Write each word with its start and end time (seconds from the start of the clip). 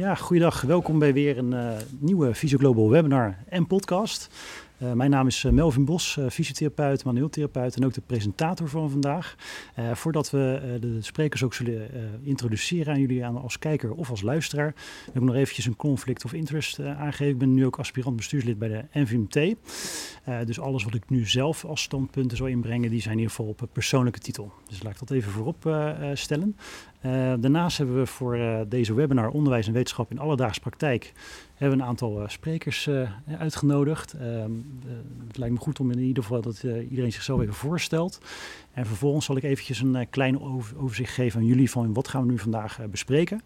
Ja, 0.00 0.14
goeiedag. 0.14 0.60
Welkom 0.60 0.98
bij 0.98 1.12
weer 1.12 1.38
een 1.38 1.52
uh, 1.52 1.72
nieuwe 1.98 2.34
Global 2.34 2.90
webinar 2.90 3.36
en 3.48 3.66
podcast. 3.66 4.28
Uh, 4.82 4.92
mijn 4.92 5.10
naam 5.10 5.26
is 5.26 5.42
Melvin 5.50 5.84
Bos, 5.84 6.18
fysiotherapeut, 6.30 7.04
manueeltherapeut 7.04 7.76
en 7.76 7.84
ook 7.84 7.92
de 7.92 8.00
presentator 8.06 8.68
van 8.68 8.90
vandaag. 8.90 9.36
Voordat 9.92 10.30
we 10.30 10.76
de 10.80 11.02
sprekers 11.02 11.42
ook 11.42 11.54
zullen 11.54 11.90
introduceren 12.22 12.92
aan 12.92 13.00
jullie 13.00 13.24
aan, 13.24 13.42
als 13.42 13.58
kijker 13.58 13.92
of 13.92 14.10
als 14.10 14.22
luisteraar, 14.22 14.74
wil 15.12 15.22
ik 15.22 15.28
nog 15.28 15.36
eventjes 15.36 15.66
een 15.66 15.76
conflict 15.76 16.24
of 16.24 16.32
interest 16.32 16.80
aangeven. 16.80 17.32
Ik 17.32 17.38
ben 17.38 17.54
nu 17.54 17.66
ook 17.66 17.78
aspirant 17.78 18.16
bestuurslid 18.16 18.58
bij 18.58 18.68
de 18.68 18.84
NVMT. 18.92 19.56
dus 20.46 20.60
alles 20.60 20.84
wat 20.84 20.94
ik 20.94 21.10
nu 21.10 21.26
zelf 21.26 21.64
als 21.64 21.82
standpunten 21.82 22.36
zou 22.36 22.50
inbrengen, 22.50 22.90
die 22.90 23.00
zijn 23.00 23.14
in 23.14 23.20
ieder 23.20 23.34
geval 23.36 23.54
op 23.58 23.68
persoonlijke 23.72 24.18
titel. 24.18 24.52
Dus 24.68 24.82
laat 24.82 24.92
ik 24.92 24.98
dat 24.98 25.10
even 25.10 25.32
voorop 25.32 25.90
stellen. 26.14 26.56
Uh, 27.06 27.32
daarnaast 27.38 27.78
hebben 27.78 27.96
we 27.96 28.06
voor 28.06 28.36
uh, 28.36 28.60
deze 28.68 28.94
webinar 28.94 29.28
Onderwijs 29.28 29.66
en 29.66 29.72
Wetenschap 29.72 30.10
in 30.10 30.18
Alledaagse 30.18 30.60
Praktijk 30.60 31.12
hebben 31.54 31.80
een 31.80 31.86
aantal 31.86 32.22
uh, 32.22 32.28
sprekers 32.28 32.88
uitgenodigd. 33.38 34.12
Ehm, 34.12 34.50
het 35.26 35.38
lijkt 35.38 35.54
me 35.54 35.60
goed 35.60 35.80
om 35.80 35.90
in 35.90 35.98
ieder 35.98 36.22
geval 36.22 36.40
dat 36.40 36.62
iedereen 36.62 37.12
zichzelf 37.12 37.40
even 37.40 37.54
voorstelt. 37.54 38.20
En 38.72 38.86
vervolgens 38.86 39.24
zal 39.24 39.36
ik 39.36 39.42
eventjes 39.42 39.80
een 39.80 40.06
klein 40.10 40.40
overzicht 40.76 41.14
geven 41.14 41.40
aan 41.40 41.46
jullie 41.46 41.70
van 41.70 41.92
wat 41.92 42.08
gaan 42.08 42.26
we 42.26 42.30
nu 42.30 42.38
vandaag 42.38 42.78
bespreken. 42.90 43.42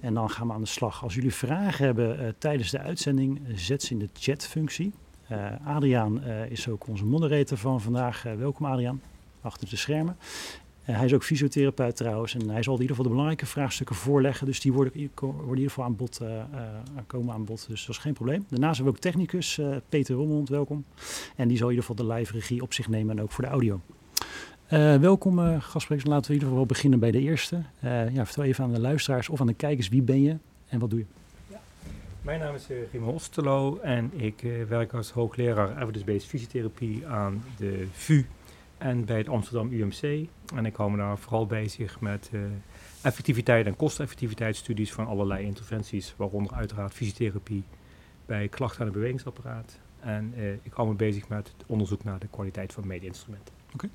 En 0.00 0.14
dan 0.14 0.30
gaan 0.30 0.46
we 0.46 0.52
aan 0.52 0.60
de 0.60 0.66
slag. 0.66 1.02
Als 1.02 1.14
jullie 1.14 1.34
vragen 1.34 1.84
hebben 1.84 2.34
tijdens 2.38 2.70
de 2.70 2.78
uitzending, 2.78 3.40
zet 3.54 3.82
ze 3.82 3.92
in 3.92 3.98
de 3.98 4.08
chatfunctie. 4.12 4.92
Adriaan 5.64 6.22
is 6.48 6.68
ook 6.68 6.86
onze 6.86 7.04
moderator 7.04 7.58
van 7.58 7.80
vandaag. 7.80 8.22
welkom 8.22 8.66
Adriaan, 8.66 9.00
achter 9.40 9.68
de 9.68 9.76
schermen. 9.76 10.16
Uh, 10.88 10.96
hij 10.96 11.04
is 11.04 11.14
ook 11.14 11.24
fysiotherapeut 11.24 11.96
trouwens 11.96 12.34
en 12.34 12.48
hij 12.48 12.62
zal 12.62 12.74
in 12.74 12.80
ieder 12.80 12.96
geval 12.96 13.04
de 13.04 13.16
belangrijke 13.16 13.46
vraagstukken 13.46 13.96
voorleggen. 13.96 14.46
Dus 14.46 14.60
die 14.60 14.72
worden, 14.72 15.10
worden 15.14 15.42
in 15.44 15.54
ieder 15.54 15.68
geval 15.68 15.84
aan 15.84 15.96
bod, 15.96 16.20
uh, 16.22 16.42
komen 17.06 17.34
aan 17.34 17.44
bod, 17.44 17.66
dus 17.68 17.86
dat 17.86 17.96
is 17.96 18.00
geen 18.02 18.12
probleem. 18.12 18.44
Daarnaast 18.48 18.76
hebben 18.76 18.94
we 18.94 18.98
ook 18.98 19.12
technicus 19.12 19.60
Peter 19.88 20.14
Rommond, 20.14 20.48
welkom. 20.48 20.84
En 21.36 21.48
die 21.48 21.56
zal 21.56 21.68
in 21.68 21.74
ieder 21.74 21.88
geval 21.88 22.06
de 22.06 22.12
live 22.14 22.32
regie 22.32 22.62
op 22.62 22.72
zich 22.72 22.88
nemen 22.88 23.16
en 23.16 23.22
ook 23.22 23.32
voor 23.32 23.44
de 23.44 23.50
audio. 23.50 23.80
welkom 25.00 25.38
uh, 25.38 25.62
gastsprekers. 25.62 26.08
Laten 26.08 26.26
we 26.26 26.28
in 26.28 26.34
ieder 26.34 26.48
geval 26.48 26.66
beginnen 26.66 26.98
bij 26.98 27.10
de 27.10 27.20
eerste. 27.20 27.62
ja, 28.12 28.24
vertel 28.24 28.44
even 28.44 28.64
aan 28.64 28.72
de 28.72 28.80
luisteraars 28.80 29.28
of 29.28 29.40
aan 29.40 29.46
de 29.46 29.54
kijkers, 29.54 29.88
wie 29.88 30.02
ben 30.02 30.22
je 30.22 30.36
en 30.68 30.78
wat 30.78 30.90
doe 30.90 30.98
je? 30.98 31.04
Ja. 31.50 31.60
Mijn 32.22 32.40
naam 32.40 32.54
is 32.54 32.70
uh, 32.70 32.76
Rimo 32.92 33.10
Osterlo 33.10 33.78
en 33.82 34.10
ik 34.16 34.46
werk 34.68 34.94
als 34.94 35.10
hoogleraar 35.10 35.82
evidence-based 35.82 36.28
fysiotherapie 36.28 37.06
aan 37.06 37.44
de 37.56 37.86
VU 37.92 38.24
en 38.78 39.04
bij 39.04 39.18
het 39.18 39.28
Amsterdam 39.28 39.72
UMC. 39.72 40.28
En 40.54 40.66
ik 40.66 40.76
hou 40.76 40.90
me 40.90 40.96
daar 40.96 41.18
vooral 41.18 41.46
bezig 41.46 42.00
met 42.00 42.28
uh, 42.32 42.40
effectiviteit 43.02 43.66
en 43.66 43.76
kosteffectiviteitsstudies 43.76 44.92
van 44.92 45.06
allerlei 45.06 45.44
interventies, 45.44 46.14
waaronder 46.16 46.52
uiteraard 46.52 46.92
fysiotherapie 46.92 47.64
bij 48.26 48.48
klachten 48.48 48.80
aan 48.80 48.86
het 48.86 48.94
bewegingsapparaat. 48.94 49.78
En 50.00 50.32
uh, 50.36 50.52
ik 50.52 50.72
hou 50.72 50.88
me 50.88 50.94
bezig 50.94 51.28
met 51.28 51.52
het 51.56 51.66
onderzoek 51.66 52.04
naar 52.04 52.18
de 52.18 52.28
kwaliteit 52.30 52.72
van 52.72 52.86
meetinstrumenten. 52.86 53.54
Oké. 53.64 53.74
Okay. 53.74 53.90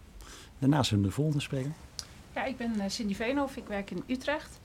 Daarnaast 0.60 0.90
hebben 0.90 1.08
we 1.08 1.14
de 1.14 1.22
volgende 1.22 1.44
spreker. 1.44 1.72
Ja, 2.36 2.46
ik 2.46 2.58
ben 2.58 2.74
uh, 2.78 2.84
Cindy 2.88 3.16
Veenhoff, 3.16 3.58
ik 3.58 3.68
werk 3.68 3.92
in 3.92 4.04
Utrecht. 4.08 4.60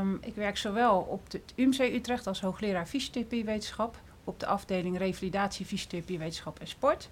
Um, 0.00 0.18
ik 0.20 0.34
werk 0.34 0.56
zowel 0.56 0.98
op 0.98 1.32
het 1.32 1.52
UMC 1.56 1.78
Utrecht 1.78 2.26
als 2.26 2.40
hoogleraar 2.40 2.86
fysiotherapiewetenschap 2.86 4.00
op 4.24 4.40
de 4.40 4.46
afdeling 4.46 4.98
revalidatie, 4.98 5.66
fysiotherapie, 5.66 6.18
wetenschap 6.18 6.58
en 6.58 6.66
sport. 6.66 7.10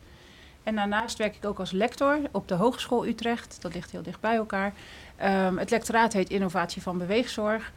En 0.65 0.75
daarnaast 0.75 1.19
werk 1.19 1.37
ik 1.37 1.45
ook 1.45 1.59
als 1.59 1.71
lector 1.71 2.19
op 2.31 2.49
de 2.49 2.55
Hogeschool 2.55 3.07
Utrecht. 3.07 3.63
Dat 3.63 3.75
ligt 3.75 3.91
heel 3.91 4.03
dicht 4.03 4.21
bij 4.21 4.35
elkaar. 4.35 4.73
Um, 5.23 5.59
het 5.59 5.71
lectoraat 5.71 6.13
heet 6.13 6.31
Innovatie 6.31 6.83
van 6.83 6.99
Beweegzorg. 6.99 7.73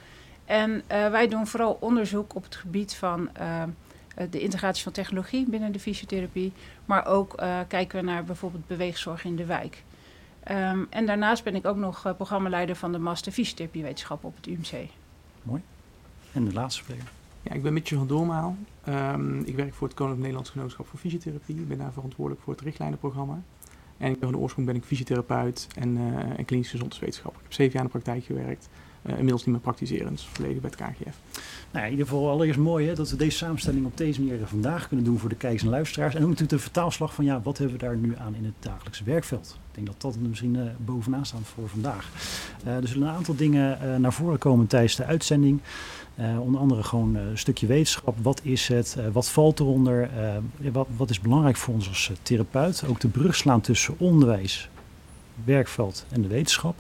En 0.46 0.72
uh, 0.72 1.10
wij 1.10 1.28
doen 1.28 1.48
vooral 1.48 1.78
onderzoek 1.80 2.36
op 2.36 2.44
het 2.44 2.56
gebied 2.56 2.96
van 2.96 3.30
uh, 3.40 3.64
de 4.30 4.40
integratie 4.40 4.84
van 4.84 4.92
technologie 4.92 5.50
binnen 5.50 5.72
de 5.72 5.80
fysiotherapie. 5.80 6.54
Maar 6.86 7.06
ook 7.06 7.42
uh, 7.42 7.60
kijken 7.68 8.00
we 8.00 8.06
naar 8.06 8.24
bijvoorbeeld 8.24 8.68
beweegzorg 8.68 9.24
in 9.24 9.36
de 9.36 9.46
wijk. 9.46 9.84
Um, 10.52 10.88
en 10.90 11.06
daarnaast 11.06 11.44
ben 11.44 11.56
ik 11.56 11.66
ook 11.66 11.78
nog 11.78 12.14
programmaleider 12.16 12.76
van 12.76 12.92
de 12.92 12.98
Master 12.98 13.32
Fysiotherapiewetenschap 13.32 14.24
op 14.24 14.36
het 14.36 14.48
UMC. 14.48 14.90
Mooi. 15.44 15.62
En 16.34 16.46
de 16.46 16.54
laatste 16.54 16.84
spreker. 16.84 17.17
Ja, 17.48 17.54
ik 17.54 17.62
ben 17.64 17.74
Mitje 17.74 17.96
van 17.96 18.08
Doormaal. 18.08 18.56
Um, 18.90 19.40
ik 19.46 19.56
werk 19.56 19.74
voor 19.74 19.88
het 19.88 19.96
Koninklijk 19.96 20.22
Nederlands 20.22 20.50
Genootschap 20.50 20.88
voor 20.88 21.00
Fysiotherapie. 21.00 21.56
Ik 21.56 21.68
ben 21.68 21.78
daar 21.78 21.94
verantwoordelijk 21.94 22.44
voor 22.44 22.54
het 22.54 22.62
richtlijnenprogramma. 22.62 23.42
En 23.98 24.16
van 24.20 24.32
de 24.32 24.38
oorsprong 24.38 24.68
ben 24.68 24.76
ik 24.76 24.84
fysiotherapeut 24.84 25.68
en, 25.76 25.98
uh, 25.98 26.40
en 26.40 26.46
klinisch 26.46 26.70
gezondheidswetenschapper. 26.70 27.40
Ik 27.40 27.44
heb 27.44 27.54
zeven 27.54 27.74
jaar 27.74 27.82
in 27.84 27.90
de 27.92 28.00
praktijk 28.00 28.24
gewerkt. 28.24 28.70
Uh, 29.08 29.14
inmiddels 29.14 29.46
niet 29.46 29.54
meer 29.54 29.64
praktiserend, 29.64 30.22
verleden 30.32 30.62
bij 30.62 30.72
het 30.76 30.80
KGF. 30.80 31.42
Nou, 31.72 31.86
in 31.86 31.92
ieder 31.92 32.06
geval 32.08 32.30
allereerst 32.30 32.60
mooi 32.60 32.88
hè, 32.88 32.96
dat 32.96 33.10
we 33.10 33.16
deze 33.16 33.38
samenstelling 33.38 33.86
op 33.86 33.98
deze 33.98 34.22
manier 34.22 34.48
vandaag 34.48 34.88
kunnen 34.88 35.06
doen 35.06 35.20
voor 35.20 35.30
de 35.30 35.36
kijkers 35.36 35.64
en 35.64 35.70
luisteraars. 35.70 36.14
En 36.14 36.22
ook 36.22 36.30
natuurlijk 36.30 36.58
de 36.58 36.64
vertaalslag 36.64 37.14
van 37.14 37.26
ja, 37.26 37.42
wat 37.42 37.58
hebben 37.58 37.78
we 37.78 37.86
daar 37.86 37.98
nu 37.98 38.16
aan 38.18 38.36
in 38.36 38.46
het 38.46 38.54
dagelijkse 38.60 39.04
werkveld. 39.04 39.60
Ik 39.70 39.76
denk 39.76 39.88
dat 39.88 40.02
dat 40.02 40.16
misschien 40.30 40.56
uh, 40.56 40.64
bovenaan 40.78 41.26
staat 41.26 41.40
voor 41.44 41.70
vandaag. 41.70 42.10
Uh, 42.66 42.76
er 42.76 42.88
zullen 42.88 43.08
een 43.08 43.14
aantal 43.14 43.36
dingen 43.36 44.02
naar 44.02 44.14
voren 44.14 44.38
komen 44.38 44.68
tijdens 44.68 44.96
de 44.96 45.06
uitzending. 45.06 45.62
Onder 46.40 46.62
andere 46.62 46.84
gewoon 46.84 47.16
een 47.16 47.38
stukje 47.38 47.68
wetenschap. 47.68 48.16
Wat 48.22 48.42
is 48.44 48.68
het? 48.68 48.98
Wat 49.12 49.30
valt 49.30 49.60
eronder? 49.60 50.10
wat, 50.72 50.88
wat 50.98 51.10
is 51.10 51.20
belangrijk 51.20 51.56
voor 51.56 51.74
ons 51.74 51.88
als 51.88 52.12
therapeut? 52.22 52.84
Ook 52.88 53.00
de 53.00 53.08
brug 53.08 53.36
slaan 53.36 53.62
tussen 53.62 53.96
onderwijs, 53.98 54.70
werkveld 55.44 56.06
en 56.10 56.22
de 56.22 56.28
wetenschap. 56.28 56.76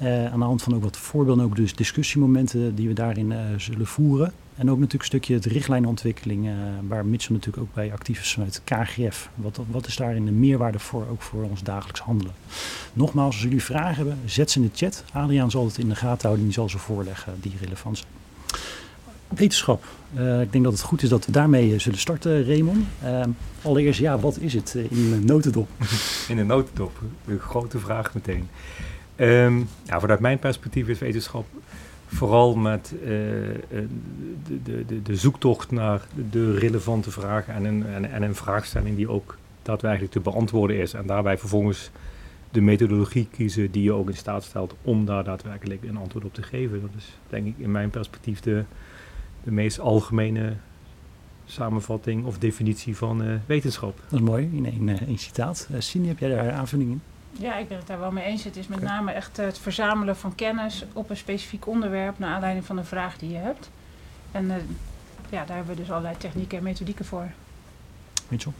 Aan 0.00 0.38
de 0.38 0.44
hand 0.44 0.62
van 0.62 0.74
ook 0.74 0.82
wat 0.82 0.96
voorbeelden, 0.96 1.44
ook 1.44 1.56
dus 1.56 1.74
discussiemomenten 1.74 2.74
die 2.74 2.88
we 2.88 2.94
daarin 2.94 3.34
zullen 3.56 3.86
voeren. 3.86 4.32
En 4.56 4.70
ook 4.70 4.78
natuurlijk 4.78 5.02
een 5.02 5.08
stukje 5.08 5.34
het 5.34 5.44
richtlijnontwikkeling, 5.44 6.48
waar 6.88 7.06
Mitchell 7.06 7.34
natuurlijk 7.34 7.62
ook 7.62 7.74
bij 7.74 7.92
actief 7.92 8.20
is 8.20 8.32
vanuit 8.32 8.62
KGF. 8.64 9.30
Wat, 9.34 9.60
wat 9.70 9.86
is 9.86 9.96
daarin 9.96 10.24
de 10.24 10.30
meerwaarde 10.30 10.78
voor, 10.78 11.06
ook 11.10 11.22
voor 11.22 11.42
ons 11.42 11.62
dagelijks 11.62 12.00
handelen? 12.00 12.32
Nogmaals, 12.92 13.34
als 13.34 13.42
jullie 13.42 13.62
vragen 13.62 13.96
hebben, 13.96 14.18
zet 14.24 14.50
ze 14.50 14.60
in 14.60 14.64
de 14.64 14.76
chat. 14.76 15.04
Adriaan 15.12 15.50
zal 15.50 15.64
het 15.64 15.78
in 15.78 15.88
de 15.88 15.94
gaten 15.94 16.22
houden, 16.22 16.44
die 16.44 16.54
zal 16.54 16.68
ze 16.68 16.78
voorleggen 16.78 17.34
die 17.40 17.52
relevant 17.60 17.98
zijn. 17.98 18.10
Wetenschap. 19.28 19.84
Uh, 20.16 20.40
ik 20.40 20.52
denk 20.52 20.64
dat 20.64 20.72
het 20.72 20.82
goed 20.82 21.02
is 21.02 21.08
dat 21.08 21.26
we 21.26 21.32
daarmee 21.32 21.72
eh, 21.72 21.78
zullen 21.78 21.98
starten, 21.98 22.46
Raymond. 22.46 22.86
Uh, 23.04 23.22
allereerst, 23.62 24.00
ja, 24.00 24.18
wat 24.18 24.38
is 24.38 24.54
het 24.54 24.74
in 24.74 25.12
een 25.12 25.24
notendop? 25.24 25.68
In 26.28 26.38
een 26.38 26.46
notendop, 26.46 27.00
een 27.26 27.38
grote 27.38 27.78
vraag 27.78 28.14
meteen. 28.14 28.48
Um, 29.20 29.68
ja, 29.82 30.00
vanuit 30.00 30.20
mijn 30.20 30.38
perspectief 30.38 30.88
is 30.88 30.98
wetenschap 30.98 31.46
vooral 32.06 32.56
met 32.56 32.94
uh, 32.94 33.00
de, 33.04 33.88
de, 34.62 34.84
de, 34.86 35.02
de, 35.02 35.16
zoektocht 35.16 35.70
naar 35.70 36.06
de 36.30 36.58
relevante 36.58 37.10
vragen 37.10 37.54
en 37.54 37.64
een, 37.64 37.86
en, 37.86 38.10
en 38.10 38.22
een 38.22 38.34
vraagstelling 38.34 38.96
die 38.96 39.08
ook 39.08 39.36
daadwerkelijk 39.62 40.12
te 40.12 40.20
beantwoorden 40.20 40.76
is. 40.76 40.94
En 40.94 41.06
daarbij 41.06 41.38
vervolgens 41.38 41.90
de 42.50 42.60
methodologie 42.60 43.28
kiezen 43.30 43.70
die 43.70 43.82
je 43.82 43.92
ook 43.92 44.08
in 44.08 44.16
staat 44.16 44.44
stelt 44.44 44.74
om 44.82 45.04
daar 45.04 45.24
daadwerkelijk 45.24 45.82
een 45.82 45.96
antwoord 45.96 46.24
op 46.24 46.34
te 46.34 46.42
geven. 46.42 46.80
Dat 46.80 46.90
is 46.96 47.18
denk 47.28 47.46
ik 47.46 47.54
in 47.58 47.70
mijn 47.70 47.90
perspectief 47.90 48.40
de, 48.40 48.64
de 49.44 49.50
meest 49.50 49.80
algemene 49.80 50.52
samenvatting 51.44 52.24
of 52.24 52.38
definitie 52.38 52.96
van 52.96 53.22
uh, 53.22 53.34
wetenschap. 53.46 54.00
Dat 54.08 54.20
is 54.20 54.26
mooi, 54.26 54.50
in 54.52 54.88
één, 55.06 55.18
citaat. 55.18 55.68
Cindy, 55.78 56.08
heb 56.08 56.18
jij 56.18 56.28
daar 56.28 56.52
aanvulling 56.52 56.90
in? 56.90 57.00
Ja, 57.38 57.56
ik 57.56 57.68
ben 57.68 57.78
het 57.78 57.86
daar 57.86 57.98
wel 57.98 58.12
mee 58.12 58.24
eens. 58.24 58.44
Het 58.44 58.56
is 58.56 58.66
met 58.66 58.78
okay. 58.78 58.90
name 58.90 59.12
echt 59.12 59.36
het 59.36 59.58
verzamelen 59.58 60.16
van 60.16 60.34
kennis 60.34 60.84
op 60.92 61.10
een 61.10 61.16
specifiek 61.16 61.66
onderwerp 61.66 62.18
naar 62.18 62.34
aanleiding 62.34 62.66
van 62.66 62.78
een 62.78 62.84
vraag 62.84 63.18
die 63.18 63.30
je 63.30 63.36
hebt. 63.36 63.70
En 64.32 64.46
ja, 65.30 65.44
daar 65.44 65.56
hebben 65.56 65.74
we 65.74 65.80
dus 65.80 65.90
allerlei 65.90 66.16
technieken 66.16 66.58
en 66.58 66.64
methodieken 66.64 67.04
voor. 67.04 67.30
Mitchell? 68.28 68.52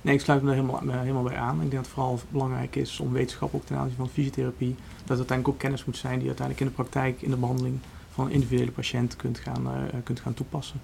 Nee, 0.00 0.14
ik 0.14 0.20
sluit 0.20 0.42
me 0.42 0.48
er 0.48 0.54
helemaal, 0.54 0.80
helemaal 0.88 1.22
bij 1.22 1.36
aan. 1.36 1.54
Ik 1.54 1.60
denk 1.60 1.72
dat 1.72 1.84
het 1.84 1.94
vooral 1.94 2.20
belangrijk 2.28 2.76
is 2.76 3.00
om 3.00 3.12
wetenschap 3.12 3.54
ook 3.54 3.64
ten 3.64 3.76
aanzien 3.76 3.96
van 3.96 4.08
fysiotherapie, 4.08 4.74
dat 4.76 5.18
het 5.18 5.18
uiteindelijk 5.18 5.48
ook 5.48 5.58
kennis 5.58 5.84
moet 5.84 5.96
zijn 5.96 6.18
die 6.18 6.26
uiteindelijk 6.26 6.66
in 6.66 6.76
de 6.76 6.82
praktijk, 6.82 7.22
in 7.22 7.30
de 7.30 7.36
behandeling 7.36 7.78
van 8.10 8.26
een 8.26 8.32
individuele 8.32 8.70
patiënt 8.70 9.16
kunt 9.16 9.38
gaan, 9.38 9.66
uh, 9.66 10.00
kunt 10.04 10.20
gaan 10.20 10.34
toepassen. 10.34 10.80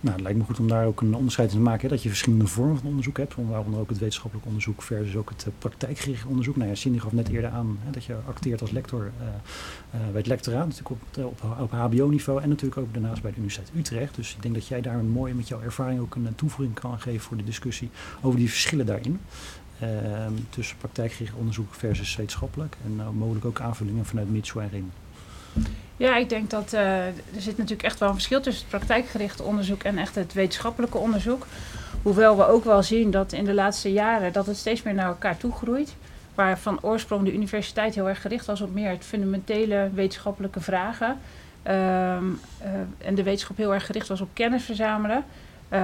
Nou, 0.00 0.14
het 0.14 0.24
lijkt 0.24 0.38
me 0.38 0.44
goed 0.44 0.58
om 0.58 0.68
daar 0.68 0.86
ook 0.86 1.00
een 1.00 1.14
onderscheid 1.14 1.50
in 1.50 1.56
te 1.56 1.62
maken. 1.62 1.88
Dat 1.88 2.02
je 2.02 2.08
verschillende 2.08 2.46
vormen 2.46 2.76
van 2.76 2.88
onderzoek 2.88 3.16
hebt. 3.16 3.34
Waaronder 3.36 3.80
ook 3.80 3.88
het 3.88 3.98
wetenschappelijk 3.98 4.46
onderzoek 4.46 4.82
versus 4.82 5.16
ook 5.16 5.28
het 5.28 5.44
uh, 5.48 5.52
praktijkgericht 5.58 6.26
onderzoek. 6.26 6.56
Nou 6.56 6.68
ja, 6.68 6.74
Cindy 6.74 6.98
gaf 6.98 7.12
net 7.12 7.28
eerder 7.28 7.50
aan 7.50 7.78
hè, 7.84 7.90
dat 7.90 8.04
je 8.04 8.16
acteert 8.26 8.60
als 8.60 8.70
lector 8.70 9.00
uh, 9.00 9.26
uh, 9.26 10.00
bij 10.06 10.18
het 10.18 10.26
lectoraat. 10.26 10.66
Natuurlijk 10.66 10.90
op, 10.90 11.60
op, 11.60 11.70
hbo-niveau 11.70 12.42
en 12.42 12.48
natuurlijk 12.48 12.80
ook 12.80 12.92
daarnaast 12.92 13.22
bij 13.22 13.30
de 13.30 13.36
Universiteit 13.36 13.70
Utrecht. 13.76 14.14
Dus 14.14 14.34
ik 14.34 14.42
denk 14.42 14.54
dat 14.54 14.66
jij 14.66 14.80
daar 14.80 15.04
mooi 15.04 15.34
met 15.34 15.48
jouw 15.48 15.60
ervaring 15.60 16.00
ook 16.00 16.14
een 16.14 16.34
toevoeging 16.34 16.74
kan 16.74 17.00
geven 17.00 17.20
voor 17.20 17.36
de 17.36 17.44
discussie 17.44 17.90
over 18.20 18.38
die 18.38 18.48
verschillen 18.48 18.86
daarin. 18.86 19.20
Ehm, 19.78 20.32
tussen 20.50 20.76
praktijkgericht 20.76 21.34
onderzoek 21.34 21.74
versus 21.74 22.16
wetenschappelijk. 22.16 22.76
En 22.84 23.14
mogelijk 23.14 23.44
ook 23.44 23.60
aanvullingen 23.60 24.04
vanuit 24.04 24.30
Mitchell 24.30 24.62
en. 24.72 24.92
Ja, 26.00 26.16
ik 26.16 26.28
denk 26.28 26.50
dat 26.50 26.72
uh, 26.72 27.06
er 27.06 27.12
zit 27.38 27.56
natuurlijk 27.56 27.82
echt 27.82 27.98
wel 27.98 28.08
een 28.08 28.14
verschil 28.14 28.40
tussen 28.40 28.62
het 28.62 28.78
praktijkgerichte 28.78 29.42
onderzoek 29.42 29.82
en 29.82 29.98
echt 29.98 30.14
het 30.14 30.32
wetenschappelijke 30.32 30.98
onderzoek. 30.98 31.46
Hoewel 32.02 32.36
we 32.36 32.46
ook 32.46 32.64
wel 32.64 32.82
zien 32.82 33.10
dat 33.10 33.32
in 33.32 33.44
de 33.44 33.54
laatste 33.54 33.92
jaren 33.92 34.32
dat 34.32 34.46
het 34.46 34.56
steeds 34.56 34.82
meer 34.82 34.94
naar 34.94 35.06
elkaar 35.06 35.36
toe 35.36 35.52
groeit. 35.52 35.96
Waar 36.34 36.58
van 36.58 36.78
oorsprong 36.82 37.24
de 37.24 37.32
universiteit 37.32 37.94
heel 37.94 38.08
erg 38.08 38.20
gericht 38.20 38.46
was 38.46 38.60
op 38.60 38.74
meer 38.74 38.90
het 38.90 39.04
fundamentele 39.04 39.90
wetenschappelijke 39.94 40.60
vragen. 40.60 41.18
ehm, 41.62 42.24
en 42.98 43.14
de 43.14 43.22
wetenschap 43.22 43.56
heel 43.56 43.74
erg 43.74 43.86
gericht 43.86 44.08
was 44.08 44.20
op 44.20 44.28
kennis 44.32 44.64
verzamelen, 44.64 45.24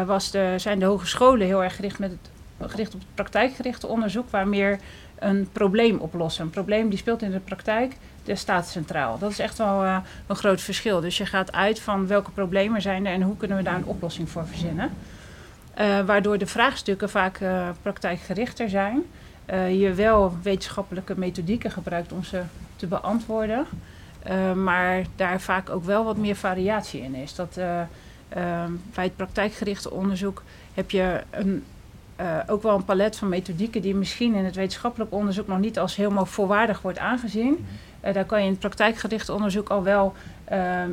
was 0.06 0.30
de, 0.30 0.54
zijn 0.56 0.78
de 0.78 0.84
hogescholen 0.84 1.46
heel 1.46 1.62
erg 1.62 1.76
gericht, 1.76 1.98
met 1.98 2.12
gericht 2.60 2.94
op 2.94 3.00
het 3.00 3.14
praktijkgerichte 3.14 3.86
onderzoek, 3.86 4.30
waar 4.30 4.48
meer 4.48 4.78
een 5.18 5.48
probleem 5.52 5.98
oplossen. 5.98 6.44
Een 6.44 6.50
probleem 6.50 6.88
die 6.88 6.98
speelt 6.98 7.22
in 7.22 7.30
de 7.30 7.38
praktijk, 7.38 7.96
de 8.26 8.34
staat 8.34 8.68
centraal. 8.68 9.18
Dat 9.18 9.30
is 9.30 9.38
echt 9.38 9.58
wel 9.58 9.84
een 10.26 10.36
groot 10.36 10.60
verschil. 10.60 11.00
Dus 11.00 11.18
je 11.18 11.26
gaat 11.26 11.52
uit 11.52 11.80
van 11.80 12.06
welke 12.06 12.30
problemen 12.30 12.82
zijn 12.82 13.06
er 13.06 13.12
en 13.12 13.22
hoe 13.22 13.36
kunnen 13.36 13.56
we 13.56 13.62
daar 13.62 13.74
een 13.74 13.84
oplossing 13.84 14.30
voor 14.30 14.46
verzinnen. 14.46 14.90
waardoor 16.06 16.38
de 16.38 16.46
vraagstukken 16.46 17.10
vaak 17.10 17.40
praktijkgerichter 17.82 18.68
zijn. 18.68 19.02
Je 19.78 19.92
wel 19.94 20.36
wetenschappelijke 20.42 21.14
methodieken 21.18 21.70
gebruikt 21.70 22.12
om 22.12 22.24
ze 22.24 22.42
te 22.76 22.86
beantwoorden. 22.86 23.66
Maar 24.54 25.04
daar 25.16 25.40
vaak 25.40 25.70
ook 25.70 25.84
wel 25.84 26.04
wat 26.04 26.16
meer 26.16 26.36
variatie 26.36 27.02
in 27.02 27.14
is. 27.14 27.34
Dat, 27.34 27.56
uh, 27.58 28.64
bij 28.94 29.04
het 29.04 29.16
praktijkgerichte 29.16 29.90
onderzoek 29.90 30.42
heb 30.74 30.90
je 30.90 31.22
een, 31.30 31.64
ook 32.46 32.62
wel 32.62 32.76
een 32.76 32.84
palet 32.84 33.16
van 33.16 33.28
methodieken 33.28 33.82
die 33.82 33.94
misschien 33.94 34.34
in 34.34 34.44
het 34.44 34.54
wetenschappelijk 34.54 35.12
onderzoek 35.12 35.46
nog 35.46 35.58
niet 35.58 35.78
als 35.78 35.96
helemaal 35.96 36.26
volwaardig 36.26 36.82
wordt 36.82 36.98
aangezien. 36.98 37.66
Mhm. 38.06 38.14
daar 38.14 38.24
kan 38.24 38.38
je 38.38 38.44
in 38.44 38.50
het 38.50 38.60
praktijkgerichte 38.60 39.32
onderzoek 39.32 39.68
al 39.68 39.82
wel 39.82 40.14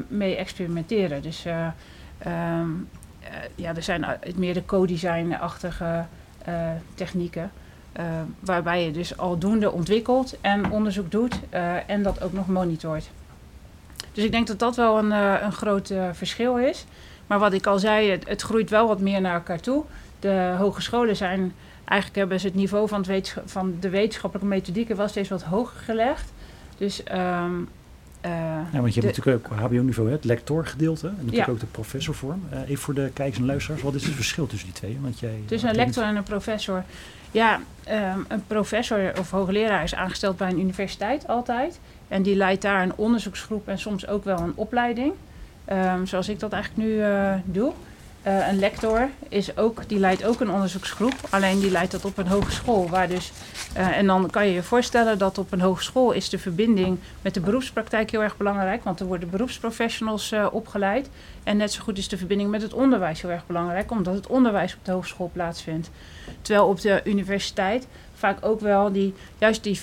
mee 0.07 0.35
experimenteren. 0.35 1.21
Dus 1.21 1.45
um, 1.45 2.89
ja, 3.55 3.75
er 3.75 3.83
zijn 3.83 4.05
meer 4.35 4.53
de 4.53 4.65
co-design-achtige 4.65 6.05
technieken. 6.95 7.51
Waarbij 8.39 8.85
je 8.85 8.91
dus 8.91 9.17
aldoende 9.17 9.71
ontwikkelt 9.71 10.37
en 10.41 10.71
onderzoek 10.71 11.11
doet 11.11 11.39
en 11.85 12.03
dat 12.03 12.21
ook 12.21 12.33
nog 12.33 12.47
monitort. 12.47 13.09
Dus 14.11 14.23
ik 14.23 14.31
denk 14.31 14.47
dat 14.47 14.59
dat 14.59 14.75
wel 14.75 14.97
een, 14.97 15.11
een 15.45 15.51
groot 15.51 15.93
verschil 16.11 16.57
is. 16.57 16.85
Maar 17.27 17.39
wat 17.39 17.53
ik 17.53 17.67
al 17.67 17.79
zei, 17.79 18.09
het, 18.09 18.27
het, 18.27 18.41
groeit 18.41 18.69
wel 18.69 18.87
wat 18.87 18.99
meer 18.99 19.21
naar 19.21 19.33
elkaar 19.33 19.59
toe. 19.59 19.83
De 20.19 20.55
hogescholen 20.57 21.15
zijn, 21.15 21.53
eigenlijk 21.85 22.19
hebben 22.19 22.39
ze 22.39 22.47
het 22.47 22.55
niveau 22.55 22.87
van, 22.87 23.05
het 23.07 23.37
van 23.45 23.77
de 23.79 23.89
wetenschappelijke 23.89 24.53
methodieken 24.53 24.95
wel 24.95 25.07
steeds 25.07 25.29
wat 25.29 25.43
hoger 25.43 25.79
gelegd. 25.79 26.31
Dus 26.83 27.01
um, 27.11 27.69
uh, 28.25 28.31
ja, 28.71 28.81
want 28.81 28.93
je 28.93 29.01
hebt 29.01 29.17
natuurlijk 29.17 29.51
ook 29.51 29.59
HBO-niveau, 29.59 30.11
het 30.11 30.23
lectorgedeelte 30.23 31.07
en 31.07 31.15
natuurlijk 31.15 31.45
ja. 31.45 31.51
ook 31.51 31.59
de 31.59 31.65
professorvorm. 31.65 32.43
Uh, 32.53 32.59
even 32.61 32.77
voor 32.77 32.93
de 32.93 33.09
kijkers 33.13 33.39
en 33.39 33.45
luisteraars, 33.45 33.81
wat 33.81 33.93
is 33.95 34.05
het 34.05 34.13
verschil 34.13 34.47
tussen 34.47 34.67
die 34.67 34.77
twee? 34.77 34.97
Want 35.01 35.19
jij, 35.19 35.39
tussen 35.45 35.69
een 35.69 35.75
lector 35.75 36.03
en 36.03 36.15
een 36.15 36.23
professor. 36.23 36.83
Ja, 37.31 37.59
um, 37.89 38.25
een 38.27 38.43
professor 38.47 39.13
of 39.19 39.31
hoogleraar 39.31 39.83
is 39.83 39.95
aangesteld 39.95 40.37
bij 40.37 40.49
een 40.49 40.59
universiteit 40.59 41.27
altijd. 41.27 41.79
En 42.07 42.21
die 42.21 42.35
leidt 42.35 42.61
daar 42.61 42.81
een 42.81 42.95
onderzoeksgroep 42.95 43.67
en 43.67 43.79
soms 43.79 44.07
ook 44.07 44.23
wel 44.23 44.39
een 44.39 44.53
opleiding. 44.55 45.13
Um, 45.71 46.05
zoals 46.05 46.29
ik 46.29 46.39
dat 46.39 46.51
eigenlijk 46.51 46.87
nu 46.87 46.95
uh, 46.95 47.33
doe. 47.45 47.71
Uh, 48.27 48.47
een 48.47 48.59
lector 48.59 49.09
is 49.29 49.57
ook, 49.57 49.89
die 49.89 49.99
leidt 49.99 50.25
ook 50.25 50.39
een 50.39 50.51
onderzoeksgroep, 50.51 51.13
alleen 51.29 51.59
die 51.59 51.71
leidt 51.71 51.91
dat 51.91 52.05
op 52.05 52.17
een 52.17 52.27
hogeschool. 52.27 52.89
Waar 52.89 53.07
dus, 53.07 53.31
uh, 53.77 53.97
en 53.97 54.05
dan 54.05 54.29
kan 54.29 54.47
je 54.47 54.53
je 54.53 54.63
voorstellen 54.63 55.17
dat 55.17 55.37
op 55.37 55.51
een 55.51 55.61
hogeschool 55.61 56.11
is 56.11 56.29
de 56.29 56.39
verbinding 56.39 56.97
met 57.21 57.33
de 57.33 57.39
beroepspraktijk 57.39 58.11
heel 58.11 58.23
erg 58.23 58.37
belangrijk, 58.37 58.83
want 58.83 58.99
er 58.99 59.05
worden 59.05 59.29
beroepsprofessionals 59.29 60.31
uh, 60.31 60.47
opgeleid. 60.51 61.09
En 61.43 61.57
net 61.57 61.71
zo 61.71 61.83
goed 61.83 61.97
is 61.97 62.07
de 62.07 62.17
verbinding 62.17 62.49
met 62.49 62.61
het 62.61 62.73
onderwijs 62.73 63.21
heel 63.21 63.31
erg 63.31 63.45
belangrijk, 63.45 63.91
omdat 63.91 64.13
het 64.13 64.27
onderwijs 64.27 64.73
op 64.73 64.85
de 64.85 64.91
hogeschool 64.91 65.29
plaatsvindt. 65.33 65.89
Terwijl 66.41 66.67
op 66.67 66.81
de 66.81 67.01
universiteit 67.03 67.87
vaak 68.15 68.45
ook 68.45 68.59
wel 68.59 68.91
die, 68.91 69.13
juist 69.37 69.63
die 69.63 69.75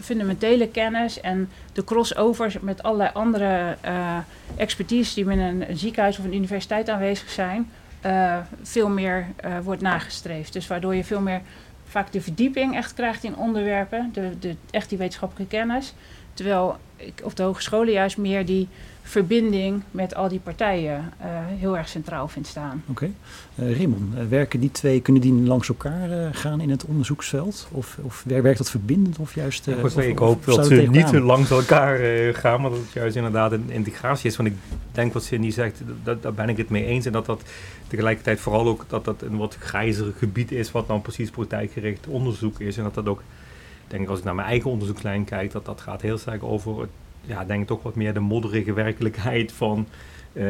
fundamentele 0.00 0.68
kennis 0.68 1.20
en 1.20 1.50
de 1.72 1.84
crossovers 1.84 2.60
met 2.60 2.82
allerlei 2.82 3.10
andere 3.12 3.76
expertise 4.56 5.14
die 5.14 5.24
binnen 5.24 5.70
een 5.70 5.76
ziekenhuis 5.76 6.18
of 6.18 6.24
een 6.24 6.34
universiteit 6.34 6.88
aanwezig 6.88 7.30
zijn, 7.30 7.70
uh, 8.06 8.38
veel 8.62 8.88
meer 8.88 9.26
uh, 9.44 9.58
wordt 9.58 9.82
nagestreefd. 9.82 10.52
Dus 10.52 10.66
waardoor 10.66 10.94
je 10.94 11.04
veel 11.04 11.20
meer 11.20 11.40
vaak 11.84 12.12
de 12.12 12.20
verdieping 12.20 12.76
echt 12.76 12.94
krijgt 12.94 13.24
in 13.24 13.36
onderwerpen, 13.36 14.10
de, 14.12 14.38
de, 14.38 14.56
echt 14.70 14.88
die 14.88 14.98
wetenschappelijke 14.98 15.56
kennis. 15.56 15.94
Terwijl 16.34 16.76
ik 16.96 17.20
op 17.22 17.36
de 17.36 17.42
hogescholen 17.42 17.92
juist 17.92 18.16
meer 18.16 18.46
die 18.46 18.68
verbinding 19.06 19.82
met 19.90 20.14
al 20.14 20.28
die 20.28 20.40
partijen 20.40 21.12
uh, 21.20 21.26
heel 21.58 21.76
erg 21.76 21.88
centraal 21.88 22.28
vind 22.28 22.46
staan. 22.46 22.82
Oké. 22.86 23.10
Okay. 23.54 23.70
Uh, 23.70 23.76
Raymond, 23.76 24.14
uh, 24.14 24.20
werken 24.28 24.60
die 24.60 24.70
twee, 24.70 25.00
kunnen 25.00 25.22
die 25.22 25.32
langs 25.32 25.68
elkaar 25.68 26.34
gaan 26.34 26.60
in 26.60 26.70
het 26.70 26.84
onderzoeksveld? 26.84 27.68
Of, 27.70 27.98
of 28.02 28.24
werkt 28.26 28.58
dat 28.58 28.70
verbindend 28.70 29.18
of 29.18 29.34
juist... 29.34 29.64
Ja, 29.64 29.74
of, 29.82 29.98
ik 29.98 30.18
hoop 30.18 30.48
of, 30.48 30.54
dat 30.54 30.66
ze 30.66 30.74
niet 30.74 31.12
langs 31.12 31.50
elkaar 31.50 31.98
gaan, 32.34 32.60
maar 32.60 32.70
dat 32.70 32.78
het 32.78 32.92
juist 32.92 33.16
inderdaad 33.16 33.52
een 33.52 33.70
integratie 33.70 34.30
is. 34.30 34.36
Want 34.36 34.48
ik 34.48 34.54
denk 34.92 35.12
wat 35.12 35.24
Cindy 35.24 35.50
zegt, 35.50 35.80
dat, 36.02 36.22
daar 36.22 36.34
ben 36.34 36.48
ik 36.48 36.56
het 36.56 36.68
mee 36.68 36.84
eens. 36.84 37.06
En 37.06 37.12
dat 37.12 37.26
dat 37.26 37.42
tegelijkertijd 37.88 38.40
vooral 38.40 38.66
ook 38.66 38.84
dat 38.88 39.04
dat 39.04 39.22
een 39.22 39.36
wat 39.36 39.56
grijzer 39.60 40.12
gebied 40.18 40.52
is, 40.52 40.70
wat 40.70 40.86
dan 40.86 41.02
precies 41.02 41.30
praktijkgericht 41.30 42.06
onderzoek 42.06 42.60
is. 42.60 42.76
En 42.76 42.84
dat 42.84 42.94
dat 42.94 43.06
ook, 43.06 43.22
denk 43.86 44.02
ik 44.02 44.08
als 44.08 44.18
ik 44.18 44.24
naar 44.24 44.34
mijn 44.34 44.48
eigen 44.48 44.70
onderzoekslijn 44.70 45.24
kijk, 45.24 45.52
dat 45.52 45.64
dat 45.64 45.80
gaat 45.80 46.02
heel 46.02 46.18
sterk 46.18 46.42
over 46.42 46.80
het 46.80 46.90
ja, 47.26 47.44
denk 47.44 47.66
toch 47.66 47.82
wat 47.82 47.94
meer 47.94 48.14
de 48.14 48.20
modderige 48.20 48.72
werkelijkheid 48.72 49.52
van 49.52 49.86
uh, 50.32 50.42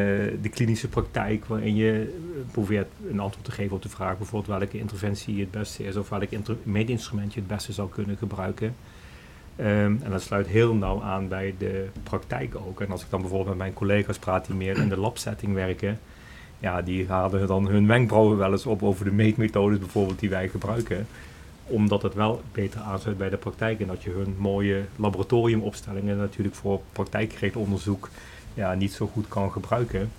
de 0.43 0.49
klinische 0.51 0.89
praktijk, 0.89 1.45
waarin 1.45 1.75
je 1.75 1.93
eh, 2.01 2.53
probeert 2.53 2.89
een 3.11 3.21
antwoord 3.21 3.45
te 3.45 3.53
geven 3.53 3.77
op 3.77 3.83
de 3.83 3.89
vraag 3.89 4.19
bijvoorbeeld 4.19 4.59
welke 4.59 4.79
interventie 4.79 5.41
het 5.41 5.51
beste 5.51 5.85
is 5.85 5.97
of 5.97 6.09
welk 6.09 6.29
meetinstrument 6.63 7.35
je 7.35 7.41
het 7.41 7.49
beste 7.49 7.73
zou 7.73 7.89
kunnen 7.89 8.17
gebruiken. 8.17 8.75
Um, 9.61 10.01
en 10.03 10.11
dat 10.11 10.23
sluit 10.23 10.47
heel 10.47 10.75
nauw 10.75 11.03
aan 11.03 11.29
bij 11.29 11.55
de 11.59 11.89
praktijk 12.03 12.55
ook. 12.57 12.81
En 12.81 12.91
als 12.91 13.03
ik 13.03 13.11
dan 13.11 13.21
bijvoorbeeld 13.21 13.49
met 13.49 13.59
mijn 13.59 13.73
collega's 13.73 14.19
praat 14.19 14.47
die 14.47 14.57
meer 14.57 14.79
in 14.79 14.89
de 14.89 14.99
labsetting 14.99 15.55
werken, 15.55 15.99
ja, 16.59 16.83
die 16.83 17.09
halen 17.09 17.47
dan 17.47 17.69
hun 17.69 17.87
wenkbrauwen 17.87 18.37
wel 18.37 18.53
eens 18.53 18.67
op 18.67 18.83
over 18.83 19.05
de 19.05 19.13
meetmethodes 19.13 19.79
bijvoorbeeld 19.79 20.19
die 20.19 20.31
wij 20.31 20.49
gebruiken 20.49 21.07
omdat 21.67 22.03
het 22.03 22.15
wel 22.15 22.43
beter 22.53 22.81
aansluit 22.81 23.19
bij 23.19 23.31
de 23.31 23.37
praktijk 23.37 23.81
en 23.81 23.87
dat 23.87 24.03
je 24.03 24.11
hun 24.11 24.35
mooie 24.39 24.83
laboratoriumopstellingen 24.97 26.17
natuurlijk 26.17 26.55
voor 26.55 26.81
praktijkgericht 26.93 27.57
onderzoek 27.57 28.11
ja, 28.55 28.75
niet 28.75 28.93
zo 28.93 29.07
goed 29.07 29.29
kan 29.29 29.53
gebruiken. 29.53 30.11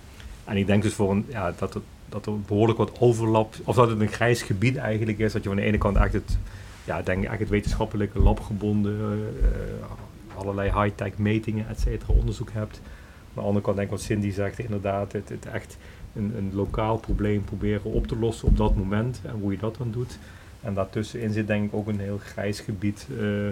En 0.44 0.56
ik 0.56 0.66
denk 0.66 0.82
dus 0.82 0.94
voor 0.94 1.10
een, 1.10 1.26
ja, 1.28 1.52
dat, 1.58 1.74
het, 1.74 1.82
dat 2.08 2.26
er 2.26 2.40
behoorlijk 2.40 2.78
wat 2.78 3.00
overlap, 3.00 3.54
of 3.64 3.74
dat 3.74 3.88
het 3.88 4.00
een 4.00 4.08
grijs 4.08 4.42
gebied 4.42 4.76
eigenlijk 4.76 5.18
is, 5.18 5.32
dat 5.32 5.42
je 5.42 5.48
van 5.48 5.58
de 5.58 5.64
ene 5.64 5.78
kant 5.78 5.96
echt 5.96 6.12
het, 6.12 6.38
ja, 6.84 6.94
denk 6.94 7.06
eigenlijk 7.06 7.40
het 7.40 7.48
wetenschappelijke 7.48 8.18
labgebonden, 8.18 9.32
uh, 9.40 10.38
allerlei 10.38 10.70
high-tech 10.82 11.18
metingen, 11.18 11.68
et 11.68 11.80
cetera, 11.80 12.12
onderzoek 12.12 12.50
hebt. 12.52 12.80
Aan 12.84 13.32
de 13.34 13.40
andere 13.40 13.64
kant 13.64 13.76
denk 13.76 13.88
ik 13.88 13.94
wat 13.96 14.04
Cindy 14.04 14.30
zegt, 14.30 14.58
inderdaad, 14.58 15.12
het, 15.12 15.28
het 15.28 15.46
echt 15.46 15.76
een, 16.14 16.34
een 16.36 16.50
lokaal 16.54 16.96
probleem 16.96 17.44
proberen 17.44 17.92
op 17.92 18.06
te 18.06 18.18
lossen 18.18 18.48
op 18.48 18.56
dat 18.56 18.76
moment 18.76 19.20
en 19.24 19.34
hoe 19.40 19.52
je 19.52 19.58
dat 19.58 19.76
dan 19.76 19.90
doet. 19.90 20.18
En 20.66 20.74
daartussenin 20.74 21.32
zit 21.32 21.46
denk 21.46 21.64
ik 21.64 21.74
ook 21.74 21.86
een 21.86 22.00
heel 22.00 22.20
grijs 22.22 22.60
gebied, 22.60 23.06
uh, 23.10 23.46
uh, 23.46 23.50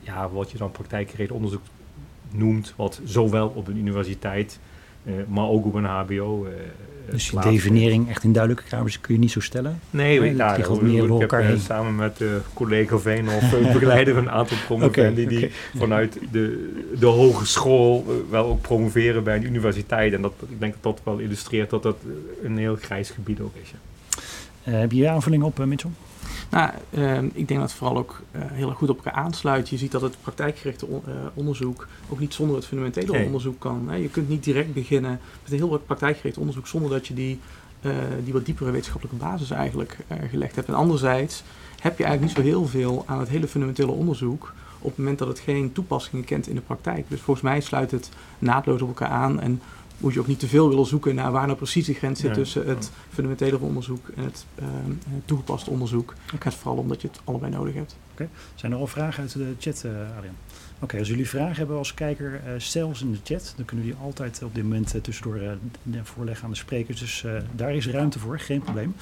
ja, 0.00 0.28
wat 0.28 0.50
je 0.50 0.58
dan 0.58 0.70
praktijkgericht 0.70 1.30
onderzoek 1.30 1.62
noemt, 2.30 2.74
wat 2.76 3.00
zowel 3.04 3.48
op 3.48 3.68
een 3.68 3.76
universiteit, 3.76 4.58
uh, 5.04 5.14
maar 5.28 5.48
ook 5.48 5.64
op 5.64 5.74
een 5.74 5.84
HBO. 5.84 6.46
dus 7.10 7.30
de 7.30 7.40
definiëring 7.40 8.08
echt 8.08 8.24
in 8.24 8.32
duidelijke 8.32 8.68
kamers 8.68 9.00
kun 9.00 9.14
je 9.14 9.20
niet 9.20 9.30
zo 9.30 9.40
stellen? 9.40 9.80
Nee, 9.90 10.20
nee 10.20 10.30
ik, 10.30 10.80
meer 10.80 11.22
ik 11.22 11.30
heb 11.30 11.58
samen 11.58 11.96
met 11.96 12.20
uh, 12.20 12.28
collega 12.54 12.98
Veen 12.98 13.28
of 13.28 13.50
begeleider 13.50 14.16
een 14.16 14.30
aantal 14.30 14.56
promovendi 14.66 15.22
okay, 15.22 15.38
die 15.38 15.50
vanuit 15.76 16.18
de, 16.30 16.72
de 16.98 17.06
hogeschool 17.06 18.24
wel 18.30 18.44
ook 18.44 18.60
promoveren 18.60 19.24
bij 19.24 19.36
een 19.36 19.44
universiteit. 19.44 20.12
En 20.12 20.22
dat, 20.22 20.32
ik 20.48 20.60
denk 20.60 20.72
dat 20.72 20.82
dat 20.82 21.00
wel 21.04 21.18
illustreert 21.18 21.70
dat 21.70 21.82
dat 21.82 21.96
een 22.42 22.56
heel 22.56 22.76
grijs 22.76 23.10
gebied 23.10 23.40
ook 23.40 23.54
is. 23.62 23.70
Ja. 23.70 23.93
Uh, 24.68 24.78
heb 24.78 24.90
je 24.90 24.96
hier 24.96 25.08
aanvulling 25.08 25.42
op, 25.42 25.58
uh, 25.58 25.66
Mitchell? 25.66 25.90
Nou, 26.50 26.70
uh, 26.90 27.22
ik 27.22 27.48
denk 27.48 27.60
dat 27.60 27.68
het 27.68 27.72
vooral 27.72 27.96
ook 27.96 28.22
heel 28.36 28.68
erg 28.68 28.78
goed 28.78 28.88
op 28.88 28.96
elkaar 28.96 29.12
aansluit. 29.12 29.68
Je 29.68 29.76
ziet 29.76 29.92
dat 29.92 30.00
het 30.00 30.16
praktijkgerichte 30.20 30.86
on 30.86 31.02
onderzoek 31.34 31.88
ook 32.08 32.18
niet 32.18 32.34
zonder 32.34 32.56
het 32.56 32.66
fundamentele 32.66 33.12
nee. 33.12 33.26
onderzoek 33.26 33.60
kan. 33.60 33.88
Hè. 33.88 33.96
Je 33.96 34.08
kunt 34.08 34.28
niet 34.28 34.44
direct 34.44 34.74
beginnen 34.74 35.20
met 35.42 35.52
een 35.52 35.58
heel 35.58 35.68
wat 35.68 35.86
praktijkgericht 35.86 36.38
onderzoek 36.38 36.66
zonder 36.66 36.90
dat 36.90 37.06
je 37.06 37.14
die, 37.14 37.40
die 38.24 38.32
wat 38.32 38.44
diepere 38.44 38.70
wetenschappelijke 38.70 39.24
basis 39.24 39.50
eigenlijk 39.50 39.96
gelegd 40.30 40.56
hebt. 40.56 40.68
En 40.68 40.74
anderzijds 40.74 41.42
heb 41.80 41.98
je 41.98 42.04
eigenlijk 42.04 42.36
niet 42.36 42.44
zo 42.44 42.52
heel 42.52 42.66
veel 42.66 43.02
aan 43.06 43.18
het 43.18 43.28
hele 43.28 43.48
fundamentele 43.48 43.92
onderzoek 43.92 44.54
op 44.78 44.90
het 44.90 44.98
moment 44.98 45.18
dat 45.18 45.28
het 45.28 45.38
geen 45.38 45.72
toepassingen 45.72 46.24
kent 46.24 46.48
in 46.48 46.54
de 46.54 46.60
praktijk. 46.60 47.04
Dus 47.08 47.20
volgens 47.20 47.46
mij 47.46 47.60
sluit 47.60 47.90
het 47.90 48.10
naadloos 48.38 48.82
op 48.82 48.88
elkaar 48.88 49.08
aan 49.08 49.40
en 49.40 49.60
moet 49.98 50.12
je 50.12 50.20
ook 50.20 50.26
niet 50.26 50.38
te 50.38 50.48
veel 50.48 50.68
willen 50.68 50.86
zoeken 50.86 51.14
naar 51.14 51.32
waar 51.32 51.46
nou 51.46 51.56
precies 51.58 51.86
de 51.86 51.94
grens 51.94 52.20
zit 52.20 52.34
tussen 52.34 52.68
het 52.68 52.90
fundamentele 53.08 53.58
onderzoek 53.58 54.08
en 54.16 54.24
het 54.24 54.46
uh, 54.58 54.66
toegepaste 55.24 55.70
onderzoek. 55.70 56.14
Het 56.32 56.42
gaat 56.42 56.54
vooral 56.54 56.80
om 56.80 56.88
dat 56.88 57.02
je 57.02 57.08
het 57.08 57.20
allebei 57.24 57.52
nodig 57.52 57.74
hebt. 57.74 57.96
Oké. 58.14 58.28
Zijn 58.54 58.72
er 58.72 58.78
al 58.78 58.86
vragen 58.86 59.22
uit 59.22 59.32
de 59.32 59.54
chat, 59.58 59.82
uh, 59.86 59.92
Adrian? 60.16 60.34
Oké, 60.78 60.98
als 60.98 61.08
jullie 61.08 61.28
vragen 61.28 61.56
hebben 61.56 61.76
als 61.76 61.94
kijker, 61.94 62.40
stel 62.56 62.94
ze 62.94 63.04
in 63.04 63.12
de 63.12 63.18
chat. 63.22 63.52
Dan 63.56 63.64
kunnen 63.64 63.86
jullie 63.86 64.00
altijd 64.02 64.42
op 64.42 64.54
dit 64.54 64.62
moment 64.62 64.94
uh, 64.94 65.00
tussendoor 65.00 65.40
voorleggen 66.02 66.44
aan 66.44 66.50
de 66.50 66.56
sprekers. 66.56 67.00
Dus 67.00 67.24
daar 67.52 67.74
is 67.74 67.88
ruimte 67.88 68.18
voor, 68.18 68.38
geen 68.38 68.62
probleem. 68.62 68.94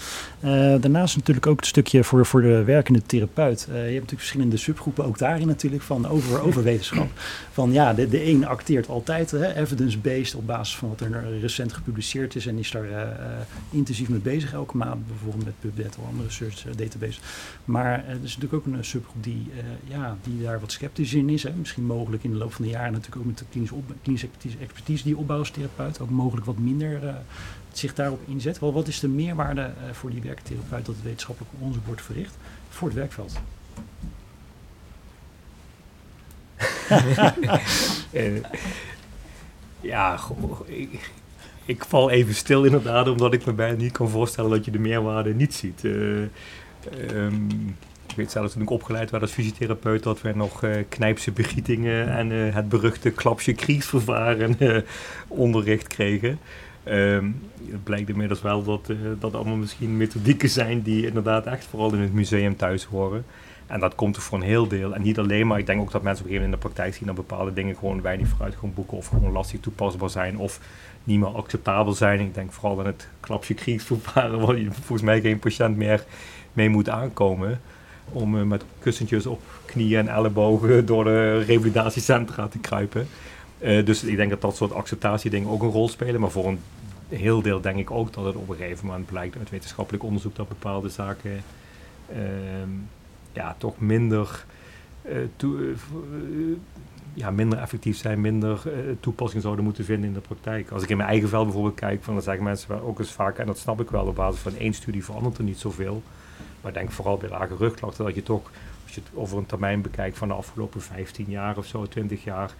daarnaast 0.80 1.16
natuurlijk 1.16 1.46
ook 1.46 1.56
het 1.56 1.66
stukje 1.66 2.04
voor, 2.04 2.26
voor 2.26 2.42
de 2.42 2.64
werkende 2.64 3.02
therapeut. 3.02 3.60
je 3.60 3.72
hebt 3.72 3.92
natuurlijk 3.92 4.20
verschillende 4.20 4.56
subgroepen, 4.56 5.04
ook 5.04 5.18
daarin 5.18 5.46
natuurlijk, 5.46 5.82
van 5.82 6.08
over, 6.08 6.40
over 6.40 6.62
wetenschap. 6.72 7.08
Van 7.52 7.72
ja, 7.72 7.94
de, 7.94 8.08
de 8.08 8.26
een 8.28 8.46
acteert 8.46 8.88
altijd 8.88 9.32
evidence-based 9.32 10.34
op 10.34 10.46
basis 10.46 10.76
van 10.76 10.88
wat 10.88 11.00
er 11.00 11.40
recent 11.40 11.72
gepubliceerd 11.72 12.34
is. 12.34 12.46
En 12.46 12.58
is 12.58 12.70
daar 12.70 13.16
intensief 13.70 14.08
mee 14.08 14.20
bezig 14.20 14.52
elke 14.52 14.76
maand, 14.76 15.06
bijvoorbeeld 15.06 15.44
met 15.44 15.60
PubMed 15.60 15.96
of 15.98 16.06
andere 16.06 16.28
research 16.28 16.64
database. 16.76 17.20
Maar 17.64 18.04
er 18.08 18.18
is 18.22 18.36
natuurlijk 18.36 18.54
ook 18.54 18.66
een 18.66 18.84
die, 19.20 19.50
ja, 19.84 20.16
die 20.22 20.42
daar 20.42 20.60
wat 20.60 20.72
sceptisch 20.72 21.14
in 21.14 21.28
is. 21.28 21.42
Hè 21.42 21.52
misschien 21.52 21.84
mogelijk 21.84 22.24
in 22.24 22.30
de 22.30 22.36
loop 22.36 22.52
van 22.52 22.64
de 22.64 22.70
jaren 22.70 22.92
natuurlijk 22.92 23.20
ook 23.20 23.26
met 23.26 23.38
de 23.38 23.44
klinische, 23.50 23.74
op, 23.74 23.92
klinische 24.02 24.28
expertise, 24.60 25.04
die 25.04 25.16
opbouwstherapeut 25.16 26.00
ook 26.00 26.10
mogelijk 26.10 26.46
wat 26.46 26.58
minder 26.58 27.04
uh, 27.04 27.14
zich 27.72 27.94
daarop 27.94 28.20
inzet. 28.28 28.58
Wel, 28.58 28.72
wat 28.72 28.88
is 28.88 29.00
de 29.00 29.08
meerwaarde 29.08 29.60
uh, 29.60 29.92
voor 29.92 30.10
die 30.10 30.22
werktherapeut 30.22 30.86
dat 30.86 30.94
het 30.94 31.04
wetenschappelijk 31.04 31.54
onderzoek 31.58 31.86
wordt 31.86 32.02
verricht 32.02 32.36
voor 32.68 32.88
het 32.88 32.96
werkveld? 32.96 33.40
uh, 38.12 38.40
ja, 39.80 40.18
ik, 40.64 41.10
ik, 41.64 41.84
val 41.84 42.10
even 42.10 42.34
stil 42.34 42.64
inderdaad, 42.64 43.08
omdat 43.08 43.32
ik 43.32 43.44
me 43.44 43.52
bijna 43.52 43.76
niet 43.76 43.92
kan 43.92 44.08
voorstellen 44.08 44.50
dat 44.50 44.64
je 44.64 44.70
de 44.70 44.78
meerwaarde 44.78 45.34
niet 45.34 45.54
ziet. 45.54 45.84
Um, 45.84 47.76
ik 48.12 48.18
weet 48.18 48.30
zelfs 48.30 48.52
toen 48.52 48.62
ik 48.62 48.70
opgeleid 48.70 49.10
werd 49.10 49.22
als 49.22 49.32
fysiotherapeut 49.32 50.02
dat 50.02 50.20
we 50.20 50.32
nog 50.34 50.62
uh, 50.62 50.74
knijpse 50.88 51.30
begietingen 51.32 52.08
en 52.08 52.30
uh, 52.30 52.54
het 52.54 52.68
beruchte 52.68 53.10
klapje 53.10 53.52
kriesvervaren 53.52 54.56
uh, 54.58 54.76
onderricht 55.28 55.86
kregen. 55.86 56.38
Um, 56.84 57.40
het 57.70 57.84
blijkt 57.84 58.08
inmiddels 58.08 58.42
wel 58.42 58.62
dat 58.62 58.92
dat 59.18 59.34
allemaal 59.34 59.56
misschien 59.56 59.96
methodieken 59.96 60.48
zijn 60.48 60.82
die 60.82 61.06
inderdaad 61.06 61.46
echt 61.46 61.64
vooral 61.64 61.94
in 61.94 62.00
het 62.00 62.12
museum 62.12 62.56
thuis 62.56 62.84
horen. 62.84 63.24
En 63.66 63.80
dat 63.80 63.94
komt 63.94 64.16
er 64.16 64.22
voor 64.22 64.38
een 64.38 64.44
heel 64.44 64.68
deel. 64.68 64.94
En 64.94 65.02
niet 65.02 65.18
alleen, 65.18 65.46
maar 65.46 65.58
ik 65.58 65.66
denk 65.66 65.80
ook 65.80 65.90
dat 65.90 66.02
mensen 66.02 66.24
op 66.24 66.30
een 66.30 66.36
gegeven 66.36 66.50
moment 66.50 66.62
in 66.62 66.68
de 66.68 66.74
praktijk 66.74 66.94
zien 66.94 67.06
dat 67.06 67.26
bepaalde 67.26 67.52
dingen 67.52 67.76
gewoon 67.76 68.02
weinig 68.02 68.28
vooruit 68.28 68.54
gaan 68.54 68.74
boeken 68.74 68.96
of 68.96 69.06
gewoon 69.06 69.32
lastig 69.32 69.60
toepasbaar 69.60 70.10
zijn 70.10 70.38
of 70.38 70.60
niet 71.04 71.18
meer 71.18 71.28
acceptabel 71.28 71.92
zijn. 71.92 72.20
Ik 72.20 72.34
denk 72.34 72.52
vooral 72.52 72.78
aan 72.78 72.86
het 72.86 73.08
klapje 73.20 73.54
kriesvervaren 73.54 74.40
waar 74.46 74.58
je 74.58 74.72
volgens 74.72 75.02
mij 75.02 75.20
geen 75.20 75.38
patiënt 75.38 75.76
meer 75.76 76.04
mee 76.52 76.68
moet 76.68 76.88
aankomen 76.88 77.60
om 78.08 78.36
uh, 78.36 78.42
met 78.42 78.64
kussentjes 78.78 79.26
op 79.26 79.40
knieën 79.64 79.98
en 79.98 80.08
ellebogen 80.08 80.86
door 80.86 81.04
de 81.04 81.38
revalidatiecentra 81.38 82.48
te 82.48 82.58
kruipen. 82.58 83.06
Uh, 83.62 83.84
dus 83.84 84.04
ik 84.04 84.16
denk 84.16 84.30
dat 84.30 84.40
dat 84.40 84.56
soort 84.56 84.72
acceptatiedingen 84.72 85.48
ook 85.48 85.62
een 85.62 85.70
rol 85.70 85.88
spelen. 85.88 86.20
Maar 86.20 86.30
voor 86.30 86.46
een 86.46 86.60
heel 87.08 87.42
deel 87.42 87.60
denk 87.60 87.78
ik 87.78 87.90
ook 87.90 88.12
dat 88.12 88.24
het 88.24 88.34
op 88.34 88.48
een 88.48 88.56
gegeven 88.56 88.86
moment 88.86 89.06
blijkt 89.06 89.38
uit 89.38 89.50
wetenschappelijk 89.50 90.04
onderzoek 90.04 90.36
dat 90.36 90.48
bepaalde 90.48 90.88
zaken 90.88 91.30
uh, 92.10 92.16
ja, 93.32 93.54
toch 93.58 93.80
minder, 93.80 94.44
toe, 95.36 95.74
ja, 97.14 97.30
minder 97.30 97.58
effectief 97.58 97.96
zijn, 97.96 98.20
minder 98.20 98.62
toepassing 99.00 99.42
zouden 99.42 99.64
moeten 99.64 99.84
vinden 99.84 100.08
in 100.08 100.14
de 100.14 100.20
praktijk. 100.20 100.70
Als 100.70 100.82
ik 100.82 100.88
in 100.88 100.96
mijn 100.96 101.08
eigen 101.08 101.28
veld 101.28 101.44
bijvoorbeeld 101.44 101.74
kijk, 101.74 102.02
van, 102.02 102.14
dan 102.14 102.22
zeggen 102.22 102.44
mensen 102.44 102.82
ook 102.82 102.98
eens 102.98 103.12
vaak, 103.12 103.38
en 103.38 103.46
dat 103.46 103.58
snap 103.58 103.80
ik 103.80 103.90
wel, 103.90 104.06
op 104.06 104.14
basis 104.14 104.40
van 104.40 104.56
één 104.56 104.74
studie 104.74 105.04
verandert 105.04 105.38
er 105.38 105.44
niet 105.44 105.58
zoveel. 105.58 106.02
Maar 106.60 106.72
denk 106.72 106.90
vooral 106.90 107.16
bij 107.16 107.28
lage 107.28 107.56
rugklachten 107.56 108.04
dat 108.04 108.14
je 108.14 108.22
toch, 108.22 108.50
als 108.84 108.94
je 108.94 109.00
het 109.00 109.10
over 109.14 109.38
een 109.38 109.46
termijn 109.46 109.82
bekijkt 109.82 110.18
van 110.18 110.28
de 110.28 110.34
afgelopen 110.34 110.82
15 110.82 111.26
jaar 111.28 111.56
of 111.56 111.66
zo, 111.66 111.86
20 111.86 112.24
jaar, 112.24 112.54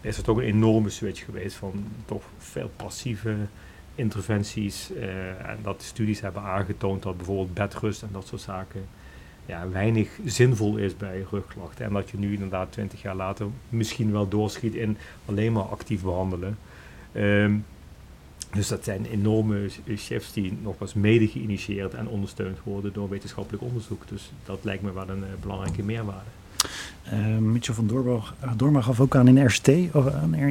is 0.00 0.16
er 0.16 0.22
toch 0.22 0.36
een 0.36 0.42
enorme 0.42 0.90
switch 0.90 1.24
geweest 1.24 1.56
van 1.56 1.84
toch 2.04 2.22
veel 2.38 2.70
passieve 2.76 3.36
interventies. 3.94 4.90
Uh, 4.96 5.28
en 5.28 5.58
dat 5.62 5.82
studies 5.82 6.20
hebben 6.20 6.42
aangetoond 6.42 7.02
dat 7.02 7.16
bijvoorbeeld 7.16 7.54
bedrust 7.54 8.02
en 8.02 8.08
dat 8.12 8.26
soort 8.26 8.40
zaken 8.40 8.86
ja, 9.48 9.68
weinig 9.68 10.08
zinvol 10.24 10.76
is 10.76 10.96
bij 10.96 11.26
rugklachten. 11.30 11.84
En 11.84 11.92
dat 11.92 12.10
je 12.10 12.18
nu 12.18 12.32
inderdaad 12.32 12.72
20 12.72 13.02
jaar 13.02 13.16
later 13.16 13.46
misschien 13.68 14.12
wel 14.12 14.28
doorschiet 14.28 14.74
in 14.74 14.96
alleen 15.24 15.52
maar 15.52 15.62
actief 15.62 16.02
behandelen. 16.02 16.58
Um, 17.14 17.64
dus 18.52 18.68
dat 18.68 18.84
zijn 18.84 19.06
enorme 19.06 19.68
shifts 19.96 20.32
die 20.32 20.58
nogmaals 20.62 20.94
mede 20.94 21.28
geïnitieerd 21.28 21.94
en 21.94 22.08
ondersteund 22.08 22.58
worden 22.62 22.92
door 22.92 23.08
wetenschappelijk 23.08 23.62
onderzoek. 23.62 24.02
Dus 24.08 24.32
dat 24.44 24.58
lijkt 24.62 24.82
me 24.82 24.92
wel 24.92 25.08
een 25.08 25.18
uh, 25.18 25.24
belangrijke 25.40 25.82
meerwaarde. 25.82 26.30
Uh, 27.12 27.38
Mitchell 27.38 27.74
van 27.74 27.86
Doorma 28.56 28.80
gaf 28.80 29.00
ook 29.00 29.16
aan 29.16 29.28
in 29.28 29.46
RCT, 29.46 29.68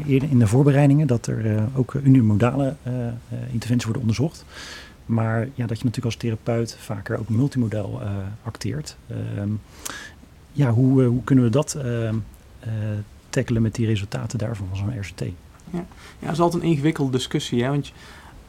in 0.07 0.39
de 0.39 0.47
voorbereidingen, 0.47 1.07
dat 1.07 1.27
er 1.27 1.67
ook 1.75 1.93
unimodale 1.93 2.75
interventies 3.51 3.83
worden 3.83 4.01
onderzocht. 4.01 4.45
Maar 5.05 5.39
ja, 5.39 5.65
dat 5.65 5.77
je 5.77 5.85
natuurlijk 5.85 6.05
als 6.05 6.15
therapeut 6.15 6.77
vaker 6.79 7.19
ook 7.19 7.29
multimodel 7.29 8.01
acteert. 8.43 8.97
Ehm, 9.07 9.49
ja, 10.51 10.71
hoe, 10.71 11.03
hoe 11.03 11.23
kunnen 11.23 11.43
we 11.43 11.49
dat 11.49 11.73
ehm, 11.73 12.15
tackelen 13.29 13.61
met 13.61 13.75
die 13.75 13.85
resultaten 13.85 14.37
daarvan 14.37 14.67
van 14.67 14.77
zo'n 14.77 14.99
RCT? 14.99 15.23
Ja. 15.69 15.85
ja, 16.19 16.31
is 16.31 16.39
altijd 16.39 16.63
een 16.63 16.69
ingewikkelde 16.69 17.11
discussie. 17.11 17.63
Hè? 17.63 17.69
Want 17.69 17.91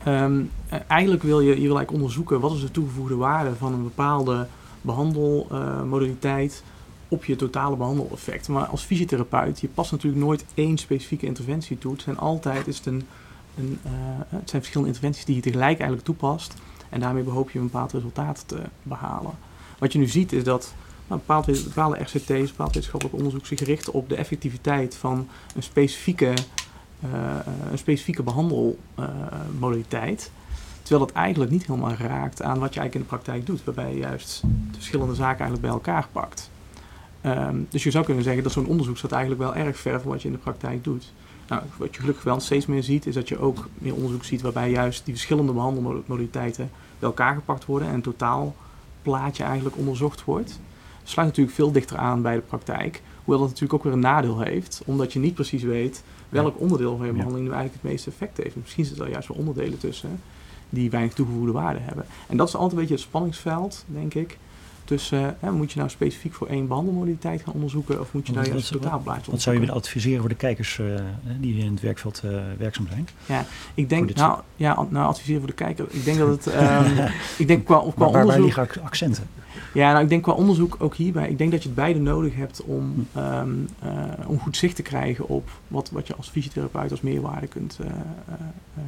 um, 0.06 0.50
eigenlijk 0.86 1.22
wil 1.22 1.40
je 1.40 1.54
hier 1.54 1.68
gelijk 1.68 1.92
onderzoeken 1.92 2.40
wat 2.40 2.52
is 2.52 2.60
de 2.60 2.70
toegevoegde 2.70 3.16
waarde 3.16 3.54
van 3.54 3.72
een 3.72 3.82
bepaalde 3.82 4.46
behandelmodaliteit 4.80 6.62
op 7.08 7.24
je 7.24 7.36
totale 7.36 7.76
behandeleffect. 7.76 8.48
Maar 8.48 8.64
als 8.64 8.82
fysiotherapeut, 8.82 9.60
je 9.60 9.68
past 9.68 9.90
natuurlijk 9.90 10.22
nooit 10.22 10.44
één 10.54 10.78
specifieke 10.78 11.26
interventie 11.26 11.78
toe. 11.78 11.92
Het 11.92 12.02
zijn 12.02 12.18
altijd 12.18 12.66
is 12.66 12.76
het, 12.76 12.86
een, 12.86 13.06
een 13.56 13.78
uh, 13.86 13.90
het 14.28 14.50
zijn 14.50 14.62
verschillende 14.62 14.88
interventies 14.88 15.24
die 15.24 15.34
je 15.34 15.42
tegelijk 15.42 15.78
eigenlijk 15.78 16.04
toepast. 16.04 16.54
En 16.88 17.00
daarmee 17.00 17.24
hoop 17.24 17.50
je 17.50 17.58
een 17.58 17.64
bepaald 17.64 17.92
resultaat 17.92 18.44
te 18.46 18.58
behalen. 18.82 19.32
Wat 19.78 19.92
je 19.92 19.98
nu 19.98 20.06
ziet 20.06 20.32
is 20.32 20.44
dat 20.44 20.74
nou, 21.06 21.20
bepaalde, 21.20 21.62
bepaalde 21.62 21.98
RCT's, 21.98 22.50
bepaald 22.50 22.74
wetenschappelijk 22.74 23.16
onderzoek 23.16 23.46
zich 23.46 23.60
richt 23.60 23.90
op 23.90 24.08
de 24.08 24.16
effectiviteit 24.16 24.94
van 24.94 25.28
een 25.54 25.62
specifieke 25.62 26.26
eh, 26.28 26.34
een 27.70 27.78
specifieke 27.78 28.22
behandelmodaliteit. 28.22 30.30
terwijl 30.82 31.06
het 31.06 31.16
eigenlijk 31.16 31.50
niet 31.50 31.66
helemaal 31.66 31.92
raakt 31.92 32.42
aan 32.42 32.58
wat 32.58 32.74
je 32.74 32.80
eigenlijk 32.80 32.94
in 32.94 33.00
de 33.00 33.06
praktijk 33.06 33.46
doet. 33.46 33.64
Waarbij 33.64 33.92
je 33.92 33.98
juist 33.98 34.40
de 34.40 34.48
verschillende 34.72 35.14
zaken 35.14 35.38
eigenlijk 35.38 35.62
bij 35.62 35.70
elkaar 35.70 36.08
pakt. 36.12 36.50
Um, 37.22 37.66
dus 37.70 37.82
je 37.82 37.90
zou 37.90 38.04
kunnen 38.04 38.24
zeggen 38.24 38.42
dat 38.42 38.52
zo'n 38.52 38.66
onderzoek 38.66 38.96
staat 38.96 39.12
eigenlijk 39.12 39.42
wel 39.42 39.54
erg 39.54 39.78
ver 39.78 40.00
van 40.00 40.10
wat 40.10 40.22
je 40.22 40.28
in 40.28 40.34
de 40.34 40.40
praktijk 40.40 40.84
doet. 40.84 41.12
Nou, 41.48 41.62
wat 41.76 41.94
je 41.94 42.00
gelukkig 42.00 42.24
wel 42.24 42.40
steeds 42.40 42.66
meer 42.66 42.82
ziet, 42.82 43.06
is 43.06 43.14
dat 43.14 43.28
je 43.28 43.38
ook 43.38 43.68
meer 43.74 43.94
onderzoek 43.94 44.24
ziet 44.24 44.40
waarbij 44.40 44.70
juist 44.70 45.04
die 45.04 45.14
verschillende 45.14 45.52
behandelmodaliteiten 45.52 46.70
bij 46.98 47.08
elkaar 47.08 47.34
gepakt 47.34 47.64
worden 47.64 47.88
en 47.88 47.94
een 47.94 48.02
totaal 48.02 48.54
plaatje 49.02 49.44
eigenlijk 49.44 49.76
onderzocht 49.76 50.24
wordt. 50.24 50.60
Dat 51.00 51.10
sluit 51.10 51.28
natuurlijk 51.28 51.56
veel 51.56 51.72
dichter 51.72 51.96
aan 51.96 52.22
bij 52.22 52.34
de 52.34 52.40
praktijk, 52.40 53.02
hoewel 53.28 53.46
dat 53.46 53.54
natuurlijk 53.54 53.78
ook 53.78 53.84
weer 53.84 53.92
een 53.92 54.12
nadeel 54.12 54.40
heeft, 54.40 54.82
omdat 54.84 55.12
je 55.12 55.18
niet 55.18 55.34
precies 55.34 55.62
weet 55.62 56.02
welk 56.28 56.60
onderdeel 56.60 56.96
van 56.96 57.06
je 57.06 57.12
behandeling 57.12 57.48
nu 57.48 57.52
eigenlijk 57.52 57.82
het 57.82 57.90
meeste 57.90 58.10
effect 58.10 58.36
heeft. 58.36 58.56
Misschien 58.56 58.84
zitten 58.84 59.04
er 59.04 59.10
juist 59.10 59.28
wel 59.28 59.36
onderdelen 59.36 59.78
tussen 59.78 60.20
die 60.70 60.90
weinig 60.90 61.14
toegevoegde 61.14 61.52
waarde 61.52 61.78
hebben. 61.78 62.06
En 62.28 62.36
dat 62.36 62.48
is 62.48 62.54
altijd 62.54 62.72
een 62.72 62.78
beetje 62.78 62.94
het 62.94 63.02
spanningsveld, 63.02 63.84
denk 63.86 64.14
ik. 64.14 64.38
Tussen, 64.88 65.36
hè, 65.40 65.50
moet 65.50 65.72
je 65.72 65.78
nou 65.78 65.90
specifiek 65.90 66.34
voor 66.34 66.46
één 66.46 66.68
behandelmodaliteit 66.68 67.42
gaan 67.42 67.54
onderzoeken 67.54 68.00
of 68.00 68.12
moet 68.12 68.26
je 68.26 68.32
nou 68.32 68.46
juist 68.46 68.68
het 68.68 68.82
totaalplaatje 68.82 69.30
Wat 69.30 69.40
zou 69.40 69.54
je 69.54 69.60
willen 69.60 69.76
adviseren 69.76 70.20
voor 70.20 70.28
de 70.28 70.34
kijkers 70.34 70.78
uh, 70.78 70.86
die 71.40 71.58
in 71.64 71.70
het 71.72 71.80
werkveld 71.80 72.22
uh, 72.24 72.30
werkzaam 72.58 72.86
zijn? 72.88 73.08
Ja, 73.26 73.44
ik 73.74 73.88
denk, 73.88 74.14
nou, 74.14 74.40
ja, 74.56 74.86
nou, 74.90 75.06
adviseren 75.06 75.40
voor 75.40 75.50
de 75.50 75.54
kijker. 75.54 75.86
Ik 75.90 76.04
denk 76.04 76.18
dat 76.18 76.28
het, 76.28 76.54
um, 76.54 77.06
ik 77.38 77.46
denk 77.46 77.64
qua, 77.64 77.78
qua 77.78 77.92
waar, 77.96 78.06
onderzoek... 78.06 78.54
Waar 78.54 78.64
liggen 78.64 78.82
accenten? 78.82 79.28
Ja, 79.74 79.90
nou, 79.90 80.02
ik 80.02 80.08
denk 80.08 80.22
qua 80.22 80.32
onderzoek 80.32 80.76
ook 80.78 80.94
hierbij. 80.94 81.28
Ik 81.28 81.38
denk 81.38 81.50
dat 81.50 81.62
je 81.62 81.68
het 81.68 81.76
beide 81.76 82.00
nodig 82.00 82.36
hebt 82.36 82.62
om, 82.62 83.06
um, 83.16 83.68
uh, 83.84 83.90
om 84.26 84.38
goed 84.38 84.56
zicht 84.56 84.76
te 84.76 84.82
krijgen 84.82 85.28
op 85.28 85.50
wat, 85.68 85.90
wat 85.90 86.06
je 86.06 86.14
als 86.16 86.28
fysiotherapeut 86.28 86.90
als 86.90 87.00
meerwaarde 87.00 87.46
kunt, 87.46 87.78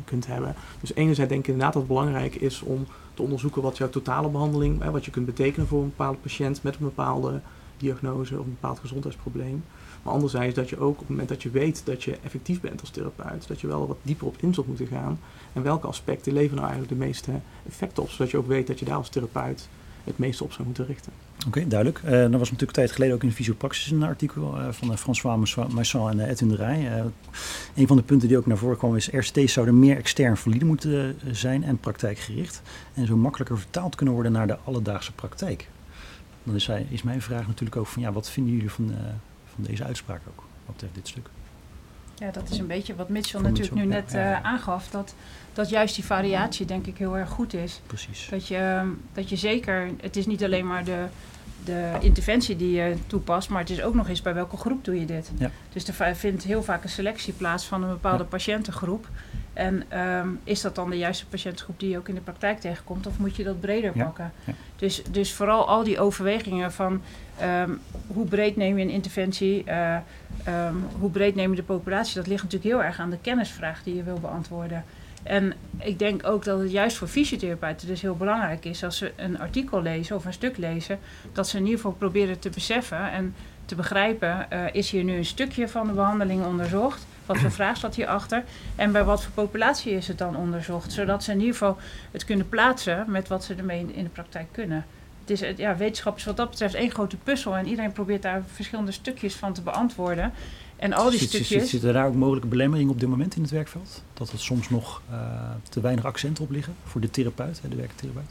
kunt 0.05 0.27
hebben. 0.27 0.55
Dus 0.81 0.95
enerzijds 0.95 1.31
denk 1.31 1.43
ik 1.43 1.49
inderdaad 1.49 1.73
dat 1.73 1.83
het 1.83 1.93
belangrijk 1.93 2.35
is 2.35 2.63
om 2.63 2.87
te 3.15 3.23
onderzoeken 3.23 3.63
wat 3.63 3.77
jouw 3.77 3.89
totale 3.89 4.29
behandeling, 4.29 4.85
wat 4.85 5.05
je 5.05 5.11
kunt 5.11 5.27
betekenen 5.27 5.67
voor 5.67 5.83
een 5.83 5.89
bepaalde 5.97 6.19
patiënt 6.19 6.63
met 6.63 6.75
een 6.75 6.85
bepaalde 6.85 7.41
diagnose 7.77 8.39
of 8.39 8.45
een 8.45 8.57
bepaald 8.61 8.79
gezondheidsprobleem. 8.79 9.65
Maar 10.03 10.13
anderzijds 10.13 10.55
dat 10.55 10.69
je 10.69 10.79
ook 10.79 10.93
op 10.93 10.99
het 10.99 11.09
moment 11.09 11.29
dat 11.29 11.43
je 11.43 11.51
weet 11.51 11.87
dat 11.87 12.03
je 12.03 12.19
effectief 12.23 12.61
bent 12.61 12.81
als 12.81 12.91
therapeut, 12.91 13.49
dat 13.49 13.61
je 13.61 13.67
wel 13.67 13.87
wat 13.87 13.97
dieper 14.03 14.27
op 14.27 14.37
in 14.41 14.55
zult 14.55 14.67
moeten 14.67 14.87
gaan. 14.87 15.21
En 15.53 15.63
welke 15.63 15.87
aspecten 15.87 16.33
leveren 16.33 16.57
nou 16.57 16.69
eigenlijk 16.69 17.01
de 17.01 17.07
meeste 17.07 17.33
effecten 17.67 18.03
op, 18.03 18.11
zodat 18.11 18.31
je 18.31 18.37
ook 18.37 18.47
weet 18.47 18.67
dat 18.67 18.79
je 18.79 18.85
daar 18.85 18.97
als 18.97 19.09
therapeut 19.09 19.69
het 20.05 20.19
meeste 20.19 20.45
op 20.45 20.53
zou 20.53 20.67
moeten 20.67 20.87
richten. 20.87 21.13
Oké, 21.47 21.67
duidelijk. 21.69 22.01
Uh, 22.05 22.13
er 22.13 22.31
was 22.31 22.51
natuurlijk 22.51 22.61
een 22.61 22.85
tijd 22.85 22.93
geleden 22.93 23.15
ook 23.15 23.23
in 23.23 23.33
Fysiopraxis 23.33 23.91
een 23.91 24.03
artikel 24.03 24.59
uh, 24.59 24.69
van 24.71 24.91
uh, 24.91 24.97
François 24.97 25.55
Masson 25.73 26.11
en 26.11 26.21
Edwin 26.21 26.49
de 26.49 26.57
Rij. 26.57 27.05
een 27.75 27.87
van 27.87 27.97
de 27.97 28.03
punten 28.03 28.29
die 28.29 28.37
ook 28.37 28.47
naar 28.47 28.57
voren 28.57 28.77
kwam 28.77 28.97
is 28.97 29.09
RCT's 29.09 29.53
zouden 29.53 29.79
meer 29.79 29.97
extern 29.97 30.37
valide 30.37 30.65
moeten 30.65 31.19
zijn 31.31 31.65
en 31.65 31.79
praktijkgericht. 31.79 32.63
En 32.95 33.07
zo 33.07 33.17
makkelijker 33.17 33.59
vertaald 33.59 33.95
kunnen 33.95 34.15
worden 34.15 34.33
naar 34.33 34.47
de 34.47 34.59
alledaagse 34.65 35.13
praktijk. 35.13 35.69
Dan 36.43 36.55
is, 36.55 36.67
hij, 36.67 36.87
is 36.91 37.03
mijn 37.03 37.23
vraag 37.23 37.47
natuurlijk 37.47 37.77
ook 37.77 37.87
van 37.87 38.03
ja, 38.03 38.13
wat 38.13 38.31
vinden 38.31 38.53
jullie 38.53 38.71
van, 38.71 38.95
van 39.55 39.65
deze 39.65 39.85
uitspraak 39.85 40.21
ook, 40.29 40.45
wat 40.65 40.75
betreft 40.75 40.95
dit 40.95 41.09
stuk? 41.09 41.29
Ja, 42.21 42.31
dat 42.31 42.51
is 42.51 42.59
een 42.59 42.67
beetje 42.67 42.95
wat 42.95 43.09
Mitchell 43.09 43.41
natuurlijk 43.41 43.75
Mitchell, 43.75 43.89
nu 43.89 43.95
net 43.95 44.13
ja, 44.13 44.19
ja, 44.19 44.31
ja. 44.31 44.39
eh, 44.39 44.45
aangaf. 44.45 44.89
Dat, 44.89 45.15
dat 45.53 45.69
juist 45.69 45.95
die 45.95 46.05
variatie 46.05 46.67
denk 46.67 46.87
ik 46.87 46.99
heel 46.99 47.17
erg 47.17 47.31
goed 47.31 47.55
is. 47.55 47.81
Precies. 47.87 48.29
Dat 48.31 48.47
je, 48.47 48.93
dat 49.13 49.29
je 49.29 49.37
zeker, 49.37 49.91
het 50.01 50.17
is 50.17 50.27
niet 50.27 50.45
alleen 50.45 50.67
maar 50.67 50.85
de, 50.85 51.05
de 51.65 51.93
interventie 52.01 52.57
die 52.57 52.71
je 52.73 52.97
toepast, 53.07 53.49
maar 53.49 53.61
het 53.61 53.71
is 53.71 53.83
ook 53.83 53.95
nog 53.95 54.09
eens 54.09 54.23
bij 54.23 54.35
welke 54.35 54.57
groep 54.57 54.85
doe 54.85 55.01
je 55.01 55.07
dit. 55.07 55.31
Dus 55.73 55.89
er 55.89 56.17
vindt 56.17 56.45
heel 56.45 56.63
vaak 56.63 56.83
een 56.83 56.89
selectie 56.89 57.33
plaats 57.33 57.65
van 57.65 57.83
een 57.83 57.89
bepaalde 57.89 58.25
patiëntengroep. 58.25 59.09
En 59.53 59.85
ehm, 59.89 60.29
is 60.45 60.61
dat 60.61 60.75
dan 60.75 60.91
de 60.91 60.99
juiste 60.99 61.27
patiëntengroep 61.27 61.81
die 61.81 61.91
je 61.91 61.99
ook 61.99 62.09
in 62.09 62.15
de 62.15 62.21
praktijk 62.21 62.61
tegenkomt, 62.61 63.07
of 63.07 63.19
moet 63.19 63.37
je 63.37 63.45
dat 63.45 63.61
breder 63.61 63.93
pakken? 63.93 64.33
Dus, 64.77 65.03
dus 65.11 65.33
vooral 65.33 65.69
al 65.69 65.85
die 65.85 66.01
overwegingen 66.01 66.73
van 66.73 67.03
ehm, 67.41 67.71
hoe 68.07 68.27
breed 68.27 68.57
neem 68.57 68.79
je 68.79 68.85
een 68.85 68.91
interventie, 68.91 69.65
eh, 69.65 69.97
ehm, 70.45 70.75
hoe 70.99 71.11
breed 71.11 71.35
neem 71.35 71.51
je 71.51 71.57
de 71.57 71.63
populatie, 71.63 72.15
dat 72.15 72.27
ligt 72.27 72.43
natuurlijk 72.43 72.71
heel 72.71 72.85
erg 72.85 72.99
aan 72.99 73.11
de 73.11 73.19
kennisvraag 73.21 73.83
die 73.83 73.95
je 73.95 74.03
wil 74.03 74.19
beantwoorden. 74.21 74.85
En 75.23 75.53
ik 75.79 75.99
denk 75.99 76.27
ook 76.27 76.45
dat 76.45 76.61
het 76.61 76.71
juist 76.71 76.97
voor 76.97 77.09
fysiotherapeuten 77.09 77.87
dus 77.87 78.01
heel 78.01 78.17
belangrijk 78.17 78.65
is 78.65 78.85
als 78.85 78.97
ze 78.97 79.13
een 79.17 79.39
artikel 79.39 79.83
lezen 79.83 80.17
of 80.17 80.25
een 80.25 80.33
stuk 80.33 80.57
lezen, 80.57 80.99
dat 81.33 81.49
ze 81.49 81.57
in 81.57 81.63
ieder 81.63 81.79
geval 81.79 81.93
proberen 81.93 82.39
te 82.39 82.51
beseffen 82.51 83.13
en 83.13 83.35
te 83.65 83.75
begrijpen, 83.75 84.51
eh, 84.51 84.65
is 84.73 84.91
hier 84.91 85.05
nu 85.05 85.17
een 85.17 85.25
stukje 85.25 85.69
van 85.69 85.87
de 85.87 85.93
behandeling 85.93 86.45
onderzocht? 86.45 87.07
Wat 87.27 87.39
voor 87.39 87.51
vraag 87.51 87.77
staat 87.77 87.95
hierachter? 87.95 88.45
En 88.77 88.93
bij 88.93 89.05
wat 89.05 89.23
voor 89.23 89.33
populatie 89.33 89.93
is 89.93 90.09
het 90.09 90.19
dan 90.19 90.37
onderzocht? 90.37 90.93
Zodat 90.93 91.25
ze 91.25 91.33
in 91.33 91.39
ieder 91.39 91.53
geval 91.53 91.79
het 92.11 92.25
kunnen 92.25 92.49
plaatsen 92.49 93.05
met 93.09 93.29
wat 93.29 93.45
ze 93.45 93.55
ermee 93.55 93.81
in, 93.81 93.95
in 93.95 94.05
de 94.05 94.11
praktijk 94.11 94.47
kunnen. 94.53 94.85
Het 95.21 95.31
is, 95.31 95.43
ja, 95.57 95.77
wetenschap 95.77 96.17
is 96.17 96.25
wat 96.25 96.37
dat 96.37 96.51
betreft 96.51 96.75
één 96.75 96.91
grote 96.91 97.17
puzzel 97.17 97.57
en 97.57 97.67
iedereen 97.67 97.93
probeert 97.93 98.23
daar 98.23 98.43
verschillende 98.55 98.93
stukjes 98.93 99.35
van 99.35 99.53
te 99.53 99.63
beantwoorden. 99.63 100.33
En 100.77 100.93
al 100.93 101.11
die 101.11 101.19
Zit- 101.19 101.31
zit- 101.31 101.45
stukjes. 101.45 101.71
Zitten 101.71 101.93
daar 101.93 102.07
ook 102.07 102.15
mogelijke 102.15 102.49
belemmeringen 102.49 102.93
op 102.93 103.01
dit 103.01 103.09
moment 103.09 103.37
in 103.37 103.43
het 103.43 103.51
werkveld? 103.51 104.03
Dat 104.15 104.33
er 104.33 104.39
soms 104.39 104.71
nog 104.71 105.03
eh, 105.11 105.17
te 105.69 105.81
weinig 105.81 106.05
accenten 106.05 106.45
op 106.45 106.51
liggen 106.51 106.75
voor 106.85 107.01
de 107.01 107.11
therapeut, 107.11 107.61
hè, 107.63 107.69
de 107.69 107.77
werktherapeut? 107.77 108.25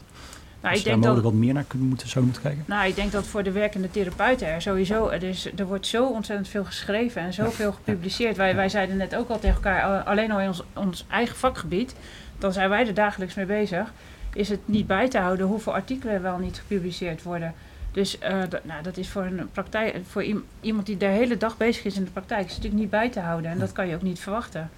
nou, 0.61 0.73
ik 0.73 0.79
je 0.79 0.83
daar 0.85 0.93
denk 0.93 1.03
dat, 1.05 1.13
mogelijk 1.13 1.23
wat 1.23 1.33
meer 1.45 1.53
naar 1.53 1.63
kunnen 1.67 1.87
moeten, 1.87 2.07
zou 2.09 2.23
moeten 2.25 2.41
kijken? 2.43 2.63
Nou, 2.67 2.87
ik 2.87 2.95
denk 2.95 3.11
dat 3.11 3.25
voor 3.27 3.43
de 3.43 3.51
werkende 3.51 3.91
therapeuten 3.91 4.47
er 4.47 4.61
sowieso, 4.61 5.07
er, 5.09 5.23
is, 5.23 5.49
er 5.55 5.65
wordt 5.65 5.87
zo 5.87 6.05
ontzettend 6.07 6.47
veel 6.47 6.63
geschreven 6.65 7.21
en 7.21 7.33
zoveel 7.33 7.71
gepubliceerd. 7.71 8.37
Wij, 8.37 8.55
wij 8.55 8.69
zeiden 8.69 8.97
net 8.97 9.15
ook 9.15 9.29
al 9.29 9.39
tegen 9.39 9.55
elkaar, 9.55 9.83
al- 9.83 10.03
alleen 10.13 10.31
al 10.31 10.39
in 10.39 10.47
ons, 10.47 10.63
ons 10.73 11.05
eigen 11.09 11.35
vakgebied, 11.35 11.95
dan 12.37 12.53
zijn 12.53 12.69
wij 12.69 12.87
er 12.87 12.93
dagelijks 12.93 13.33
mee 13.35 13.45
bezig, 13.45 13.93
is 14.33 14.49
het 14.49 14.59
niet 14.65 14.87
bij 14.87 15.09
te 15.09 15.17
houden 15.19 15.45
hoeveel 15.45 15.73
artikelen 15.73 16.21
wel 16.21 16.37
niet 16.37 16.57
gepubliceerd 16.57 17.23
worden. 17.23 17.53
Dus 17.91 18.19
eh, 18.19 18.39
dat, 18.49 18.65
nou, 18.65 18.83
dat 18.83 18.97
is 18.97 19.09
voor, 19.09 19.23
een 19.23 19.49
praktijk, 19.51 19.95
voor 20.09 20.23
iem- 20.23 20.43
iemand 20.61 20.85
die 20.85 20.97
de 20.97 21.05
hele 21.05 21.37
dag 21.37 21.57
bezig 21.57 21.83
is 21.85 21.95
in 21.97 22.03
de 22.03 22.11
praktijk, 22.11 22.39
is 22.45 22.53
het 22.53 22.55
natuurlijk 22.63 22.81
niet 22.81 22.91
bij 23.01 23.09
te 23.09 23.19
houden. 23.19 23.51
En 23.51 23.59
dat 23.59 23.71
kan 23.71 23.87
je 23.87 23.95
ook 23.95 24.01
niet 24.01 24.19
verwachten. 24.19 24.69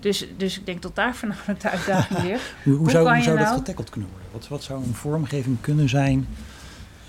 Dus, 0.00 0.26
dus 0.36 0.58
ik 0.58 0.66
denk 0.66 0.82
dat 0.82 0.94
daar 0.96 1.14
voornamelijk 1.16 1.60
de 1.60 1.70
uitdaging 1.70 2.22
ligt. 2.22 2.54
Hoe, 2.64 2.74
hoe 2.74 2.90
zou, 2.90 3.06
hoe 3.08 3.16
je 3.16 3.22
zou 3.22 3.36
dat 3.36 3.46
nou- 3.46 3.58
getackeld 3.58 3.90
kunnen 3.90 4.10
worden? 4.10 4.28
Wat, 4.32 4.48
wat 4.48 4.62
zou 4.62 4.82
een 4.84 4.94
vormgeving 4.94 5.56
kunnen 5.60 5.88
zijn? 5.88 6.28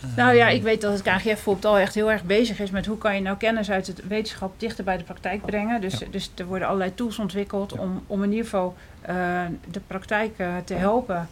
Eh, 0.01 0.07
Nou 0.15 0.33
ja, 0.35 0.47
ik 0.47 0.61
weet 0.63 0.81
dat 0.81 0.93
het 0.93 1.01
KGF 1.01 1.23
bijvoorbeeld 1.23 1.65
al 1.65 1.77
echt 1.77 1.95
heel 1.95 2.11
erg 2.11 2.23
bezig 2.23 2.59
is 2.59 2.69
met 2.71 2.85
hoe 2.85 2.97
kan 2.97 3.15
je 3.15 3.21
nou 3.21 3.37
kennis 3.37 3.71
uit 3.71 3.87
het 3.87 4.07
wetenschap 4.07 4.53
dichter 4.59 4.83
bij 4.83 4.97
de 4.97 5.03
praktijk 5.03 5.45
brengen. 5.45 5.81
Dus, 5.81 5.99
Ja. 5.99 6.07
dus 6.11 6.31
er 6.35 6.45
worden 6.45 6.67
allerlei 6.67 6.93
tools 6.95 7.19
ontwikkeld 7.19 7.73
om, 7.79 8.03
om 8.07 8.23
in 8.23 8.29
ieder 8.29 8.43
geval 8.45 8.75
eh, 9.01 9.15
de 9.71 9.79
praktijk 9.87 10.35
te 10.65 10.73
helpen 10.73 11.27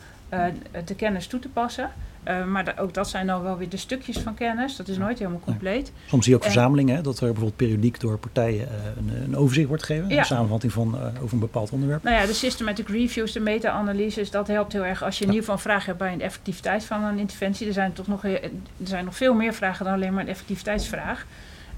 de 0.86 0.96
kennis 0.96 1.28
toe 1.28 1.40
te 1.40 1.50
passen. 1.50 1.92
Eh, 2.24 2.46
maar 2.46 2.64
da- 2.66 2.74
ook 2.80 2.94
dat 2.94 3.10
zijn 3.10 3.28
dan 3.28 3.42
wel 3.42 3.58
weer 3.58 3.70
de 3.70 3.78
stukjes 3.78 4.18
van 4.18 4.34
kennis. 4.34 4.76
Dat 4.76 4.88
is 4.88 4.98
nooit 4.98 5.20
helemaal 5.20 5.40
compleet. 5.40 5.92
Soms 6.08 6.24
zie 6.24 6.34
je 6.34 6.40
ook 6.40 6.46
en- 6.46 6.52
verzamelingen, 6.52 6.96
hè, 6.96 7.02
dat 7.02 7.16
er 7.16 7.26
bijvoorbeeld 7.26 7.56
periodiek 7.56 8.00
door 8.00 8.18
partijen 8.18 8.68
eh, 8.68 8.74
een, 8.98 9.24
een 9.24 9.36
overzicht 9.38 9.68
wordt 9.68 9.84
gegeven. 9.84 10.10
Ja. 10.10 10.18
Een 10.20 10.26
samenvatting 10.26 10.72
van, 10.74 10.96
eh, 10.98 11.02
over 11.22 11.34
een 11.34 11.40
bepaald 11.40 11.70
onderwerp. 11.72 12.04
Nou 12.04 12.16
ja, 12.16 12.26
de 12.26 12.34
systematic 12.34 12.88
reviews, 12.88 13.32
de 13.32 13.40
meta-analyses, 13.40 14.32
dat 14.32 14.48
helpt 14.48 14.74
heel 14.74 14.86
erg 14.86 15.04
als 15.04 15.16
je 15.18 15.22
in 15.24 15.30
ieder 15.30 15.40
geval 15.44 15.56
een 15.56 15.62
vraag 15.70 15.86
hebt 15.86 15.98
bij 15.98 16.14
een 16.14 16.22
effectiviteit 16.22 16.86
van 16.86 17.04
een 17.04 17.18
interventie. 17.20 17.68
Er 17.68 17.74
zijn 17.74 17.94
toch 17.94 18.08
nog 18.08 18.24
er 18.26 18.50
zijn 18.84 19.06
nog 19.06 19.16
veel 19.16 19.34
meer 19.34 19.54
vragen 19.54 19.86
dan 19.86 19.94
alleen 19.94 20.14
maar 20.14 20.24
een 20.24 20.30
effectiviteitsvraag. 20.30 21.26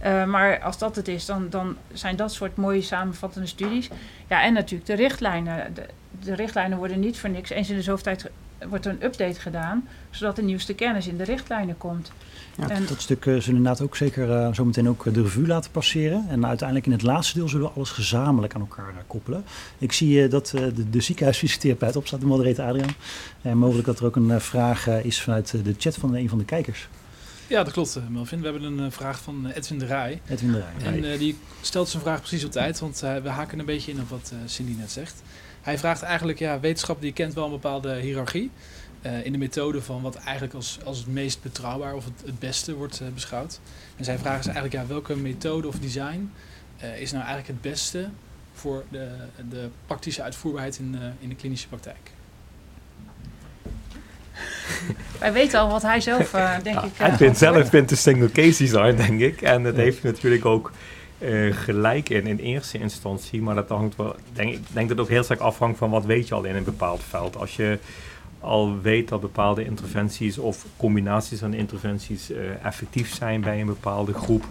Eh, 0.02 0.26
maar 0.26 0.62
als 0.62 0.78
dat 0.78 0.96
het 0.96 1.08
is, 1.08 1.26
dan, 1.26 1.50
dan 1.50 1.76
zijn 1.94 2.16
dat 2.16 2.34
soort 2.34 2.58
mooie 2.58 2.82
samenvattende 2.82 3.48
studies. 3.48 3.90
Ja, 4.30 4.44
en 4.44 4.54
natuurlijk 4.54 4.86
de 4.86 4.96
richtlijnen. 4.96 5.74
De, 5.74 5.86
de 6.20 6.36
richtlijnen 6.36 6.78
worden 6.78 7.00
niet 7.00 7.20
voor 7.20 7.30
niks. 7.30 7.50
Eens 7.50 7.70
in 7.70 7.76
de 7.76 7.82
zoveel 7.82 8.04
tijd 8.04 8.30
wordt 8.70 8.86
er 8.86 8.92
een 8.92 9.04
update 9.04 9.40
gedaan, 9.40 9.88
zodat 10.10 10.36
de 10.36 10.42
nieuwste 10.42 10.74
kennis 10.74 11.08
in 11.08 11.18
de 11.18 11.24
richtlijnen 11.24 11.78
komt. 11.78 12.12
Ja, 12.58 12.70
en, 12.70 12.86
Dat 12.86 13.02
stuk 13.02 13.18
eh, 13.18 13.26
zullen 13.26 13.44
we 13.46 13.48
inderdaad 13.48 13.82
ook 13.82 13.96
zeker 13.96 14.32
eh, 14.32 14.54
zo 14.54 14.66
meteen 14.66 14.90
ook 14.90 15.14
de 15.14 15.22
revue 15.22 15.48
laten 15.48 15.72
passeren. 15.72 16.26
En 16.30 16.46
uiteindelijk 16.46 16.88
in 16.88 16.94
het 16.94 17.02
laatste 17.02 17.38
deel 17.38 17.50
zullen 17.50 17.68
we 17.68 17.74
alles 17.76 17.90
gezamenlijk 17.90 18.56
aan 18.56 18.62
elkaar 18.62 18.94
koppelen. 19.08 19.44
Ik 19.78 19.92
zie 19.92 20.28
dat 20.28 20.48
de, 20.48 20.90
de 20.90 21.02
ziekenhuisfysiotherapeut 21.02 21.96
op 21.96 22.08
staat, 22.08 22.20
de 22.20 22.26
moderator 22.26 22.66
Adriaan. 22.66 22.96
En 23.42 23.58
mogelijk 23.58 23.86
dat 23.86 24.00
er 24.00 24.06
ook 24.06 24.16
een 24.16 24.42
vraag 24.42 24.88
is 24.88 25.22
vanuit 25.22 25.64
de 25.64 25.76
chat 25.78 25.96
van 25.96 26.16
een 26.16 26.30
van 26.30 26.38
de 26.38 26.46
kijkers. 26.46 26.88
Ja, 27.52 27.64
dat 27.64 27.74
klopt, 27.74 27.96
eh, 27.96 28.08
Melvin. 28.08 28.40
We 28.40 28.48
hebben 28.48 28.64
een 28.64 28.86
eh, 28.86 28.92
vraag 28.92 29.22
van 29.22 29.48
eh, 29.48 29.56
Edwin 29.56 29.80
de 29.80 29.86
Rij. 29.86 30.22
Edwin 30.28 30.52
de 30.52 30.64
Rij. 30.84 31.04
En 31.12 31.18
die 31.18 31.38
stelt 31.62 31.90
zijn 31.90 32.04
vraag 32.04 32.20
precies 32.20 32.46
op 32.46 32.52
tijd, 32.52 32.80
want 32.80 33.00
we 33.00 33.30
haken 33.30 33.60
een 33.60 33.66
beetje 33.66 33.92
in 33.92 34.02
op 34.02 34.10
wat 34.10 34.34
Cindy 34.46 34.76
net 34.78 34.92
zegt. 34.92 35.22
Hij 35.62 35.78
vraagt 35.78 36.02
eigenlijk, 36.02 36.40
ja, 36.40 36.60
wetenschap 36.60 37.02
die 37.02 37.14
kent 37.14 37.34
wel 37.34 37.46
een 37.46 37.52
bepaalde 37.52 37.96
hiërarchie 37.96 38.52
in 39.24 39.32
de 39.32 39.38
methode 39.38 39.82
van 39.82 40.02
wat 40.02 40.16
eigenlijk 40.16 40.54
als, 40.54 40.80
als 40.84 40.98
het 40.98 41.08
meest 41.08 41.42
betrouwbaar 41.42 41.96
of 41.96 42.06
het, 42.06 42.22
het 42.26 42.40
beste 42.40 42.76
wordt 42.76 43.02
beschouwd. 43.14 43.60
En 43.98 44.04
zijn 44.04 44.20
vraag 44.20 44.40
is 44.40 44.46
eigenlijk, 44.46 44.76
ja, 44.76 44.88
welke 44.88 45.16
methode 45.16 45.68
of 45.68 45.80
design 45.80 46.32
is 46.78 47.12
nou 47.12 47.24
eigenlijk 47.24 47.48
het 47.48 47.62
beste 47.62 48.10
voor 48.54 48.84
de, 48.90 49.10
de 49.50 49.70
praktische 49.86 50.24
uitvoerbaarheid 50.24 50.80
in, 50.80 50.98
in 51.20 51.30
de 51.30 51.36
klinische 51.36 51.68
praktijk? 51.68 52.12
wij 55.20 55.34
weten 55.34 55.60
al 55.60 55.70
wat 55.70 55.82
hij 55.82 56.00
zelf, 56.02 56.34
eh, 56.34 56.52
denk 56.64 56.76
Ja, 56.76 56.84
ik... 56.84 56.92
hij 56.94 57.10
eh, 57.10 57.18
vindt 57.18 57.38
zelf 57.38 57.70
vindt 57.70 57.90
de 57.90 57.96
single 57.96 58.32
case 58.32 58.64
design, 58.64 58.96
denk 58.96 59.20
ik. 59.20 59.42
En 59.42 59.64
dat 59.64 59.76
Ja. 59.76 59.82
heeft 59.82 60.04
natuurlijk 60.04 60.46
ook 60.46 60.72
eh, 61.18 61.54
gelijk 61.56 62.10
in 62.10 62.28
in 62.28 62.38
eerste 62.38 62.78
instantie. 62.78 63.42
Maar 63.42 63.56
dat 63.56 63.70
hangt 63.70 63.96
wel, 63.96 64.16
denk, 64.34 64.54
ik 64.54 64.60
denk 64.72 64.88
dat 64.88 64.98
het 64.98 65.00
ook 65.00 65.12
heel 65.12 65.24
sterk 65.24 65.40
afhangt 65.40 65.78
van 65.78 65.90
wat 65.90 66.06
weet 66.06 66.28
je 66.28 66.34
al 66.36 66.44
in 66.44 66.56
een 66.56 66.64
bepaald 66.64 67.02
veld. 67.10 67.38
Als 67.38 67.56
je 67.56 67.78
al 68.40 68.82
weet 68.82 69.08
dat 69.10 69.22
bepaalde 69.22 69.66
interventies 69.66 70.38
of 70.38 70.66
combinaties 70.78 71.40
van 71.40 71.54
interventies 71.54 72.32
eh, 72.32 72.66
effectief 72.66 73.14
zijn 73.14 73.42
bij 73.42 73.60
een 73.60 73.66
bepaalde 73.66 74.14
groep, 74.14 74.46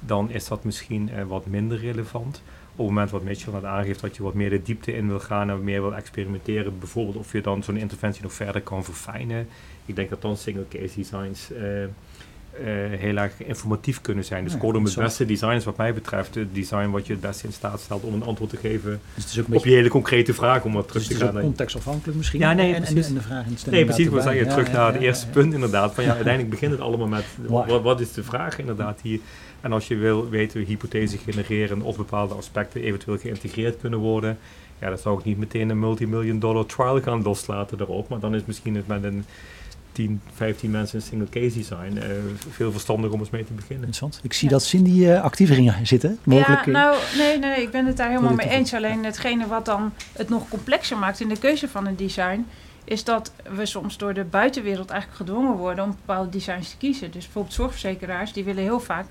dan 0.00 0.30
is 0.30 0.48
dat 0.48 0.64
misschien 0.64 1.10
eh, 1.10 1.24
wat 1.24 1.46
minder 1.46 1.78
relevant. 1.78 2.42
Op 2.78 2.84
het 2.86 2.94
moment 2.94 3.10
wat 3.10 3.22
Mitchell 3.22 3.52
net 3.52 3.64
aangeeft 3.64 4.00
dat 4.00 4.16
je 4.16 4.22
wat 4.22 4.34
meer 4.34 4.50
de 4.50 4.62
diepte 4.62 4.92
in 4.96 5.08
wil 5.08 5.20
gaan 5.20 5.50
en 5.50 5.64
meer 5.64 5.80
wil 5.80 5.94
experimenteren, 5.94 6.78
bijvoorbeeld 6.78 7.16
of 7.16 7.32
je 7.32 7.40
dan 7.40 7.62
zo'n 7.62 7.76
interventie 7.76 8.22
nog 8.22 8.32
verder 8.32 8.60
kan 8.60 8.84
verfijnen. 8.84 9.48
Ik 9.86 9.96
denk 9.96 10.10
dat 10.10 10.22
dan 10.22 10.36
single 10.36 10.66
case 10.68 10.94
designs 10.94 11.52
eh, 11.52 11.82
eh, 11.82 11.90
heel 12.98 13.16
erg 13.16 13.32
informatief 13.42 14.00
kunnen 14.00 14.24
zijn. 14.24 14.44
Dus 14.44 14.52
Ja, 14.52 14.58
kortom, 14.58 14.84
het 14.84 14.94
beste 14.94 15.26
design 15.26 15.54
is 15.54 15.64
wat 15.64 15.76
mij 15.76 15.94
betreft 15.94 16.34
het 16.34 16.54
design 16.54 16.90
wat 16.90 17.06
je 17.06 17.12
het 17.12 17.22
beste 17.22 17.46
in 17.46 17.52
staat 17.52 17.80
stelt 17.80 18.02
om 18.02 18.14
een 18.14 18.22
antwoord 18.22 18.50
te 18.50 18.56
geven 18.56 19.00
Dus 19.14 19.24
het 19.24 19.32
is 19.32 19.40
ook 19.40 19.48
een 19.48 19.56
op 19.56 19.64
je 19.64 19.70
hele 19.70 19.88
concrete 19.88 20.34
vraag 20.34 20.64
om 20.64 20.72
wat 20.72 20.92
dus 20.92 21.02
terug 21.02 21.18
het 21.18 21.28
te 21.28 21.34
gaan. 21.34 21.42
contextafhankelijk 21.42 22.16
misschien. 22.16 22.40
Ja, 22.40 22.52
nee, 22.52 22.74
en, 22.74 22.84
en, 22.84 22.92
precies. 22.92 23.08
en 23.08 23.14
de 23.14 23.20
vraag 23.20 23.46
in 23.46 23.56
Nee, 23.70 23.84
precies. 23.84 24.08
We 24.08 24.20
zeggen 24.20 24.38
erbij. 24.38 24.54
terug 24.54 24.66
Ja, 24.66 24.72
naar 24.72 24.86
ja, 24.86 24.92
het 24.92 25.02
eerste 25.02 25.26
punt 25.26 25.54
inderdaad. 25.54 25.94
Van 25.94 26.04
ja, 26.04 26.14
uiteindelijk 26.22 26.50
begint 26.50 26.72
het 26.72 26.80
allemaal 26.80 27.08
met 27.08 27.24
wat, 27.46 27.82
wat 27.82 28.00
is 28.00 28.12
de 28.12 28.22
vraag 28.22 28.58
inderdaad 28.58 29.00
hier. 29.02 29.20
En 29.60 29.72
als 29.72 29.88
je 29.88 29.96
wil 29.96 30.28
weten 30.28 30.64
hypothese 30.64 31.18
genereren 31.18 31.82
of 31.82 31.96
bepaalde 31.96 32.34
aspecten 32.34 32.82
eventueel 32.82 33.18
geïntegreerd 33.18 33.80
kunnen 33.80 33.98
worden. 33.98 34.38
Ja, 34.80 34.88
dan 34.88 34.98
zou 34.98 35.18
ik 35.18 35.24
niet 35.24 35.38
meteen 35.38 35.68
een 35.68 35.78
multimillion 35.78 36.38
dollar 36.38 36.66
trial 36.66 37.00
gaan 37.00 37.22
loslaten 37.22 37.78
daarop. 37.78 38.08
Maar 38.08 38.20
dan 38.20 38.34
is 38.34 38.42
misschien 38.44 38.74
het 38.76 38.86
met 38.86 39.04
een 39.04 39.24
10, 39.92 40.20
15 40.34 40.70
mensen 40.70 40.96
een 40.98 41.04
single 41.04 41.28
case 41.28 41.58
design 41.58 41.96
eh, 41.96 42.08
veel 42.50 42.72
verstandiger 42.72 43.12
om 43.12 43.20
eens 43.20 43.30
mee 43.30 43.44
te 43.44 43.52
beginnen. 43.52 43.86
Interessant. 43.86 44.20
Ik 44.22 44.32
zie 44.32 44.48
Ja. 44.48 44.54
dat 44.54 44.64
Cindy 44.64 45.06
eh, 45.06 45.22
actief 45.22 45.54
ging 45.54 45.74
zitten. 45.82 46.18
Mogelijk, 46.22 46.64
Ja, 46.64 46.72
eh, 46.72 46.72
nou, 46.72 46.96
nee, 47.16 47.38
nee, 47.38 47.50
nee, 47.50 47.62
ik 47.62 47.70
ben 47.70 47.86
het 47.86 47.96
daar 47.96 48.08
helemaal 48.08 48.34
mee 48.34 48.48
eens. 48.48 48.74
Alleen 48.74 49.04
hetgene 49.04 49.46
wat 49.46 49.64
dan 49.64 49.92
het 50.12 50.28
nog 50.28 50.48
complexer 50.48 50.96
maakt 50.98 51.20
in 51.20 51.28
de 51.28 51.38
keuze 51.38 51.68
van 51.68 51.86
een 51.86 51.96
design, 51.96 52.46
is 52.84 53.04
dat 53.04 53.32
we 53.56 53.66
soms 53.66 53.96
door 53.96 54.14
de 54.14 54.24
buitenwereld 54.24 54.90
eigenlijk 54.90 55.20
gedwongen 55.20 55.56
worden 55.56 55.84
om 55.84 55.90
bepaalde 55.90 56.30
designs 56.30 56.70
te 56.70 56.76
kiezen. 56.76 57.10
Dus 57.10 57.24
bijvoorbeeld 57.24 57.54
zorgverzekeraars, 57.54 58.32
die 58.32 58.44
willen 58.44 58.62
heel 58.62 58.80
vaak 58.80 59.06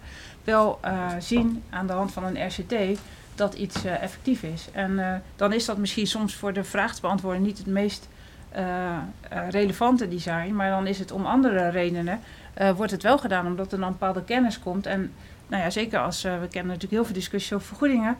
wel 0.48 0.78
eh, 0.82 1.08
zien 1.20 1.64
aan 1.70 1.88
de 1.88 1.94
hand 1.94 2.12
van 2.12 2.24
een 2.24 2.48
RCT 2.48 3.00
dat 3.36 3.54
iets 3.54 3.84
eh, 3.84 4.02
effectief 4.04 4.44
is. 4.44 4.68
En 4.72 5.00
eh, 5.00 5.20
dan 5.36 5.54
is 5.54 5.66
dat 5.66 5.78
misschien 5.78 6.08
soms 6.08 6.36
voor 6.36 6.54
de 6.54 6.64
vraag 6.64 6.96
te 6.96 7.02
beantwoorden 7.02 7.42
niet 7.42 7.58
het 7.58 7.68
meest 7.68 8.08
relevante 9.50 10.08
design, 10.08 10.56
maar 10.56 10.70
dan 10.70 10.88
is 10.88 11.00
het 11.00 11.12
om 11.12 11.26
andere 11.26 11.70
redenen, 11.70 12.20
wordt 12.76 12.92
het 12.92 13.04
wel 13.04 13.18
gedaan 13.18 13.46
omdat 13.46 13.72
er 13.72 13.80
dan 13.80 13.92
bepaalde 13.92 14.24
kennis 14.24 14.60
komt. 14.60 14.86
En 14.86 15.12
nou 15.48 15.64
ja, 15.64 15.70
zeker 15.70 16.00
als 16.00 16.22
we 16.22 16.48
kennen 16.50 16.66
natuurlijk 16.66 16.92
heel 16.92 17.06
veel 17.06 17.14
discussies 17.14 17.54
over 17.54 17.68
vergoedingen, 17.68 18.18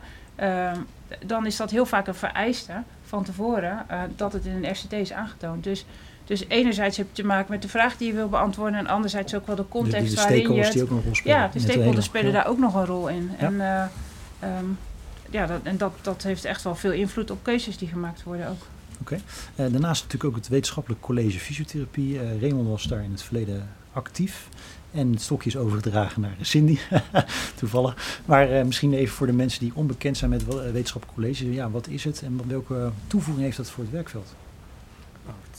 dan 1.24 1.46
is 1.46 1.56
dat 1.56 1.70
heel 1.70 1.86
vaak 1.86 2.06
een 2.06 2.14
vereiste 2.14 2.72
van 3.02 3.24
tevoren 3.24 3.86
dat 4.16 4.32
het 4.32 4.44
in 4.44 4.52
een 4.52 4.70
RCT 4.70 4.92
is 4.92 5.12
aangetoond. 5.12 5.64
Dus, 5.64 5.84
Dus 6.28 6.44
enerzijds 6.48 6.96
heb 6.96 7.06
je 7.12 7.22
te 7.22 7.28
maken 7.28 7.50
met 7.50 7.62
de 7.62 7.68
vraag 7.68 7.96
die 7.96 8.08
je 8.08 8.14
wil 8.14 8.28
beantwoorden 8.28 8.78
en 8.78 8.86
anderzijds 8.86 9.34
ook 9.34 9.46
wel 9.46 9.56
de 9.56 9.62
De, 9.62 9.68
context 9.68 10.10
de 10.10 10.16
waarin 10.16 10.54
je 10.54 10.62
het 10.62 10.72
die 10.72 10.82
ook 10.82 10.90
nog 10.90 10.98
een 10.98 11.04
rol 11.04 11.14
spelen. 11.14 11.36
ja, 11.36 11.46
de 11.46 11.52
het 11.52 11.62
stakeholders 11.62 12.06
spelen 12.06 12.32
daar 12.32 12.46
ook 12.46 12.58
nog 12.58 12.74
een 12.74 12.86
rol 12.86 13.08
in. 13.08 13.30
Ja. 13.38 13.46
En, 13.46 13.60
eh, 13.60 13.84
ehm, 14.38 14.64
ja, 15.30 15.46
dat, 15.46 15.60
en 15.62 15.76
dat, 15.76 15.92
dat 16.02 16.22
heeft 16.22 16.44
echt 16.44 16.62
wel 16.62 16.74
veel 16.74 16.92
invloed 16.92 17.30
op 17.30 17.38
keuzes 17.42 17.78
die 17.78 17.88
gemaakt 17.88 18.22
worden 18.22 18.48
ook. 18.48 18.66
Eh, 19.10 19.20
daarnaast 19.54 20.02
natuurlijk 20.02 20.24
ook 20.24 20.36
het 20.36 20.48
wetenschappelijk 20.48 21.00
college 21.00 21.38
fysiotherapie. 21.38 22.20
Eh 22.20 22.40
Raymond 22.40 22.68
was 22.68 22.84
daar 22.84 23.04
in 23.04 23.10
het 23.10 23.22
verleden 23.22 23.68
actief. 23.92 24.48
En 24.90 25.10
het 25.10 25.22
stokje 25.22 25.48
is 25.48 25.56
overgedragen 25.56 26.20
naar 26.20 26.36
Cindy, 26.40 26.78
toevallig. 27.58 28.20
Maar 28.24 28.66
misschien 28.66 28.92
even 28.94 29.14
voor 29.14 29.26
de 29.26 29.32
mensen 29.32 29.60
die 29.60 29.72
onbekend 29.74 30.16
zijn 30.16 30.30
met 30.30 30.48
eh, 30.48 30.54
wetenschappelijk 30.54 31.18
college. 31.18 31.52
Ja, 31.52 31.70
wat 31.70 31.88
is 31.88 32.04
het 32.04 32.22
en 32.22 32.40
welke 32.46 32.90
toevoeging 33.06 33.44
heeft 33.44 33.56
dat 33.56 33.70
voor 33.70 33.84
het 33.84 33.92
werkveld? 33.92 34.34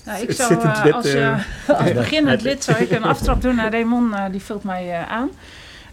Nou, 0.05 0.21
ik 0.21 0.27
Het 0.27 0.37
zou 0.37 0.61
eh, 0.61 0.81
lid, 0.83 0.93
als, 0.93 1.05
eh, 1.05 1.39
als 1.79 1.93
beginnend 1.93 2.41
lid 2.41 2.63
zou 2.63 2.77
ik 2.77 2.91
een 2.91 3.03
aftrap 3.13 3.41
doen 3.41 3.55
naar 3.55 3.71
Raymond, 3.71 4.13
eh, 4.13 4.25
die 4.31 4.41
vult 4.41 4.63
mij 4.63 4.91
eh, 4.91 5.11
aan. 5.11 5.29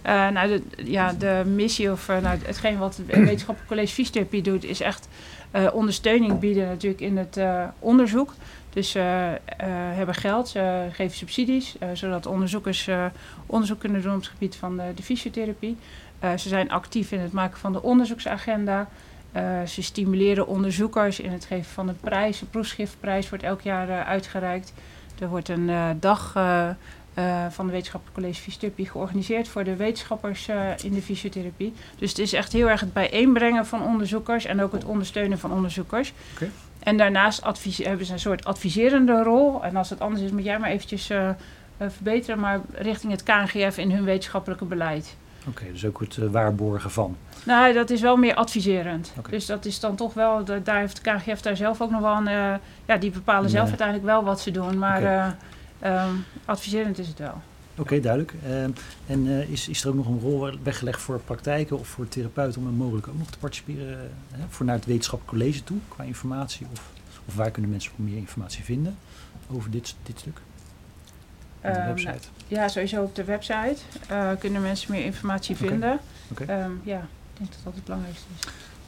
Eh, 0.02 0.28
nou, 0.28 0.48
de, 0.48 0.62
ja, 0.84 1.12
de 1.12 1.42
missie 1.46 1.92
of 1.92 2.08
nou, 2.08 2.38
hetgeen 2.44 2.78
wat 2.78 2.96
het 2.96 3.06
wetenschappelijk 3.30 3.66
college 3.66 3.92
fysiotherapie 3.92 4.42
doet, 4.42 4.64
is 4.64 4.80
echt 4.80 5.08
eh, 5.50 5.66
ondersteuning 5.72 6.38
bieden 6.38 6.66
natuurlijk 6.66 7.00
in 7.00 7.16
het 7.16 7.36
eh, 7.36 7.64
onderzoek. 7.78 8.34
Dus 8.70 8.90
ze 8.90 9.38
hebben 9.94 10.14
geld, 10.14 10.48
ze 10.48 10.86
geven 10.92 11.16
subsidies, 11.16 11.78
eh, 11.78 11.88
zodat 11.92 12.26
onderzoekers 12.26 12.86
eh, 12.86 13.04
onderzoek 13.46 13.78
kunnen 13.78 14.02
doen 14.02 14.14
op 14.14 14.20
het 14.20 14.28
gebied 14.28 14.56
van 14.56 14.76
de, 14.76 14.82
de 14.94 15.02
fysiotherapie. 15.02 15.76
Eh, 16.18 16.36
ze 16.36 16.48
zijn 16.48 16.70
actief 16.70 17.12
in 17.12 17.20
het 17.20 17.32
maken 17.32 17.58
van 17.58 17.72
de 17.72 17.82
onderzoeksagenda. 17.82 18.88
Eh, 19.36 19.66
ze 19.66 19.82
stimuleren 19.82 20.46
onderzoekers 20.46 21.20
in 21.20 21.32
het 21.32 21.44
geven 21.44 21.72
van 21.72 21.88
een 21.88 22.00
prijs. 22.00 22.40
Een 22.40 22.50
proefschriftprijs 22.50 23.28
wordt 23.28 23.44
elk 23.44 23.60
jaar 23.60 23.88
eh, 23.88 24.08
uitgereikt. 24.08 24.72
Er 25.20 25.28
wordt 25.28 25.48
een 25.48 25.70
eh, 25.70 25.90
dag 26.00 26.32
van 27.48 27.66
de 27.66 27.72
Wetenschappelijk 27.72 28.18
College 28.18 28.40
Fysiotherapie 28.40 28.88
georganiseerd 28.88 29.48
voor 29.48 29.64
de 29.64 29.76
wetenschappers 29.76 30.48
in 30.82 30.92
de 30.92 31.02
fysiotherapie. 31.02 31.72
Dus 31.98 32.10
het 32.10 32.18
is 32.18 32.32
echt 32.32 32.52
heel 32.52 32.70
erg 32.70 32.80
het 32.80 32.92
bijeenbrengen 32.92 33.66
van 33.66 33.82
onderzoekers 33.82 34.44
en 34.44 34.62
ook 34.62 34.72
het 34.72 34.84
ondersteunen 34.84 35.38
van 35.38 35.52
onderzoekers. 35.52 36.12
Oké. 36.32 36.50
En 36.78 36.96
daarnaast 36.96 37.42
hebben 37.76 38.06
ze 38.06 38.12
een 38.12 38.18
soort 38.18 38.44
adviserende 38.44 39.22
rol. 39.22 39.64
En 39.64 39.76
als 39.76 39.90
het 39.90 40.00
anders 40.00 40.22
is, 40.22 40.30
moet 40.30 40.44
jij 40.44 40.58
maar 40.58 40.70
eventjes 40.70 41.10
verbeteren, 41.78 42.40
maar 42.40 42.60
richting 42.72 43.12
het 43.12 43.22
KNGF 43.22 43.78
in 43.78 43.90
hun 43.90 44.04
wetenschappelijke 44.04 44.64
beleid. 44.64 45.16
Oké, 45.48 45.64
dus 45.72 45.84
ook 45.84 46.00
het 46.00 46.16
eh, 46.16 46.28
waarborgen 46.28 46.90
van. 46.90 47.16
Nou, 47.44 47.72
dat 47.72 47.90
is 47.90 48.00
wel 48.00 48.16
meer 48.16 48.34
adviserend. 48.34 49.12
Dus 49.30 49.46
dat 49.46 49.64
is 49.64 49.80
dan 49.80 49.96
toch 49.96 50.14
wel, 50.14 50.44
da- 50.44 50.58
daar 50.58 50.78
heeft 50.80 51.00
KGF 51.00 51.40
daar 51.40 51.56
zelf 51.56 51.80
ook 51.80 51.90
nog 51.90 52.00
wel 52.00 52.16
een, 52.16 52.26
eh, 52.28 52.54
ja, 52.86 52.96
die 52.96 53.10
bepalen 53.10 53.50
zelf 53.50 53.68
uiteindelijk 53.68 54.06
wel 54.06 54.24
wat 54.24 54.40
ze 54.40 54.50
doen, 54.50 54.78
maar 54.78 54.96
Oké. 54.98 55.36
eh, 55.78 55.94
ehm, 56.02 56.10
adviserend 56.44 56.98
is 56.98 57.08
het 57.08 57.18
wel. 57.18 57.40
Oké, 57.78 58.00
duidelijk. 58.00 58.34
Ehm, 58.46 58.70
en 59.06 59.26
is, 59.50 59.68
is 59.68 59.82
er 59.82 59.88
ook 59.88 59.94
nog 59.94 60.06
een 60.06 60.20
rol 60.20 60.50
weggelegd 60.62 61.00
voor 61.00 61.20
praktijken 61.20 61.78
of 61.78 61.88
voor 61.88 62.08
therapeuten 62.08 62.60
om 62.60 62.66
er 62.66 62.72
mogelijk 62.72 63.08
ook 63.08 63.18
nog 63.18 63.30
te 63.30 63.38
participeren 63.38 63.98
hè, 64.32 64.44
voor 64.48 64.66
naar 64.66 64.74
het 64.74 64.84
wetenschappelijk 64.86 65.38
college 65.38 65.64
toe 65.64 65.78
qua 65.88 66.04
informatie? 66.04 66.66
Of, 66.72 66.82
of 67.26 67.34
waar 67.34 67.50
kunnen 67.50 67.70
mensen 67.70 67.92
meer 67.96 68.16
informatie 68.16 68.64
vinden 68.64 68.96
over 69.50 69.70
dit, 69.70 69.94
dit 70.02 70.18
stuk? 70.18 70.40
Op 71.56 71.62
de 71.62 71.68
Ehm, 71.78 71.86
website. 71.86 72.28
ja, 72.48 72.68
sowieso 72.68 73.02
op 73.02 73.14
de 73.14 73.24
website 73.24 73.76
eh, 74.08 74.30
kunnen 74.38 74.62
mensen 74.62 74.92
meer 74.92 75.04
informatie 75.04 75.56
vinden. 75.56 75.98
Oké. 76.30 76.44
Ehm, 76.44 76.70
ja, 76.82 76.98
ik 76.98 77.38
denk 77.38 77.50
dat 77.50 77.60
dat 77.64 77.74
het 77.74 77.84
belangrijkste 77.84 78.26
is. 78.38 78.44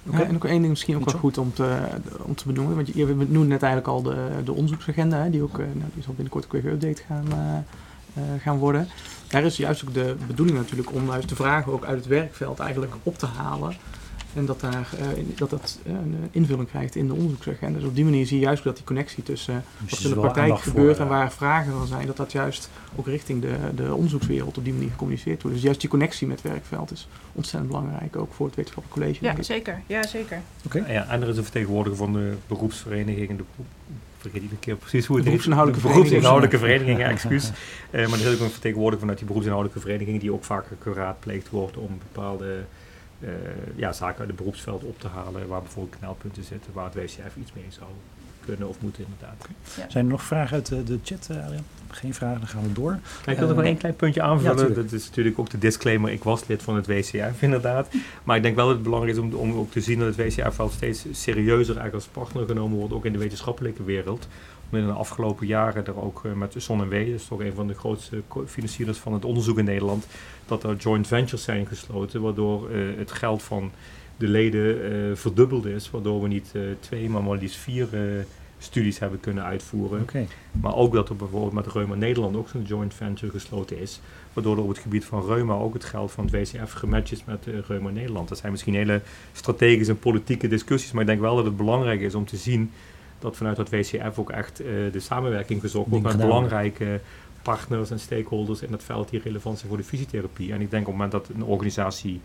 Oké. 0.07 0.19
Ja, 0.19 0.25
en 0.25 0.35
ook 0.35 0.45
één 0.45 0.57
ding 0.59 0.69
misschien 0.69 0.97
ook 0.97 1.11
wel 1.11 1.21
goed 1.21 1.39
om 1.39 1.53
te, 1.53 1.79
om 2.23 2.35
te 2.35 2.47
benoemen. 2.47 2.75
Want 2.75 2.87
je, 2.87 2.97
je 2.97 3.07
noemde 3.07 3.49
net 3.49 3.63
eigenlijk 3.63 3.93
al 3.93 4.03
de, 4.03 4.29
de 4.45 4.53
onderzoeksagenda. 4.53 5.23
Hè, 5.23 5.31
die, 5.31 5.43
ook, 5.43 5.59
eh, 5.59 5.65
nou, 5.67 5.91
die 5.95 6.03
zal 6.03 6.15
binnenkort 6.15 6.45
ook 6.45 6.53
weer 6.53 6.63
geüpdate 6.63 7.03
gaan, 7.07 7.27
eh, 7.33 7.57
eh, 8.23 8.41
gaan 8.43 8.59
worden. 8.59 8.89
Daar 9.29 9.43
is 9.45 9.57
juist 9.57 9.85
ook 9.85 9.95
de 9.95 10.17
bedoeling 10.27 10.59
natuurlijk 10.59 10.93
om 10.93 11.07
juist 11.07 11.29
de 11.29 11.35
vragen 11.35 11.73
ook 11.73 11.85
uit 11.85 11.97
het 11.99 12.07
werkveld 12.07 12.59
eigenlijk 12.59 12.93
op 13.03 13.19
te 13.19 13.27
halen. 13.27 13.77
En 14.39 14.47
dat 14.47 14.61
daar, 14.61 14.89
eh, 14.99 15.17
in- 15.19 15.33
dat, 15.37 15.51
dat 15.51 15.79
eh, 15.87 15.93
een 15.93 16.17
invulling 16.31 16.69
krijgt 16.69 16.95
in 16.97 17.07
de 17.07 17.13
onderzoeksagenda. 17.13 17.79
Dus 17.79 17.89
op 17.89 17.95
die 17.95 18.05
manier 18.05 18.27
zie 18.27 18.39
je 18.39 18.45
juist 18.45 18.59
ook 18.59 18.65
dat 18.65 18.77
die 18.77 18.85
connectie 18.85 19.23
tussen 19.23 19.65
Dus 19.79 19.91
wat 19.91 19.99
er 19.99 20.05
in 20.05 20.13
de 20.15 20.21
praktijk 20.21 20.49
voor, 20.49 20.59
gebeurt 20.73 20.97
en 20.99 21.03
eh, 21.05 21.09
waar 21.09 21.33
vragen 21.33 21.73
van 21.73 21.87
zijn, 21.87 22.07
dat 22.07 22.17
dat 22.17 22.33
juist 22.33 22.71
ook 22.97 23.07
richting 23.07 23.41
de, 23.43 23.57
de 23.75 23.95
onderzoekswereld 23.95 24.59
op 24.59 24.65
die 24.65 24.73
manier 24.73 24.91
gecommuniceerd 24.91 25.43
wordt. 25.43 25.57
Dus 25.57 25.65
juist 25.65 25.81
die 25.81 25.91
connectie 25.91 26.27
met 26.27 26.43
het 26.43 26.51
werkveld 26.53 26.91
is 26.93 27.09
ontzettend 27.33 27.73
belangrijk, 27.73 28.17
ook 28.17 28.33
voor 28.33 28.47
het 28.47 28.55
wetenschappelijk 28.57 29.03
college. 29.21 29.37
Ja, 29.37 29.43
zeker. 29.43 29.83
Ja, 29.87 30.07
zeker. 30.07 30.41
Oké. 30.65 30.85
Ja, 30.93 31.09
en 31.09 31.23
er 31.23 31.29
is 31.29 31.37
een 31.37 31.43
vertegenwoordiger 31.43 31.99
van 31.99 32.13
de 32.13 32.35
beroepsvereniging. 32.47 33.29
De, 33.29 33.35
ik 33.35 34.25
vergeet 34.25 34.43
iedere 34.43 34.61
keer 34.61 34.77
precies 34.77 35.07
hoe 35.07 35.17
het 35.17 35.25
heet. 35.25 35.35
Beroepsinhoudelijke 35.35 35.87
De 35.87 35.93
vereniging. 35.93 36.23
beroepsinhoudelijke 36.23 36.59
vereniging, 36.59 36.99
ja, 36.99 37.09
excuus. 37.15 37.51
Eh, 37.91 38.09
maar 38.09 38.19
er 38.21 38.27
is 38.27 38.35
ook 38.35 38.41
een 38.41 38.51
vertegenwoordiger 38.51 39.01
vanuit 39.01 39.19
die 39.19 39.27
beroepsinhoudelijke 39.27 39.83
vereniging 39.87 40.21
die 40.21 40.33
ook 40.33 40.45
vaker 40.45 40.77
geraadpleegd 40.83 41.51
wordt 41.51 41.77
om 41.77 41.99
bepaalde 42.13 42.65
eh, 43.21 43.29
ja, 43.75 43.93
zaken 43.93 44.19
uit 44.19 44.29
het 44.29 44.37
beroepsveld 44.37 44.85
op 44.85 45.01
te 45.01 45.09
halen. 45.09 45.49
Waar 45.49 45.63
bijvoorbeeld 45.63 45.97
knelpunten 45.99 46.45
zitten, 46.45 46.73
waar 46.73 46.85
het 46.85 46.95
WCF 46.95 47.37
iets 47.37 47.53
mee 47.55 47.67
zou 47.69 47.89
kunnen 48.45 48.69
of 48.69 48.81
moeten 48.81 49.05
inderdaad. 49.05 49.47
Zijn 49.89 50.05
er 50.05 50.11
nog 50.11 50.23
vragen 50.23 50.55
uit 50.55 50.67
de, 50.67 50.85
de 50.85 50.99
chat, 51.03 51.29
eh? 51.31 51.37
Geen 51.91 52.15
vragen, 52.15 52.39
dan 52.39 52.49
gaan 52.49 52.63
we 52.63 52.73
door. 52.73 52.99
Ik 53.27 53.39
wil 53.39 53.47
nog 53.47 53.57
wel 53.57 53.65
Eh, 53.65 53.71
één 53.71 53.77
klein 53.77 53.97
puntje 53.97 54.23
aanvullen. 54.23 54.75
dat 54.75 54.93
is 54.93 55.07
natuurlijk 55.07 55.39
ook 55.39 55.51
de 55.51 55.59
disclaimer. 55.59 56.11
Ik 56.11 56.23
was 56.23 56.47
lid 56.47 56.63
van 56.63 56.77
het 56.77 56.87
WCF, 56.87 57.43
inderdaad. 57.43 57.89
Maar 58.25 58.37
ik 58.37 58.43
denk 58.43 58.57
wel 58.57 58.67
dat 58.67 58.75
het 58.75 58.83
belangrijk 58.85 59.17
is 59.17 59.23
om, 59.23 59.35
om 59.35 59.59
ook 59.59 59.71
te 59.71 59.81
zien 59.81 59.99
dat 59.99 60.17
het 60.17 60.17
WCF 60.17 60.57
wel 60.57 60.69
steeds 60.69 61.07
serieuzer 61.13 61.77
eigenlijk 61.77 61.95
als 61.95 62.07
partner 62.07 62.47
genomen 62.47 62.79
wordt, 62.79 62.95
ook 62.95 63.05
in 63.05 63.13
de 63.13 63.19
wetenschappelijke 63.19 63.85
wereld. 63.85 64.29
In 64.71 64.87
de 64.87 64.93
afgelopen 64.93 65.47
jaren 65.47 65.87
er 65.87 66.03
ook 66.03 66.25
eh, 66.25 66.33
met 66.33 66.55
Son 66.57 66.81
en 66.81 66.89
W, 66.89 66.93
dat 66.93 67.21
is 67.21 67.27
toch 67.27 67.41
een 67.41 67.55
van 67.55 67.67
de 67.67 67.75
grootste 67.75 68.23
financierders 68.47 68.99
van 68.99 69.13
het 69.13 69.25
onderzoek 69.25 69.59
in 69.59 69.65
Nederland, 69.65 70.07
dat 70.47 70.65
er 70.65 70.77
joint 70.77 71.07
ventures 71.07 71.43
zijn 71.45 71.67
gesloten, 71.67 72.21
waardoor 72.21 72.71
eh, 72.71 72.79
het 72.97 73.13
geld 73.13 73.43
van 73.43 73.71
de 74.17 74.29
leden 74.29 74.83
eh, 74.83 75.17
verdubbeld 75.17 75.67
is. 75.67 75.91
Waardoor 75.91 76.23
we 76.23 76.29
niet 76.29 76.55
twee, 76.81 77.11
maar 77.11 77.23
maar 77.23 77.39
liefst 77.39 77.57
vier 77.57 77.89
studies 78.59 78.99
hebben 78.99 79.21
kunnen 79.21 79.45
uitvoeren. 79.45 80.01
Oké, 80.01 80.27
Maar 80.51 80.75
ook 80.75 80.93
dat 80.93 81.09
er 81.09 81.17
bijvoorbeeld 81.17 81.53
met 81.53 81.67
Reuma 81.67 81.95
Nederland 81.95 82.37
ook 82.37 82.49
zo'n 82.49 82.63
joint 82.63 82.95
venture 82.95 83.33
gesloten 83.33 83.79
is. 83.79 84.01
Waardoor 84.33 84.57
er 84.57 84.63
op 84.63 84.69
het 84.69 84.79
gebied 84.79 85.05
van 85.05 85.27
Reuma 85.27 85.55
ook 85.55 85.75
het 85.75 85.85
geld 85.85 86.13
van 86.13 86.25
het 86.25 86.33
WCF 86.33 86.73
gematcht 86.73 87.13
is 87.13 87.25
met 87.25 87.47
eh, 87.47 87.55
Reuma 87.67 87.91
Nederland. 87.91 88.29
Dat 88.29 88.39
zijn 88.39 88.53
misschien 88.53 88.75
hele 88.75 89.01
strategische 89.33 89.93
en 89.93 89.99
politieke 89.99 90.49
discussies. 90.49 90.93
Maar 90.93 91.01
ik 91.01 91.09
denk 91.09 91.21
wel 91.21 91.37
dat 91.37 91.45
het 91.45 91.57
belangrijk 91.57 92.01
is 92.01 92.15
om 92.15 92.25
te 92.25 92.37
zien 92.37 92.71
dat 93.19 93.37
vanuit 93.37 93.57
het 93.57 93.71
WCF 93.71 94.19
ook 94.19 94.31
echt 94.31 94.61
eh, 94.61 94.67
de 94.93 95.01
samenwerking 95.01 95.61
gezocht 95.61 95.89
wordt 95.89 96.03
met 96.05 96.13
gedaan 96.13 96.29
belangrijke 96.29 97.01
partners 97.43 97.91
en 97.91 97.99
stakeholders 98.01 98.63
in 98.63 98.71
dat 98.71 98.83
veld 98.83 99.11
die 99.11 99.21
relevant 99.25 99.57
zijn 99.59 99.69
voor 99.69 99.79
de 99.79 99.85
fysiotherapie. 99.85 100.53
En 100.53 100.61
ik 100.61 100.71
denk 100.71 100.83
op 100.89 100.93
het 100.93 101.03
moment 101.03 101.13
dat 101.13 101.29
een 101.37 101.45
organisatie 101.45 102.21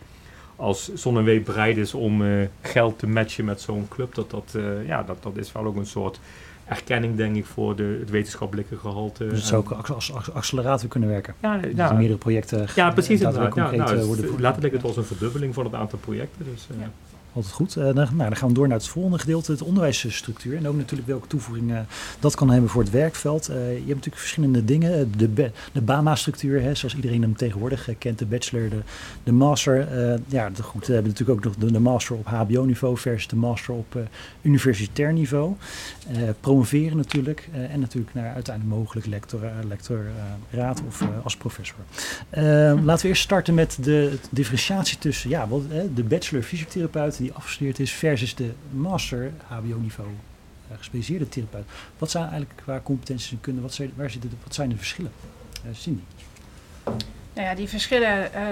als 0.56 0.94
Zon 0.94 1.18
en 1.18 1.24
Week 1.24 1.44
bereid 1.44 1.76
is 1.76 1.94
om 1.94 2.22
eh, 2.24 2.46
geld 2.60 2.98
te 2.98 3.06
matchen 3.06 3.44
met 3.44 3.60
zo'n 3.60 3.86
club, 3.88 4.14
dat, 4.14 4.30
dat, 4.30 4.52
eh, 4.56 4.86
ja, 4.86 5.02
dat, 5.02 5.22
dat 5.22 5.36
is 5.36 5.52
wel 5.52 5.64
ook 5.64 5.76
een 5.76 5.86
soort 5.86 6.20
erkenning, 6.68 7.16
denk 7.16 7.36
ik, 7.36 7.44
voor 7.44 7.76
de, 7.76 7.96
het 8.00 8.10
wetenschappelijke 8.10 8.76
gehalte. 8.76 9.26
dus 9.26 9.38
het 9.38 9.46
zou 9.46 9.62
ook 9.62 9.70
als, 9.70 9.90
als, 9.92 10.12
als 10.12 10.32
accelerator 10.32 10.88
kunnen 10.88 11.08
werken. 11.08 11.34
ja, 11.42 11.56
Dat 11.58 11.70
ja, 11.76 11.90
er 11.90 11.96
meerdere 11.96 12.18
projecten 12.18 12.66
ja, 12.74 12.90
precies. 12.90 13.20
inderdaad. 13.20 13.54
Ja, 13.54 13.70
nou, 13.70 14.16
het- 14.16 14.40
letterlijk, 14.40 14.72
het 14.74 14.82
was 14.82 14.96
een 14.96 15.04
verdubbeling 15.04 15.54
van 15.54 15.64
het 15.64 15.74
aantal 15.74 15.98
projecten. 15.98 16.44
Dus, 16.52 16.66
eh, 16.70 16.76
Ja. 16.80 16.90
Altijd 17.34 17.54
goed. 17.54 17.76
Eh, 17.76 17.84
dan, 17.84 17.94
nou, 17.94 18.16
dan 18.16 18.36
gaan 18.36 18.48
we 18.48 18.54
door 18.54 18.68
naar 18.68 18.76
het 18.76 18.88
volgende 18.88 19.18
gedeelte, 19.18 19.52
het 19.52 19.62
onderwijsstructuur. 19.62 20.56
En 20.56 20.68
ook 20.68 20.76
natuurlijk 20.76 21.08
welke 21.08 21.26
toevoegingen 21.26 21.86
dat 22.20 22.34
kan 22.34 22.50
hebben 22.50 22.70
voor 22.70 22.82
het 22.82 22.90
werkveld. 22.90 23.48
Eh, 23.48 23.56
je 23.56 23.72
hebt 23.72 23.86
natuurlijk 23.86 24.16
verschillende 24.16 24.64
dingen. 24.64 24.98
Eh, 24.98 25.06
De, 25.16 25.50
de 25.72 25.80
BAMA-structuur, 25.80 26.76
zoals 26.76 26.94
iedereen 26.94 27.22
hem 27.22 27.36
tegenwoordig 27.36 27.88
kent. 27.98 28.18
De 28.18 28.26
bachelor, 28.26 28.68
de, 28.68 28.80
de 29.24 29.32
master. 29.32 29.88
Ja, 30.26 30.50
goed, 30.60 30.86
we 30.86 30.92
hebben 30.92 31.10
natuurlijk 31.10 31.38
ook 31.38 31.44
nog 31.44 31.70
de, 31.72 31.80
master 31.80 32.16
op 32.16 32.26
hbo-niveau 32.26 32.96
versus 32.96 33.28
de 33.28 33.36
master 33.36 33.74
op 33.74 33.98
universitair 34.42 35.12
niveau. 35.12 35.54
Promoveren 36.40 36.96
natuurlijk. 36.96 37.48
en 37.70 37.80
natuurlijk 37.80 38.14
naar 38.14 38.34
uiteindelijk 38.34 38.76
mogelijk 38.76 39.06
lector, 39.06 39.40
lectoraat 39.68 40.82
of 40.86 41.02
als 41.22 41.36
professor. 41.36 41.78
Laten 42.84 43.02
we 43.02 43.08
eerst 43.08 43.22
starten 43.22 43.54
met 43.54 43.78
de 43.80 44.18
differentiatie 44.30 44.98
tussen 44.98 45.30
ja, 45.30 45.48
de 45.94 46.02
bachelor 46.02 46.42
fysiotherapeut 46.42 47.20
die 47.24 47.32
afgestudeerd 47.32 47.78
is 47.78 47.92
versus 47.92 48.34
de 48.34 48.52
master 48.70 49.32
HBO-niveau 49.46 50.08
eh, 50.08 50.76
gespecialiseerde 50.76 51.28
therapeut. 51.28 51.64
Wat 51.98 52.10
zijn 52.10 52.22
eigenlijk 52.28 52.52
qua 52.56 52.80
competenties 52.80 53.30
en 53.30 53.40
kunde, 53.40 53.60
wat 53.60 53.74
zijn, 53.74 53.92
waar 53.96 54.10
zitten 54.10 54.30
de, 54.30 54.36
wat 54.42 54.54
zijn 54.54 54.68
de 54.68 54.76
verschillen? 54.76 55.12
Cindy. 55.72 56.02
Nou 57.34 57.46
ja, 57.48 57.54
die 57.54 57.68
verschillen, 57.68 58.32
eh, 58.32 58.46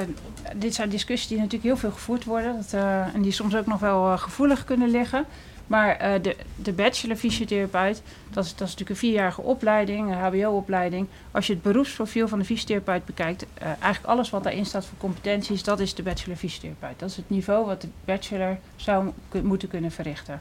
dit 0.57 0.75
zijn 0.75 0.89
discussies 0.89 1.29
die 1.29 1.37
natuurlijk 1.37 1.65
heel 1.65 1.77
veel 1.77 1.91
gevoerd 1.91 2.25
worden. 2.25 2.57
Dat, 2.57 2.73
en 3.15 3.23
die 3.23 3.33
soms 3.33 3.57
ook 3.57 3.67
nog 3.67 3.81
wel 3.81 4.19
gevoelig 4.19 4.65
kunnen 4.65 4.91
liggen. 4.91 5.27
Maar 5.67 5.97
eh, 5.97 6.23
de, 6.23 6.37
de 6.57 6.73
bachelor 6.73 7.17
fysiotherapeut, 7.17 8.03
dat 8.31 8.45
is, 8.45 8.51
dat 8.51 8.69
is 8.69 8.73
natuurlijk 8.75 8.91
een 8.91 8.97
vierjarige 8.97 9.41
opleiding, 9.41 10.11
een 10.11 10.19
hbo-opleiding. 10.19 11.07
Als 11.31 11.47
je 11.47 11.53
het 11.53 11.63
beroepsprofiel 11.63 12.29
van 12.29 12.39
de 12.39 12.45
fysiotherapeut 12.45 13.05
bekijkt, 13.05 13.47
eh, 13.55 13.67
eigenlijk 13.67 14.05
alles 14.05 14.31
wat 14.31 14.43
daarin 14.43 14.67
staat 14.67 14.85
voor 14.85 14.99
competenties, 14.99 15.63
dat 15.63 15.81
is 15.81 15.95
de 15.95 16.03
bachelor 16.03 16.37
fysiotherapeut. 16.37 16.99
Dat 16.99 17.11
is 17.11 17.17
het 17.17 17.31
niveau 17.31 17.67
wat 17.67 17.81
de 17.81 17.89
bachelor 18.05 18.59
zou 18.77 19.11
moeten 19.43 19.69
kunnen 19.69 19.91
verrichten. 19.91 20.41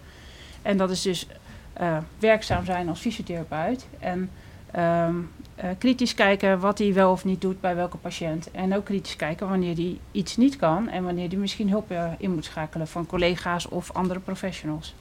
En 0.61 0.77
dat 0.77 0.91
is 0.91 1.01
dus 1.01 1.27
eh, 1.73 1.97
werkzaam 2.19 2.65
zijn 2.65 2.89
als 2.89 2.99
fysiotherapeut. 2.99 3.87
En 3.99 4.29
Ehm, 4.71 5.15
eh, 5.55 5.69
kritisch 5.77 6.13
kijken 6.13 6.59
wat 6.59 6.77
hij 6.77 6.93
wel 6.93 7.11
of 7.11 7.25
niet 7.25 7.41
doet 7.41 7.61
bij 7.61 7.75
welke 7.75 7.97
patiënt. 7.97 8.51
En 8.51 8.75
ook 8.75 8.85
kritisch 8.85 9.15
kijken 9.15 9.49
wanneer 9.49 9.75
hij 9.75 9.99
iets 10.11 10.37
niet 10.37 10.55
kan 10.55 10.89
en 10.89 11.03
wanneer 11.03 11.29
hij 11.29 11.37
misschien 11.37 11.69
hulp 11.69 11.93
in 12.17 12.33
moet 12.33 12.45
schakelen 12.45 12.87
van 12.87 13.05
collega's 13.05 13.67
of 13.69 13.91
andere 13.91 14.19
professionals. 14.19 14.95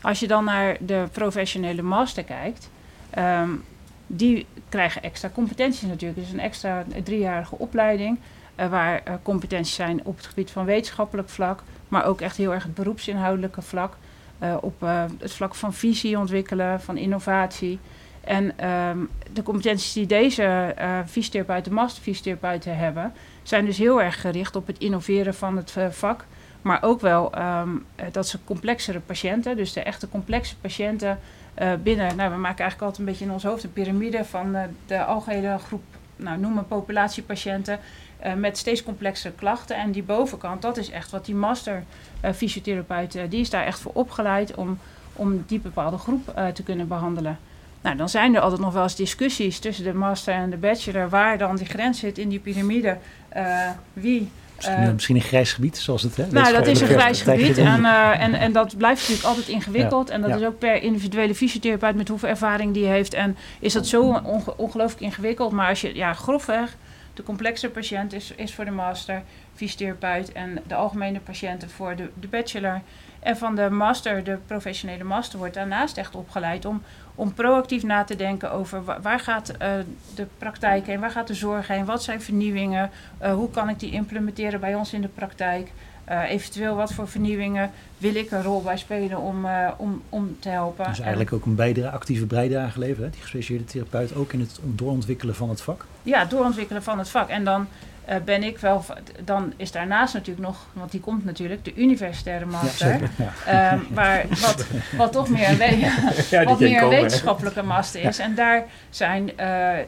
Als 0.00 0.20
je 0.20 0.26
dan 0.26 0.44
naar 0.44 0.76
de 0.80 1.08
professionele 1.12 1.82
master 1.82 2.24
kijkt, 2.24 2.70
ehm, 3.10 3.50
die 4.06 4.46
krijgen 4.68 5.02
extra 5.02 5.30
competenties 5.34 5.88
natuurlijk. 5.88 6.20
Dus 6.20 6.32
een 6.32 6.40
extra 6.40 6.84
driejarige 7.04 7.58
opleiding 7.58 8.18
uh, 8.60 8.68
waar 8.68 9.02
uh, 9.08 9.14
competenties 9.22 9.74
zijn 9.74 10.04
op 10.04 10.16
het 10.16 10.26
gebied 10.26 10.50
van 10.50 10.64
wetenschappelijk 10.64 11.28
vlak, 11.28 11.62
maar 11.88 12.04
ook 12.04 12.20
echt 12.20 12.36
heel 12.36 12.54
erg 12.54 12.62
het 12.62 12.74
beroepsinhoudelijke 12.74 13.62
vlak. 13.62 13.96
Uh, 14.42 14.56
op 14.60 14.80
het 15.18 15.32
vlak 15.32 15.54
van 15.54 15.74
visie 15.74 16.18
ontwikkelen, 16.18 16.80
van 16.80 16.96
innovatie. 16.96 17.78
En 18.20 18.68
um, 18.68 19.08
de 19.32 19.42
competenties 19.42 19.92
die 19.92 20.06
deze 20.06 20.74
fysiotherapeuten, 21.06 21.72
masterfysiotherapeuten 21.72 22.76
hebben, 22.76 23.12
zijn 23.42 23.64
dus 23.64 23.78
heel 23.78 24.02
erg 24.02 24.20
gericht 24.20 24.56
op 24.56 24.66
het 24.66 24.78
innoveren 24.78 25.34
van 25.34 25.56
het 25.56 25.74
vak. 25.90 26.24
Maar 26.62 26.82
ook 26.82 27.00
wel 27.00 27.32
um, 27.38 27.86
dat 28.12 28.28
ze 28.28 28.38
complexere 28.44 29.00
patiënten, 29.00 29.56
dus 29.56 29.72
de 29.72 29.82
echte 29.82 30.08
complexe 30.08 30.56
patiënten 30.56 31.18
uh, 31.58 31.72
binnen. 31.82 32.16
Nou, 32.16 32.30
we 32.30 32.36
maken 32.36 32.58
eigenlijk 32.58 32.82
altijd 32.82 32.98
een 32.98 33.04
beetje 33.04 33.24
in 33.24 33.30
ons 33.30 33.42
hoofd 33.42 33.64
een 33.64 33.72
piramide 33.72 34.24
van 34.24 34.56
uh, 34.56 34.62
de 34.86 35.04
algehele 35.04 35.58
groep, 35.58 35.82
nou, 36.16 36.38
noem 36.38 36.52
maar 36.52 36.64
populatiepatiënten. 36.64 37.78
Uh, 38.26 38.34
met 38.34 38.58
steeds 38.58 38.82
complexere 38.82 39.34
klachten. 39.34 39.76
En 39.76 39.92
die 39.92 40.02
bovenkant, 40.02 40.62
dat 40.62 40.76
is 40.76 40.90
echt 40.90 41.10
wat 41.10 41.24
die 41.24 41.34
master 41.34 41.82
fysiotherapeut, 42.34 43.18
die 43.28 43.40
is 43.40 43.50
daar 43.50 43.64
echt 43.64 43.78
voor 43.78 43.92
opgeleid 43.94 44.54
om, 44.54 44.78
om 45.12 45.44
die 45.46 45.60
bepaalde 45.60 45.98
groep 45.98 46.34
te 46.54 46.62
kunnen 46.62 46.88
behandelen. 46.88 47.38
Nou, 47.80 47.96
dan 47.96 48.08
zijn 48.08 48.34
er 48.34 48.40
altijd 48.40 48.60
nog 48.60 48.72
wel 48.72 48.82
eens 48.82 48.96
discussies 48.96 49.58
tussen 49.58 49.84
de 49.84 49.92
master 49.94 50.34
en 50.34 50.50
de 50.50 50.56
bachelor, 50.56 51.08
waar 51.08 51.38
dan 51.38 51.56
die 51.56 51.66
grens 51.66 51.98
zit 51.98 52.18
in 52.18 52.28
die 52.28 52.38
piramide. 52.38 52.98
wie 53.92 54.30
Misschien, 54.66 54.86
uh, 54.86 54.92
misschien, 54.92 55.16
een 55.16 55.22
grijs 55.22 55.52
gebied, 55.52 55.78
zoals 55.78 56.02
het 56.02 56.16
hè? 56.16 56.26
Nou, 56.30 56.52
dat 56.52 56.66
is 56.66 56.80
een 56.80 56.86
grijs 56.86 57.22
gebied. 57.22 57.58
En, 57.58 57.80
uh, 57.80 58.20
en, 58.20 58.34
en 58.34 58.52
dat 58.52 58.76
blijft 58.76 59.00
natuurlijk 59.00 59.28
altijd 59.28 59.48
ingewikkeld. 59.48 60.08
Ja, 60.08 60.14
en 60.14 60.20
dat 60.20 60.30
ja. 60.30 60.36
is 60.36 60.44
ook 60.44 60.58
per 60.58 60.82
individuele 60.82 61.34
fysiotherapeut 61.34 61.94
met 61.94 62.08
hoeveel 62.08 62.28
ervaring 62.28 62.74
die 62.74 62.86
heeft. 62.86 63.14
En 63.14 63.36
is 63.60 63.72
dat 63.72 63.86
zo 63.86 64.02
onge 64.02 64.54
ongelooflijk 64.56 65.00
ingewikkeld. 65.00 65.52
Maar 65.52 65.68
als 65.68 65.80
je, 65.80 65.94
ja, 65.94 66.12
grofweg, 66.12 66.76
de 67.14 67.22
complexe 67.22 67.68
patiënt 67.68 68.12
is, 68.12 68.32
is 68.36 68.54
voor 68.54 68.64
de 68.64 68.70
master 68.70 69.22
fysiotherapeut. 69.60 70.32
En 70.32 70.58
de 70.66 70.74
algemene 70.74 71.20
patiënten 71.20 71.70
voor 71.70 71.96
de, 71.96 72.10
de 72.20 72.28
bachelor. 72.28 72.80
En 73.20 73.36
van 73.36 73.54
de 73.54 73.70
master, 73.70 74.24
de 74.24 74.38
professionele 74.46 75.04
master, 75.04 75.38
wordt 75.38 75.54
daarnaast 75.54 75.96
echt 75.96 76.14
opgeleid 76.14 76.64
om, 76.64 76.82
om 77.14 77.34
proactief 77.34 77.82
na 77.82 78.04
te 78.04 78.16
denken 78.16 78.52
over 78.52 78.84
waar, 78.84 79.02
waar 79.02 79.20
gaat 79.20 79.50
uh, 79.50 79.68
de 80.14 80.26
praktijk 80.38 80.86
heen, 80.86 81.00
waar 81.00 81.10
gaat 81.10 81.26
de 81.26 81.34
zorg 81.34 81.68
heen, 81.68 81.84
wat 81.84 82.02
zijn 82.02 82.22
vernieuwingen, 82.22 82.90
uh, 83.22 83.32
hoe 83.32 83.50
kan 83.50 83.68
ik 83.68 83.78
die 83.78 83.90
implementeren 83.90 84.60
bij 84.60 84.74
ons 84.74 84.92
in 84.92 85.00
de 85.00 85.08
praktijk. 85.08 85.72
Uh, 86.10 86.30
eventueel 86.30 86.74
wat 86.74 86.92
voor 86.92 87.08
vernieuwingen 87.08 87.70
wil 87.98 88.14
ik 88.14 88.30
een 88.30 88.42
rol 88.42 88.62
bij 88.62 88.76
spelen 88.76 89.18
om, 89.18 89.46
om, 89.76 90.02
om 90.08 90.36
te 90.40 90.48
helpen. 90.48 90.84
Dus 90.84 91.00
eigenlijk 91.00 91.32
ook 91.32 91.44
een 91.44 91.54
bijdrage, 91.54 91.94
actieve 91.94 92.26
bijdrage 92.26 92.70
geleverd, 92.70 93.04
hè? 93.04 93.10
die 93.10 93.20
gespecialiseerde 93.20 93.64
therapeut, 93.64 94.14
ook 94.14 94.32
in 94.32 94.40
het 94.40 94.58
doorontwikkelen 94.62 95.34
van 95.34 95.48
het 95.48 95.60
vak? 95.60 95.84
Ja, 96.02 96.24
doorontwikkelen 96.24 96.82
van 96.82 96.98
het 96.98 97.08
vak. 97.08 97.28
En 97.28 97.44
dan 97.44 97.66
uh, 98.08 98.16
ben 98.24 98.42
ik 98.42 98.58
wel, 98.58 98.84
dan 99.24 99.52
is 99.56 99.72
daarnaast 99.72 100.14
natuurlijk 100.14 100.46
nog, 100.46 100.66
want 100.72 100.90
die 100.90 101.00
komt 101.00 101.24
natuurlijk, 101.24 101.64
de 101.64 101.74
universitaire 101.74 102.46
master. 102.46 102.88
Ja, 102.88 102.98
zeker, 102.98 103.10
ja. 103.46 103.72
Um, 103.72 103.86
waar, 103.90 104.24
wat, 104.28 104.66
wat 104.96 105.12
toch 105.12 105.28
meer 105.28 105.48
een, 105.48 105.56
we 105.56 105.78
ja, 106.30 106.44
wat 106.44 106.60
meer 106.60 106.82
een 106.82 106.88
wetenschappelijke 106.88 107.62
master 107.62 108.02
is. 108.02 108.18
En 108.18 108.34
daar 108.34 108.64
zijn 108.90 109.30
uh, 109.40 109.78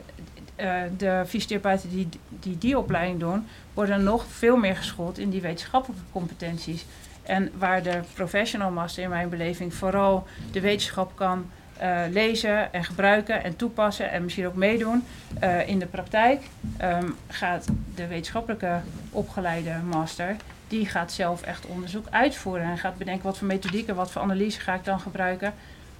uh, 0.56 0.82
de 0.96 1.22
fysiotherapeuten 1.26 1.90
die, 1.90 2.08
die 2.28 2.58
die 2.58 2.78
opleiding 2.78 3.20
doen, 3.20 3.46
worden 3.74 4.02
nog 4.02 4.24
veel 4.28 4.56
meer 4.56 4.76
geschoold 4.76 5.18
in 5.18 5.30
die 5.30 5.40
wetenschappelijke 5.40 6.04
competenties. 6.12 6.86
En 7.22 7.50
waar 7.58 7.82
de 7.82 8.00
professional 8.14 8.70
master 8.70 9.02
in 9.02 9.08
mijn 9.08 9.28
beleving 9.28 9.74
vooral 9.74 10.26
de 10.52 10.60
wetenschap 10.60 11.16
kan 11.16 11.50
uh, 11.82 12.00
lezen 12.10 12.72
en 12.72 12.84
gebruiken 12.84 13.44
en 13.44 13.56
toepassen 13.56 14.10
en 14.10 14.22
misschien 14.22 14.46
ook 14.46 14.54
meedoen 14.54 15.04
uh, 15.42 15.68
in 15.68 15.78
de 15.78 15.86
praktijk, 15.86 16.42
um, 16.82 17.16
gaat 17.28 17.68
de 17.94 18.06
wetenschappelijke 18.06 18.80
opgeleide 19.10 19.74
master, 19.84 20.36
die 20.68 20.86
gaat 20.86 21.12
zelf 21.12 21.42
echt 21.42 21.66
onderzoek 21.66 22.06
uitvoeren 22.10 22.66
en 22.66 22.78
gaat 22.78 22.98
bedenken 22.98 23.24
wat 23.24 23.38
voor 23.38 23.46
methodieken, 23.46 23.94
wat 23.94 24.10
voor 24.10 24.22
analyse 24.22 24.60
ga 24.60 24.74
ik 24.74 24.84
dan 24.84 25.00
gebruiken. 25.00 25.54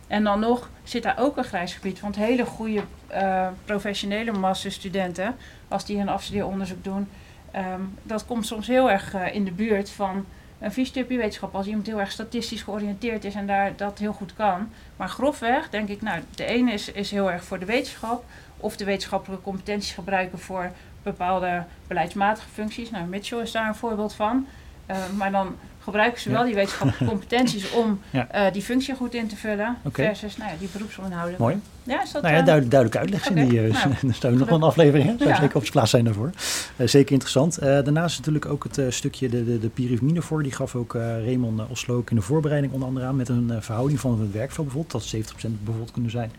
En 0.07 0.25
dan 0.25 0.41
nog 0.41 0.71
zit 0.83 1.03
daar 1.03 1.19
ook 1.19 1.37
een 1.37 1.45
grijs 1.45 1.75
gebied, 1.75 2.01
want 2.01 2.17
hele 2.17 2.45
goede 2.45 2.83
uh, 3.13 3.49
professionele 3.65 4.33
masterstudenten, 4.33 5.37
als 5.69 5.85
die 5.85 5.99
een 5.99 6.09
afstudeeronderzoek 6.09 6.85
doen, 6.85 7.09
um, 7.57 7.99
dat 8.03 8.27
komt 8.27 8.47
soms 8.47 8.67
heel 8.67 8.91
erg 8.91 9.15
in 9.33 9.45
de 9.45 9.53
buurt 9.53 9.91
van 9.91 10.27
een 10.63 10.73
fysiotherapiewetenschap 10.73 11.55
als 11.55 11.67
iemand 11.67 11.87
heel 11.87 12.01
erg 12.01 12.11
statistisch 12.11 12.63
georiënteerd 12.63 13.25
is 13.25 13.35
en 13.35 13.47
daar 13.47 13.77
dat 13.77 13.99
heel 13.99 14.13
goed 14.13 14.35
kan. 14.35 14.69
Maar 14.97 15.09
grofweg 15.09 15.71
denk 15.71 15.89
ik, 15.89 16.03
nou, 16.03 16.23
de 16.35 16.45
ene 16.45 16.73
is, 16.73 16.93
is 16.93 17.11
heel 17.11 17.31
erg 17.31 17.45
voor 17.45 17.59
de 17.59 17.65
wetenschap 17.65 18.25
of 18.57 18.77
de 18.77 18.85
wetenschappelijke 18.85 19.45
competenties 19.45 19.93
gebruiken 19.93 20.39
voor 20.39 20.71
bepaalde 21.03 21.65
beleidsmatige 21.87 22.49
functies. 22.49 22.91
Nou, 22.91 23.07
Mitchell 23.07 23.41
is 23.41 23.53
daar 23.53 23.69
een 23.69 23.75
voorbeeld 23.75 24.15
van. 24.15 24.47
Uh, 24.91 24.97
maar 25.17 25.31
dan 25.31 25.57
gebruiken 25.81 26.21
ze 26.21 26.29
ja. 26.31 26.35
wel 26.35 26.45
die 26.45 26.55
wetenschappelijke 26.55 27.05
competenties 27.05 27.71
om 27.71 28.01
ja. 28.11 28.47
uh, 28.47 28.53
die 28.53 28.63
functie 28.63 28.95
goed 28.95 29.15
in 29.15 29.27
te 29.29 29.37
vullen. 29.37 29.77
Okay. 29.83 30.07
Versus 30.07 30.37
nou 30.37 30.51
ja, 30.51 30.57
die 30.59 30.69
beroepsonderhouding. 30.73 31.39
Mooi. 31.39 31.61
Ja, 31.85 32.03
is 32.03 32.13
dat, 32.13 32.23
nou 32.23 32.35
ja, 32.35 32.43
duidelijk, 32.43 32.71
duidelijk 32.71 33.01
uitleg. 33.01 33.31
Okay. 33.31 33.49
Die, 33.49 33.69
uh, 33.69 33.85
nou, 33.85 33.95
er 34.09 34.15
staat 34.15 34.33
nog 34.33 34.49
wel 34.49 34.59
een 34.59 34.65
aflevering. 34.65 35.09
Hè? 35.09 35.17
Zou 35.17 35.29
ja. 35.29 35.37
zeker 35.37 35.57
op 35.57 35.61
zijn 35.61 35.73
plaats 35.73 35.91
zijn 35.91 36.05
daarvoor. 36.05 36.31
Uh, 36.77 36.87
zeker 36.87 37.13
interessant. 37.13 37.61
daarnaast 37.61 38.19
natuurlijk 38.19 38.47
ook 38.47 38.65
het 38.65 38.95
stukje 38.95 39.29
de, 39.29 39.45
de, 39.45 39.71
de 39.75 40.23
voor. 40.23 40.43
Die 40.43 40.53
gaf 40.53 40.75
ook 40.75 40.93
Raymond 40.95 41.61
Oslo 41.69 41.97
ook 41.97 42.11
in 42.11 42.17
de 42.17 42.23
voorbereiding 42.23 42.73
onder 42.73 42.89
andere 42.89 43.07
aan. 43.07 43.17
Met 43.17 43.29
een 43.29 43.53
verhouding 43.61 44.01
van 44.01 44.21
het 44.21 44.33
werkveld 44.33 44.67
bijvoorbeeld. 44.67 45.13
Dat 45.13 45.35
70% 45.49 45.51
bijvoorbeeld 45.63 45.93
kunnen 45.93 46.11
zijn. 46.11 46.33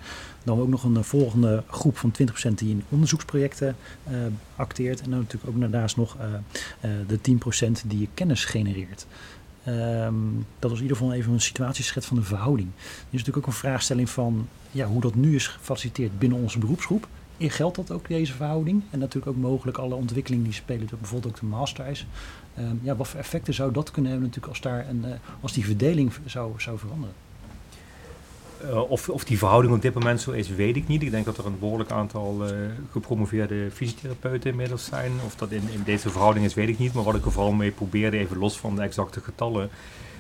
Dan 0.44 0.60
ook 0.60 0.68
nog 0.68 0.84
een 0.84 1.04
volgende 1.04 1.64
groep 1.68 1.98
van 1.98 2.12
20% 2.50 2.54
die 2.56 2.70
in 2.70 2.84
onderzoeksprojecten 2.90 3.76
acteert. 4.56 5.02
En 5.02 5.10
dan 5.10 5.20
natuurlijk 5.20 5.56
ook 5.56 5.60
daarnaast 5.60 5.98
nog 5.98 6.18
de 7.08 7.18
10% 7.18 7.88
die 7.88 8.00
je 8.00 8.08
kennis 8.14 8.46
genereert. 8.46 9.06
Um, 9.68 10.46
dat 10.60 10.70
was 10.70 10.80
in 10.80 10.86
ieder 10.86 10.98
geval 10.98 11.14
even 11.14 11.34
een 11.34 11.42
situatieschets 11.42 12.06
van 12.06 12.18
de 12.18 12.24
verhouding. 12.24 12.70
Er 12.78 13.06
is 13.10 13.12
natuurlijk 13.12 13.38
ook 13.38 13.48
een 13.48 13.60
vraagstelling 13.60 14.10
van 14.10 14.48
ja, 14.72 14.86
hoe 14.86 15.02
dat 15.02 15.16
nu 15.16 15.36
is 15.36 15.48
gefaciliteerd 15.48 16.20
binnen 16.20 16.40
onze 16.40 16.60
beroepsgroep. 16.60 17.08
Geldt 17.38 17.76
dat 17.76 17.92
ook, 17.92 18.08
deze 18.08 18.34
verhouding? 18.34 18.84
En 18.90 19.00
natuurlijk 19.00 19.28
ook 19.28 19.42
mogelijk 19.42 19.78
alle 19.78 19.96
ontwikkelingen 19.96 20.46
die 20.46 20.54
spelen, 20.54 20.88
bijvoorbeeld 21.00 21.34
ook 21.34 21.40
de 21.40 21.46
master 21.46 21.88
is. 21.88 22.06
Um, 22.60 22.80
ja, 22.84 22.96
wat 22.96 23.08
voor 23.08 23.20
effecten 23.20 23.54
zou 23.54 23.72
dat 23.72 23.92
kunnen 23.92 24.12
hebben 24.12 24.30
natuurlijk 24.30 24.56
als, 24.56 24.64
daar 24.64 24.90
een, 24.90 25.04
uh, 25.06 25.14
als 25.42 25.54
die 25.54 25.66
verdeling 25.66 26.12
zou, 26.26 26.52
zou 26.58 26.78
veranderen? 26.78 27.16
Uh, 28.64 28.92
of, 28.92 29.10
of 29.10 29.24
die 29.24 29.38
verhouding 29.38 29.74
op 29.74 29.82
dit 29.82 29.94
moment 29.94 30.22
zo 30.22 30.32
is, 30.32 30.50
weet 30.50 30.76
ik 30.76 30.88
niet. 30.88 31.02
Ik 31.02 31.12
denk 31.12 31.26
dat 31.26 31.38
er 31.38 31.46
een 31.46 31.60
behoorlijk 31.60 31.92
aantal 31.92 32.38
uh, 32.44 32.50
gepromoveerde 32.92 33.72
fysiotherapeuten 33.72 34.50
inmiddels 34.50 34.86
zijn. 34.86 35.12
Of 35.26 35.36
dat 35.36 35.52
in, 35.52 35.70
in 35.72 35.84
deze 35.86 36.10
verhouding 36.10 36.46
is, 36.46 36.54
weet 36.54 36.70
ik 36.70 36.80
niet. 36.80 36.94
Maar 36.94 37.04
wat 37.04 37.16
ik 37.16 37.26
er 37.26 37.32
vooral 37.32 37.52
mee 37.52 37.72
probeerde, 37.72 38.18
even 38.18 38.38
los 38.38 38.58
van 38.58 38.76
de 38.76 38.82
exacte 38.82 39.20
getallen, 39.22 39.70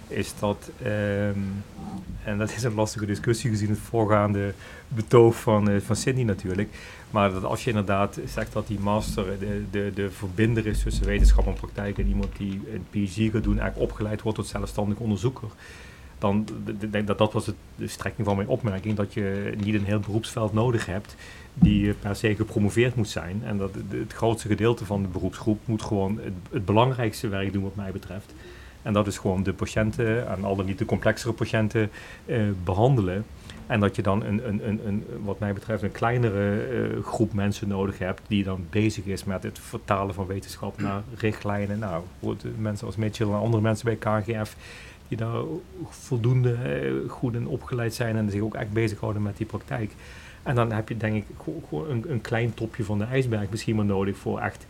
is 0.07 0.33
dat, 0.39 0.71
um, 0.85 1.63
en 2.23 2.37
dat 2.37 2.51
is 2.51 2.63
een 2.63 2.73
lastige 2.73 3.05
discussie 3.05 3.49
gezien 3.49 3.69
het 3.69 3.79
voorgaande 3.79 4.53
betoog 4.87 5.35
van, 5.35 5.69
uh, 5.69 5.81
van 5.81 5.95
Sydney 5.95 6.23
natuurlijk, 6.23 6.69
maar 7.11 7.31
dat 7.31 7.43
als 7.43 7.63
je 7.63 7.69
inderdaad 7.69 8.19
zegt 8.25 8.53
dat 8.53 8.67
die 8.67 8.79
master 8.79 9.25
de, 9.39 9.63
de, 9.71 9.91
de 9.95 10.11
verbinder 10.11 10.65
is 10.65 10.81
tussen 10.81 11.05
wetenschap 11.05 11.47
en 11.47 11.53
praktijk 11.53 11.97
en 11.97 12.07
iemand 12.07 12.37
die 12.37 12.61
een 12.73 12.85
PhD 12.89 13.31
gaat 13.31 13.43
doen, 13.43 13.59
eigenlijk 13.59 13.91
opgeleid 13.91 14.21
wordt 14.21 14.37
tot 14.37 14.47
zelfstandig 14.47 14.97
onderzoeker, 14.97 15.49
dan 16.23 16.45
denk 16.89 17.07
dat 17.07 17.17
dat 17.17 17.33
was 17.33 17.45
de 17.75 17.87
strekking 17.87 18.27
van 18.27 18.35
mijn 18.35 18.47
opmerking, 18.47 18.95
dat 18.95 19.13
je 19.13 19.53
niet 19.63 19.73
een 19.73 19.85
heel 19.85 19.99
beroepsveld 19.99 20.53
nodig 20.53 20.85
hebt 20.85 21.15
die 21.53 21.93
per 21.93 22.15
se 22.15 22.35
gepromoveerd 22.35 22.95
moet 22.95 23.09
zijn. 23.09 23.41
En 23.45 23.57
dat 23.57 23.75
het 23.89 24.13
grootste 24.13 24.47
gedeelte 24.47 24.85
van 24.85 25.01
de 25.01 25.07
beroepsgroep 25.07 25.59
moet 25.65 25.81
gewoon 25.81 26.19
het, 26.51 26.65
belangrijkste 26.65 27.27
werk 27.27 27.53
doen 27.53 27.63
wat 27.63 27.75
mij 27.75 27.91
betreft. 27.91 28.33
En 28.81 28.93
dat 28.93 29.07
is 29.07 29.17
gewoon 29.17 29.43
de 29.43 29.53
patiënten, 29.53 30.27
en 30.27 30.43
al 30.43 30.55
dan 30.55 30.65
niet 30.65 30.77
de 30.77 30.85
complexere 30.85 31.33
patiënten, 31.33 31.89
uh, 32.25 32.41
behandelen. 32.63 33.25
En 33.67 33.79
dat 33.79 33.95
je 33.95 34.01
dan 34.01 34.23
een, 34.23 34.47
een, 34.47 34.67
een, 34.67 34.87
een, 34.87 35.03
wat 35.23 35.39
mij 35.39 35.53
betreft 35.53 35.83
een 35.83 35.91
kleinere 35.91 36.67
uh, 36.71 37.03
groep 37.03 37.33
mensen 37.33 37.67
nodig 37.67 37.97
hebt 37.97 38.21
die 38.27 38.43
dan 38.43 38.65
bezig 38.69 39.05
is 39.05 39.23
met 39.23 39.43
het 39.43 39.59
vertalen 39.59 40.13
van 40.13 40.27
wetenschap 40.27 40.81
naar 40.81 41.03
richtlijnen. 41.17 41.79
Nou, 41.79 42.03
mensen 42.57 42.87
als 42.87 42.95
Mitchell 42.95 43.27
en 43.27 43.33
andere 43.33 43.61
mensen 43.61 43.85
bij 43.85 43.95
KGF 43.95 44.55
die 45.07 45.17
daar 45.17 45.41
voldoende 45.89 46.57
uh, 46.81 47.09
goed 47.09 47.35
in 47.35 47.47
opgeleid 47.47 47.93
zijn 47.93 48.15
en 48.15 48.31
zich 48.31 48.41
ook 48.41 48.55
echt 48.55 48.71
bezighouden 48.71 49.21
met 49.21 49.37
die 49.37 49.45
praktijk. 49.45 49.91
En 50.43 50.55
dan 50.55 50.71
heb 50.71 50.89
je 50.89 50.97
denk 50.97 51.15
ik 51.15 51.25
gewoon 51.69 51.89
een, 51.89 52.03
een 52.07 52.21
klein 52.21 52.53
topje 52.53 52.83
van 52.83 52.97
de 52.97 53.03
ijsberg 53.03 53.49
misschien 53.49 53.75
maar 53.75 53.85
nodig 53.85 54.17
voor 54.17 54.39
echt 54.39 54.65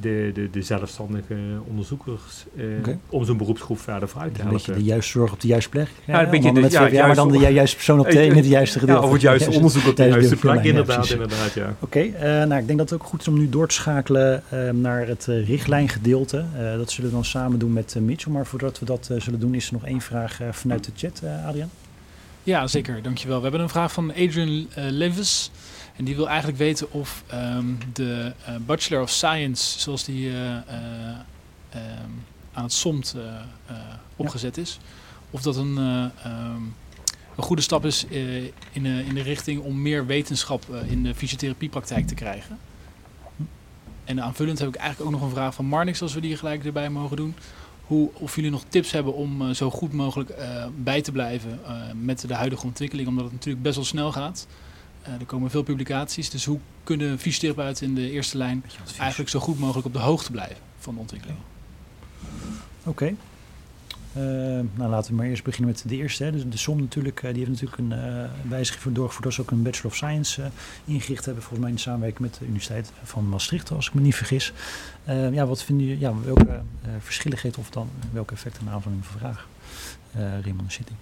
de, 0.00 0.30
de, 0.34 0.50
de 0.50 0.62
zelfstandige 0.62 1.34
onderzoekers 1.68 2.44
eh, 2.56 2.64
om 3.08 3.24
zo'n 3.24 3.36
beroepsgroep 3.36 3.80
verder 3.80 4.08
vooruit 4.08 4.34
te 4.34 4.40
Een 4.42 4.48
beetje 4.48 4.64
helpen. 4.66 4.82
de 4.84 4.88
juiste 4.90 5.10
zorg 5.10 5.32
op 5.32 5.40
de 5.40 5.46
juiste 5.46 5.70
plek. 5.70 5.88
Ja, 6.06 6.22
een 6.24 6.30
beetje 6.30 6.52
de- 6.52 6.60
met 6.60 6.72
ja, 6.72 6.88
VWA, 6.88 7.06
maar 7.06 7.14
dan 7.14 7.32
de 7.32 7.38
juiste 7.38 7.76
persoon 7.76 8.00
op 8.00 8.10
de, 8.10 8.24
in 8.26 8.36
het 8.36 8.46
juiste 8.46 8.78
gedeelte. 8.78 9.00
Ja, 9.00 9.06
of 9.06 9.12
het 9.12 9.22
juiste 9.22 9.50
onderzoek 9.50 9.86
op 9.86 9.96
de 9.96 10.04
juiste 10.04 10.36
plek, 10.36 10.54
ja, 10.54 10.60
inderdaad, 10.62 11.10
inderdaad, 11.10 11.52
ja. 11.54 11.74
Oké, 11.80 11.98
eh, 12.00 12.22
nou 12.22 12.54
ik 12.60 12.66
denk 12.66 12.78
dat 12.78 12.90
het 12.90 13.00
ook 13.00 13.06
goed 13.06 13.20
is 13.20 13.28
om 13.28 13.38
nu 13.38 13.48
door 13.48 13.68
te 13.68 13.74
schakelen 13.74 14.42
eh, 14.48 14.70
naar 14.70 15.06
het 15.06 15.28
eh, 15.28 15.46
richtlijngedeelte. 15.48 16.44
Eh, 16.58 16.76
dat 16.76 16.90
zullen 16.90 17.10
we 17.10 17.16
dan 17.16 17.24
samen 17.24 17.58
doen 17.58 17.72
met 17.72 17.94
eh, 17.96 18.02
Mitchell. 18.02 18.32
Maar 18.32 18.46
voordat 18.46 18.78
we 18.78 18.84
dat 18.84 19.08
eh, 19.10 19.20
zullen 19.20 19.40
doen, 19.40 19.54
is 19.54 19.66
er 19.66 19.72
nog 19.72 19.84
één 19.86 20.00
vraag 20.00 20.40
eh, 20.40 20.48
vanuit 20.50 20.84
de 20.84 20.90
chat, 20.96 21.20
eh, 21.24 21.46
Adriaan. 21.46 21.70
Ja, 22.42 22.66
zeker. 22.66 23.02
Dankjewel. 23.02 23.36
We 23.36 23.42
hebben 23.42 23.60
een 23.60 23.68
vraag 23.68 23.92
van 23.92 24.10
Adrian 24.10 24.66
eh 24.74 24.84
Levis. 24.88 25.50
En 25.96 26.04
die 26.04 26.16
wil 26.16 26.28
eigenlijk 26.28 26.58
weten 26.58 26.92
of 26.92 27.24
ehm, 27.26 27.66
de 27.92 28.32
eh, 28.44 28.54
Bachelor 28.66 29.02
of 29.02 29.10
Science, 29.10 29.80
zoals 29.80 30.04
die 30.04 30.30
eh, 30.30 30.56
eh, 30.56 30.62
ehm, 31.70 32.10
aan 32.52 32.62
het 32.62 32.72
SOMT 32.72 33.16
opgezet 34.16 34.56
is, 34.56 34.78
of 35.30 35.42
dat 35.42 35.56
een, 35.56 35.78
eh, 35.78 36.04
ehm, 36.24 36.62
een 37.36 37.42
goede 37.42 37.62
stap 37.62 37.84
is 37.84 38.04
in, 38.04 38.84
in 38.84 39.14
de 39.14 39.22
richting 39.22 39.60
om 39.60 39.82
meer 39.82 40.06
wetenschap 40.06 40.64
in 40.88 41.02
de 41.02 41.14
fysiotherapiepraktijk 41.14 42.06
te 42.06 42.14
krijgen. 42.14 42.58
En 44.04 44.22
aanvullend 44.22 44.58
heb 44.58 44.68
ik 44.68 44.74
eigenlijk 44.74 45.10
ook 45.10 45.20
nog 45.20 45.28
een 45.28 45.36
vraag 45.36 45.54
van 45.54 45.64
Marnix, 45.64 46.02
als 46.02 46.14
we 46.14 46.20
die 46.20 46.36
gelijk 46.36 46.64
erbij 46.64 46.90
mogen 46.90 47.16
doen. 47.16 47.34
Hoe, 47.86 48.10
of 48.12 48.34
jullie 48.34 48.50
nog 48.50 48.64
tips 48.68 48.92
hebben 48.92 49.14
om 49.14 49.54
zo 49.54 49.70
goed 49.70 49.92
mogelijk 49.92 50.34
bij 50.76 51.02
te 51.02 51.12
blijven 51.12 51.60
met 52.02 52.28
de 52.28 52.34
huidige 52.34 52.66
ontwikkeling, 52.66 53.08
omdat 53.08 53.24
het 53.24 53.32
natuurlijk 53.32 53.62
best 53.62 53.76
wel 53.76 53.84
snel 53.84 54.12
gaat. 54.12 54.46
Eh, 55.04 55.12
er 55.20 55.26
komen 55.26 55.50
veel 55.50 55.62
publicaties, 55.62 56.30
dus 56.30 56.44
hoe 56.44 56.58
kunnen 56.84 57.18
fysiotherapeuten 57.18 57.86
in 57.86 57.94
de 57.94 58.10
eerste 58.10 58.36
lijn 58.36 58.64
eigenlijk 58.98 59.30
zo 59.30 59.40
goed 59.40 59.58
mogelijk 59.58 59.86
op 59.86 59.92
de 59.92 59.98
hoogte 59.98 60.30
blijven 60.30 60.56
van 60.78 60.94
de 60.94 61.00
ontwikkeling? 61.00 61.38
Oké. 62.84 63.14
Eh, 64.12 64.22
nou, 64.74 64.90
laten 64.90 65.10
we 65.10 65.16
maar 65.16 65.26
eerst 65.26 65.44
beginnen 65.44 65.70
met 65.70 65.84
de 65.86 65.96
eerste. 65.96 66.24
Hè. 66.24 66.32
Dus 66.32 66.42
de 66.48 66.58
SOM 66.58 66.80
natuurlijk, 66.80 67.22
eh, 67.22 67.34
die 67.34 67.44
heeft 67.44 67.62
natuurlijk 67.62 67.78
een 67.78 68.28
wijziging 68.48 68.82
voor 68.82 68.92
doorgevoerd 68.92 69.24
dat 69.24 69.32
ze 69.32 69.40
ook 69.40 69.50
een 69.50 69.62
Bachelor 69.62 69.90
of 69.90 69.94
Science 69.94 70.50
ingericht 70.84 71.24
hebben. 71.24 71.42
Volgens 71.42 71.62
mij 71.62 71.70
in 71.70 71.78
samenwerking 71.78 72.20
met 72.20 72.38
de 72.38 72.44
Universiteit 72.44 72.92
van 73.02 73.28
Maastricht, 73.28 73.70
als 73.70 73.88
ik 73.88 73.94
me 73.94 74.00
niet 74.00 74.14
vergis. 74.14 74.52
Ja, 75.06 75.46
wat 75.46 75.62
vinden 75.62 75.86
jullie, 75.86 76.00
ja, 76.00 76.14
welke 76.24 76.60
verschillen 76.98 77.38
geeft 77.38 77.58
of 77.58 77.70
dan 77.70 77.88
welke 78.12 78.34
effecten 78.34 78.64
naar 78.64 78.74
aanvulling 78.74 79.04
van 79.04 79.18
vraag? 79.18 79.48
Eh 80.12 80.40
Raymond 80.40 80.72
City. 80.72 80.92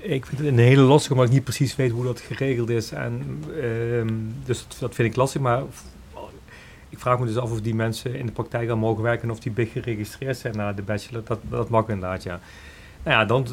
Ik 0.00 0.26
vind 0.26 0.38
het 0.38 0.48
een 0.48 0.58
hele 0.58 0.82
lastige, 0.82 1.12
omdat 1.12 1.28
ik 1.28 1.34
niet 1.34 1.44
precies 1.44 1.76
weet 1.76 1.90
hoe 1.90 2.04
dat 2.04 2.20
geregeld 2.20 2.68
is. 2.68 2.92
En, 2.92 3.42
ehm, 3.62 4.14
dus 4.44 4.66
dat, 4.78 4.94
vind 4.94 5.08
ik 5.08 5.16
lastig. 5.16 5.40
Maar 5.40 5.62
ik 6.88 6.98
vraag 6.98 7.18
me 7.18 7.26
dus 7.26 7.36
af 7.36 7.50
of 7.50 7.60
die 7.60 7.74
mensen 7.74 8.14
in 8.14 8.26
de 8.26 8.32
praktijk 8.32 8.70
al 8.70 8.76
mogen 8.76 9.02
werken 9.02 9.22
en 9.22 9.30
of 9.30 9.40
die 9.40 9.52
big 9.52 9.72
geregistreerd 9.72 10.36
zijn 10.36 10.56
na 10.56 10.72
de 10.72 10.82
bachelor. 10.82 11.22
Dat, 11.24 11.38
dat 11.48 11.68
mag 11.68 11.88
inderdaad, 11.88 12.22
ja. 12.22 12.40
Nou 13.02 13.18
ja, 13.18 13.24
dan, 13.24 13.46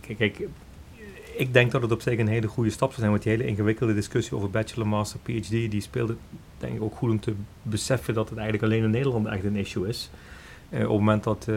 kijk, 0.00 0.18
kijk, 0.18 0.48
ik 1.36 1.52
denk 1.52 1.70
dat 1.70 1.82
het 1.82 1.92
op 1.92 2.02
zich 2.02 2.18
een 2.18 2.28
hele 2.28 2.46
goede 2.46 2.70
stap 2.70 2.88
zou 2.88 3.00
zijn. 3.00 3.10
Want 3.10 3.22
die 3.22 3.32
hele 3.32 3.46
ingewikkelde 3.46 3.94
discussie 3.94 4.36
over 4.36 4.50
bachelor, 4.50 4.88
master, 4.88 5.20
PhD, 5.22 5.50
die 5.50 5.80
speelde 5.80 6.16
denk 6.58 6.74
ik 6.74 6.82
ook 6.82 6.96
goed 6.96 7.10
om 7.10 7.20
te 7.20 7.34
beseffen 7.62 8.14
dat 8.14 8.28
het 8.28 8.38
eigenlijk 8.38 8.72
alleen 8.72 8.84
in 8.84 8.90
Nederland 8.90 9.26
echt 9.26 9.44
een 9.44 9.56
issue 9.56 9.88
is. 9.88 10.10
Eh, 10.70 10.80
op 10.80 10.88
het 10.88 10.98
moment 10.98 11.24
dat 11.24 11.46
eh, 11.48 11.56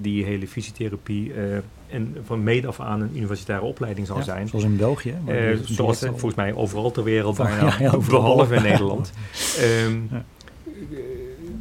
die 0.00 0.24
hele 0.24 0.48
fysiotherapie 0.48 1.34
eh, 1.34 1.58
in, 1.90 2.16
van 2.24 2.42
meet 2.42 2.66
af 2.66 2.80
aan 2.80 3.00
een 3.00 3.10
universitaire 3.16 3.64
opleiding 3.64 4.06
zal 4.06 4.16
Ja, 4.16 4.22
zijn. 4.22 4.48
Zoals 4.48 4.64
in 4.64 4.76
België. 4.76 5.14
Eh, 5.26 5.34
die 5.66 5.74
zoals 5.74 6.02
al- 6.02 6.08
volgens 6.08 6.34
mij 6.34 6.54
overal 6.54 6.90
ter 6.90 7.04
wereld 7.04 7.38
Oh, 7.40 7.44
bijna, 7.46 7.64
ja, 7.66 7.74
ja, 7.78 7.90
overal. 7.92 8.20
behalve 8.22 8.54
in 8.54 8.62
Nederland. 8.62 9.12
Ehm, 9.58 9.98
eh, 10.10 10.18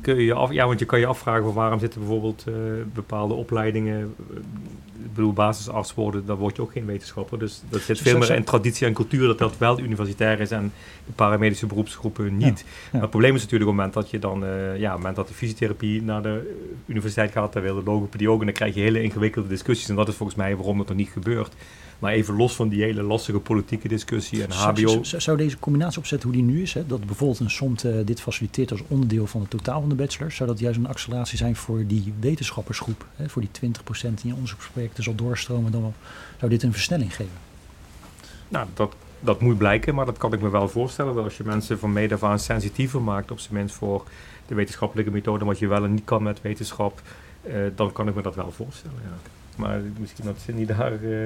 Kun 0.09 0.17
je 0.17 0.25
je 0.25 0.33
af, 0.33 0.51
ja, 0.51 0.65
want 0.67 0.79
je 0.79 0.85
kan 0.85 0.99
je 0.99 1.05
afvragen 1.05 1.43
van 1.43 1.53
waarom 1.53 1.79
zitten 1.79 1.99
bijvoorbeeld 1.99 2.43
eh, 2.47 2.53
bepaalde 2.93 3.33
opleidingen. 3.33 4.15
eh, 4.29 4.35
ik 5.03 5.13
bedoel, 5.15 5.33
basisarts 5.33 5.93
worden, 5.93 6.25
dan 6.25 6.37
word 6.37 6.55
je 6.55 6.61
ook 6.61 6.71
geen 6.71 6.85
wetenschapper. 6.85 7.39
Dus 7.39 7.61
dat 7.69 7.81
zit 7.81 7.97
Zo- 7.97 8.03
veel 8.03 8.17
meer 8.17 8.31
in 8.35 8.43
traditie 8.43 8.87
en 8.87 8.93
cultuur 8.93 9.27
dat 9.27 9.37
dat 9.37 9.57
wel 9.57 9.79
universitair 9.79 10.39
is 10.39 10.51
en 10.51 10.71
de 11.05 11.11
paramedische 11.15 11.65
beroepsgroepen 11.65 12.37
niet. 12.37 12.65
Maar 12.91 13.01
het 13.01 13.09
probleem 13.09 13.35
is 13.35 13.41
natuurlijk 13.41 13.69
op 13.69 13.77
het 13.77 13.85
moment 13.85 13.93
dat 13.93 14.09
je 14.11 14.19
dan, 14.19 14.45
eh, 14.45 14.77
ja, 14.77 14.85
op 14.87 14.91
het 14.91 14.97
moment 14.97 15.15
dat 15.15 15.27
de 15.27 15.33
fysiotherapie 15.33 16.01
naar 16.03 16.21
de 16.21 16.55
universiteit 16.85 17.31
gaat, 17.31 17.53
dan 17.53 17.61
wil 17.61 17.75
de 17.75 17.83
logopedie 17.83 18.29
ook. 18.29 18.39
En 18.39 18.45
dan 18.45 18.55
krijg 18.55 18.75
je 18.75 18.81
hele 18.81 19.01
ingewikkelde 19.03 19.47
discussies. 19.47 19.89
En 19.89 19.95
dat 19.95 20.07
is 20.07 20.15
volgens 20.15 20.37
mij 20.37 20.55
waarom 20.55 20.77
dat 20.77 20.87
nog 20.87 20.97
niet 20.97 21.09
gebeurt. 21.09 21.53
Maar 21.99 22.11
even 22.11 22.35
los 22.35 22.55
van 22.55 22.69
die 22.69 22.81
hele 22.81 23.01
lastige 23.03 23.39
politieke 23.39 23.87
discussie 23.87 24.43
en 24.43 24.51
HBO. 24.51 25.03
zou- 25.03 25.37
deze 25.37 25.59
combinatie 25.59 25.99
opzetten 25.99 26.29
hoe 26.29 26.37
die 26.37 26.47
nu 26.47 26.61
is? 26.61 26.73
Hè? 26.73 26.87
Dat 26.87 27.05
bijvoorbeeld 27.05 27.39
een 27.39 27.49
SOMT 27.49 27.85
dit 28.05 28.21
faciliteert 28.21 28.71
als 28.71 28.81
onderdeel 28.87 29.27
van 29.27 29.41
het 29.41 29.49
totaal 29.49 29.79
van 29.79 29.89
de 29.89 29.95
bachelor. 29.95 30.31
Zou 30.31 30.49
dat 30.49 30.59
juist 30.59 30.77
een 30.79 30.87
acceleratie 30.87 31.37
zijn 31.37 31.55
voor 31.55 31.83
die 31.87 32.13
wetenschappersgroep? 32.19 33.05
Hè? 33.15 33.29
Voor 33.29 33.41
die 33.41 33.51
20% 33.51 34.21
die 34.21 34.29
in 34.29 34.33
onderzoeksprojecten 34.33 35.03
zal 35.03 35.15
doorstromen. 35.15 35.71
Dan 35.71 35.93
zou 36.37 36.51
dit 36.51 36.63
een 36.63 36.71
versnelling 36.73 37.15
geven? 37.15 37.33
Nou, 38.47 38.67
dat, 38.73 38.95
dat 39.19 39.41
moet 39.41 39.57
blijken, 39.57 39.95
maar 39.95 40.05
dat 40.05 40.17
kan 40.17 40.33
ik 40.33 40.41
me 40.41 40.49
wel 40.49 40.69
voorstellen. 40.69 41.15
Dat 41.15 41.23
als 41.23 41.37
je 41.37 41.43
mensen 41.43 41.79
van 41.79 42.11
af 42.11 42.23
aan 42.23 42.39
sensitiever 42.39 43.01
maakt, 43.01 43.31
op 43.31 43.39
zijn 43.39 43.53
minst 43.53 43.75
voor 43.75 44.03
de 44.47 44.55
wetenschappelijke 44.55 45.11
methode, 45.11 45.45
wat 45.45 45.59
je 45.59 45.67
wel 45.67 45.83
en 45.83 45.93
niet 45.93 46.05
kan 46.05 46.23
met 46.23 46.41
wetenschap, 46.41 47.01
eh, 47.41 47.53
dan 47.75 47.91
kan 47.91 48.07
ik 48.07 48.15
me 48.15 48.21
dat 48.21 48.35
wel 48.35 48.51
voorstellen. 48.51 48.97
Ja. 49.03 49.38
Maar 49.59 49.79
misschien 49.97 50.25
dat 50.25 50.39
Cindy 50.39 50.65
daar 50.65 51.03
eh, 51.03 51.25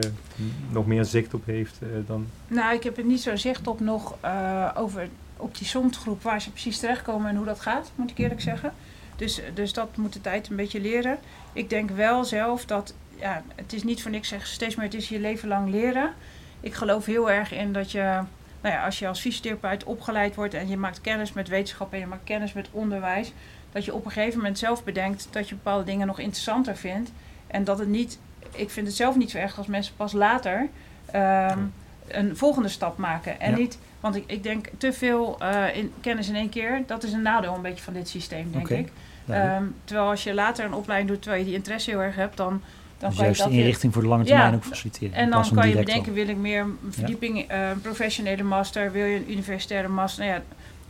nog 0.70 0.88
meer 0.88 1.06
zicht 1.06 1.34
op 1.34 1.46
heeft 1.46 1.78
eh, 1.82 1.88
dan. 2.08 2.28
Nou, 2.48 2.76
ik 2.76 2.84
heb 2.84 2.98
er 2.98 3.04
niet 3.04 3.22
zo 3.22 3.36
zicht 3.36 3.68
op 3.68 3.80
nog 3.80 4.16
eh, 4.22 4.70
over 4.76 5.10
op 5.38 5.58
die 5.58 5.68
SOMT-groep 5.68 6.22
waar 6.24 6.42
ze 6.42 6.52
precies 6.52 6.80
terechtkomen 6.80 7.30
en 7.30 7.36
hoe 7.36 7.46
dat 7.46 7.60
gaat, 7.60 7.92
moet 7.96 8.12
ik 8.12 8.18
eerlijk 8.18 8.42
zeggen. 8.42 8.74
Dus, 9.16 9.42
dus 9.54 9.74
dat 9.74 9.98
moet 9.98 10.14
de 10.14 10.22
tijd 10.22 10.50
een 10.50 10.56
beetje 10.56 10.82
leren. 10.82 11.18
Ik 11.54 11.70
denk 11.70 11.90
wel 11.90 12.24
zelf 12.24 12.66
dat, 12.66 12.94
ja, 13.16 13.44
het 13.56 13.74
is 13.74 13.84
niet 13.84 14.02
voor 14.02 14.12
niks 14.12 14.28
zeg 14.28 14.48
steeds 14.48 14.76
meer, 14.76 14.86
het 14.86 14.94
is 14.94 15.10
je 15.10 15.20
leven 15.20 15.48
lang 15.48 15.70
leren. 15.70 16.14
Ik 16.60 16.74
geloof 16.74 17.06
heel 17.06 17.32
erg 17.32 17.52
in 17.52 17.74
dat 17.74 17.92
je, 17.92 18.20
nou 18.62 18.76
ja, 18.76 18.86
als 18.86 19.00
je 19.00 19.08
als 19.08 19.20
fysiotherapeut 19.20 19.84
opgeleid 19.84 20.36
wordt 20.36 20.54
en 20.54 20.68
je 20.68 20.78
maakt 20.78 21.02
kennis 21.02 21.34
met 21.34 21.48
wetenschap 21.48 21.94
en 21.94 22.00
je 22.00 22.08
maakt 22.08 22.24
kennis 22.24 22.54
met 22.54 22.70
onderwijs, 22.72 23.34
dat 23.72 23.86
je 23.86 23.94
op 23.94 24.06
een 24.06 24.12
gegeven 24.12 24.38
moment 24.38 24.58
zelf 24.58 24.84
bedenkt 24.84 25.28
dat 25.32 25.50
je 25.50 25.56
bepaalde 25.56 25.84
dingen 25.84 26.08
nog 26.08 26.20
interessanter 26.20 26.76
vindt. 26.76 27.12
En 27.54 27.64
dat 27.64 27.80
het 27.80 27.88
niet, 27.88 28.20
ik 28.52 28.70
vind 28.70 28.88
het 28.88 28.96
zelf 28.96 29.16
niet 29.16 29.32
zo 29.32 29.38
erg 29.38 29.58
als 29.58 29.68
mensen 29.68 29.94
pas 29.96 30.12
later 30.14 30.68
ehm, 31.12 31.60
een 32.08 32.38
volgende 32.38 32.70
stap 32.70 32.98
maken. 32.98 33.40
En 33.40 33.52
Ja. 33.52 33.58
niet, 33.58 33.78
want 34.00 34.16
ik, 34.16 34.24
ik 34.28 34.44
denk 34.44 34.68
te 34.78 34.94
veel 34.94 35.36
eh, 35.40 35.76
in, 35.78 35.92
kennis 36.02 36.30
in 36.30 36.36
één 36.36 36.50
keer, 36.50 36.84
dat 36.88 37.04
is 37.04 37.14
een 37.14 37.22
nadeel 37.22 37.56
een 37.56 37.62
beetje 37.62 37.84
van 37.84 37.94
dit 37.94 38.08
systeem, 38.08 38.52
denk 38.52 38.70
ik. 38.70 38.88
Ehm, 39.28 39.64
terwijl 39.86 40.10
als 40.10 40.24
je 40.24 40.34
later 40.34 40.66
een 40.66 40.74
opleiding 40.74 41.12
doet 41.12 41.22
terwijl 41.22 41.42
je 41.44 41.48
die 41.50 41.58
interesse 41.58 41.90
heel 41.90 42.02
erg 42.02 42.16
hebt, 42.16 42.38
dan, 42.38 42.50
dan 42.50 42.60
dus 42.98 43.00
kan 43.00 43.12
je 43.18 43.22
juist 43.24 43.40
dat 43.40 43.48
de 43.48 43.54
weer- 43.56 43.64
inrichting 43.64 43.94
voor 43.94 44.02
de 44.02 44.08
lange 44.08 44.24
termijn 44.24 44.50
Ja, 44.50 44.56
ook 44.56 44.64
faciliteren. 44.66 45.14
en 45.14 45.30
dan 45.30 45.50
kan 45.54 45.70
je 45.70 45.76
bedenken, 45.76 46.14
wil 46.14 46.28
ik 46.28 46.38
meer 46.38 46.62
een 46.62 46.78
verdieping, 46.90 47.48
eh, 47.48 47.70
een 47.70 47.82
professionele 47.82 48.44
master, 48.44 48.92
wil 48.92 49.06
je 49.06 49.16
een 49.16 49.32
universitaire 49.32 49.88
master? 49.88 50.26
Nou 50.26 50.36
ja, 50.38 50.44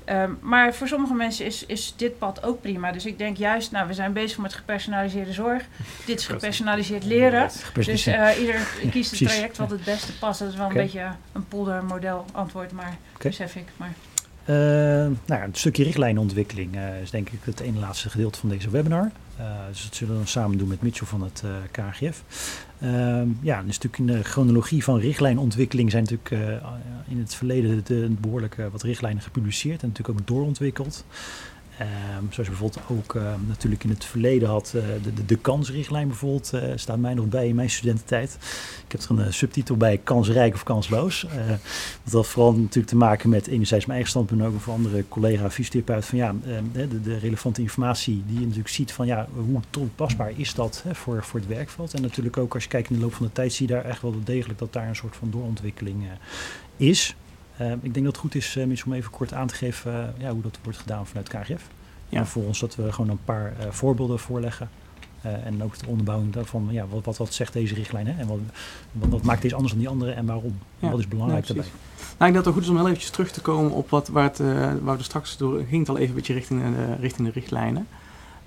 ehm, 0.06 0.32
maar 0.39 0.74
voor 0.74 0.88
sommige 0.88 1.13
mensen 1.13 1.46
is, 1.46 1.66
is 1.66 1.94
dit 1.98 2.18
pad 2.18 2.44
ook 2.44 2.62
prima. 2.62 2.92
Dus 2.92 3.06
ik 3.06 3.18
denk 3.18 3.38
juist, 3.38 3.72
nou, 3.72 3.88
we 3.88 3.94
zijn 3.94 4.13
bezig 4.13 4.38
met 4.38 4.54
gepersonaliseerde 4.54 5.34
zorg. 5.34 5.63
Dit 6.06 6.20
is 6.20 6.26
gepersonaliseerd 6.28 7.06
leren. 7.06 7.50
Dus 7.74 8.08
eh, 8.08 8.39
ieder 8.39 8.68
kiest 8.92 9.12
het 9.12 9.30
traject 9.30 9.58
wat 9.58 9.70
het 9.70 9.84
beste 9.84 10.18
past. 10.18 10.39
Dat 10.39 10.50
is 10.50 10.56
wel 10.56 10.68
een 10.68 10.74
beetje 10.74 11.12
een 11.32 11.48
poldermodel 11.48 12.26
antwoord, 12.32 12.72
maar 12.72 12.98
besef 13.18 13.56
ik. 13.56 13.68
Maar 13.78 13.94
Eh, 14.46 14.56
nou 14.56 15.16
ja, 15.28 15.44
een 15.44 15.56
stukje 15.56 15.84
richtlijnontwikkeling 15.84 16.76
eh, 16.76 17.02
is 17.02 17.10
denk 17.12 17.30
ik 17.30 17.39
het 17.44 17.60
ene 17.60 17.80
laatste 17.80 18.10
gedeelte 18.10 18.39
van 18.39 18.50
deze 18.50 18.70
webinar. 18.70 19.12
Eh, 19.38 19.46
dus 19.69 19.84
dat 19.84 19.96
zullen 19.96 20.13
we 20.13 20.19
dan 20.19 20.28
samen 20.28 20.58
doen 20.58 20.67
met 20.67 20.82
Mitchell 20.82 21.08
van 21.08 21.22
het 21.22 21.43
eh, 21.46 21.52
KGF. 21.72 22.24
Ehm, 22.80 23.28
ja, 23.41 23.60
een 23.60 23.74
stuk 23.74 23.98
in 23.98 24.06
de 24.06 24.24
chronologie 24.24 24.84
van 24.84 25.00
richtlijnontwikkeling 25.00 25.91
zijn 25.91 26.04
natuurlijk 26.04 26.32
eh, 26.32 26.72
in 27.08 27.19
het 27.19 27.36
verleden 27.36 27.82
de, 27.86 28.15
behoorlijk 28.19 28.58
eh, 28.58 28.65
wat 28.72 28.82
richtlijnen 28.82 29.24
gepubliceerd 29.24 29.82
en 29.82 29.88
natuurlijk 29.88 30.20
ook 30.20 30.28
doorontwikkeld. 30.28 31.05
Ehm, 31.78 32.24
zoals 32.30 32.36
je 32.36 32.43
bijvoorbeeld 32.43 32.84
ook 32.88 33.15
eh, 33.15 33.34
natuurlijk 33.47 33.84
in 33.84 33.89
het 33.89 34.05
verleden 34.05 34.49
had, 34.49 34.74
eh, 34.76 34.84
de, 35.03 35.13
de, 35.13 35.26
de 35.26 35.36
kansrichtlijn 35.36 36.07
bijvoorbeeld, 36.07 36.53
eh, 36.53 36.71
staat 36.76 36.97
mij 36.97 37.13
nog 37.13 37.26
bij 37.26 37.47
in 37.47 37.55
mijn 37.55 37.69
studententijd. 37.69 38.38
Ik 38.86 38.91
heb 38.91 39.01
er 39.01 39.09
een 39.09 39.26
eh, 39.26 39.32
subtitel 39.32 39.78
bij, 39.78 39.99
kansrijk 40.03 40.53
of 40.53 40.63
kansloos. 40.63 41.26
Dat 42.03 42.13
had 42.13 42.28
vooral 42.28 42.53
natuurlijk 42.53 42.88
te 42.88 42.95
maken 42.95 43.30
met 43.30 43.47
enerzijds 43.47 43.86
mijn 43.86 43.97
eigen 43.97 44.09
standpunt, 44.09 44.39
maar 44.39 44.49
ook 44.49 44.59
van 44.59 44.74
andere 44.74 45.03
collega 45.07 45.49
fysiotherapeut. 45.49 46.05
Van 46.05 46.17
ja, 46.17 46.36
eh, 46.45 46.57
de, 46.71 47.01
de 47.01 47.17
relevante 47.17 47.61
informatie 47.61 48.24
die 48.26 48.36
je 48.36 48.41
natuurlijk 48.41 48.74
ziet 48.74 48.91
van 48.91 49.05
ja, 49.05 49.28
hoe 49.34 49.59
toepasbaar 49.69 50.32
is 50.36 50.53
dat 50.53 50.82
hè, 50.88 50.95
voor, 50.95 51.24
voor 51.24 51.39
het 51.39 51.49
werkveld. 51.49 51.93
En 51.93 52.01
natuurlijk 52.01 52.38
ook 52.38 52.53
als 52.53 52.63
je 52.63 52.69
kijkt 52.69 52.89
in 52.89 52.95
de 52.95 53.01
loop 53.01 53.13
van 53.13 53.26
de 53.26 53.32
tijd 53.32 53.53
zie 53.53 53.67
je 53.67 53.74
daar 53.74 53.86
echt 53.86 54.01
wel 54.01 54.15
degelijk 54.24 54.59
dat 54.59 54.74
daar 54.74 54.88
een 54.88 54.95
soort 54.95 55.15
van 55.15 55.32
doorontwikkeling 55.32 56.03
is. 56.78 57.15
Uh, 57.62 57.72
ik 57.72 57.93
denk 57.93 58.06
dat 58.06 58.06
het 58.06 58.18
goed 58.18 58.36
is, 58.36 58.56
uh, 58.56 58.84
om 58.86 58.93
even 58.93 59.12
kort 59.12 59.34
aan 59.34 59.47
te 59.47 59.56
geven 59.56 59.93
uh, 59.93 60.22
ja, 60.24 60.32
hoe 60.32 60.41
dat 60.41 60.60
wordt 60.64 60.80
gedaan 60.80 61.08
vanuit 61.08 61.30
KGF. 61.30 61.68
Ja. 62.10 62.20
En 62.20 62.28
volgens 62.28 62.60
dat 62.60 62.76
we 62.76 62.91
gewoon 62.91 63.10
een 63.10 63.24
paar 63.26 63.54
uh, 63.60 63.66
voorbeelden 63.70 64.20
voorleggen. 64.20 64.70
en 65.22 65.64
ook 65.64 65.78
de 65.78 65.88
onderbouwing 65.88 66.34
daarvan, 66.34 66.68
ja, 66.72 66.88
wat, 66.88 67.06
wat, 67.06 67.18
wat 67.18 67.34
zegt 67.34 67.54
deze 67.54 67.76
richtlijn 67.76 68.08
hè? 68.08 68.20
en 68.22 68.28
wat, 68.28 68.38
wat, 68.91 69.10
wat, 69.10 69.24
maakt 69.24 69.41
deze 69.41 69.56
anders 69.56 69.74
dan 69.74 69.82
die 69.82 69.91
andere 69.91 70.12
en 70.12 70.26
waarom? 70.26 70.58
Wat 70.80 70.99
is 70.99 71.08
belangrijk 71.08 71.45
ja, 71.45 71.54
daarbij? 71.54 71.72
Nou, 71.97 72.12
ik 72.12 72.18
denk 72.18 72.34
dat 72.34 72.45
het 72.45 72.54
goed 72.54 72.64
is 72.64 72.70
om 72.70 72.76
heel 72.76 72.86
eventjes 72.86 73.10
terug 73.10 73.32
te 73.32 73.41
komen 73.41 73.72
op 73.72 73.89
wat, 73.89 74.08
waar, 74.08 74.24
het, 74.24 74.38
waar 74.82 74.97
we 74.97 75.04
straks 75.04 75.38
door 75.38 75.64
ging 75.70 75.80
het 75.80 75.89
al 75.89 75.97
even 75.97 76.10
een 76.10 76.16
beetje 76.16 76.34
richting, 76.34 76.62
de, 76.62 76.95
richting 76.95 77.28
de 77.28 77.34
richtlijnen. 77.34 77.88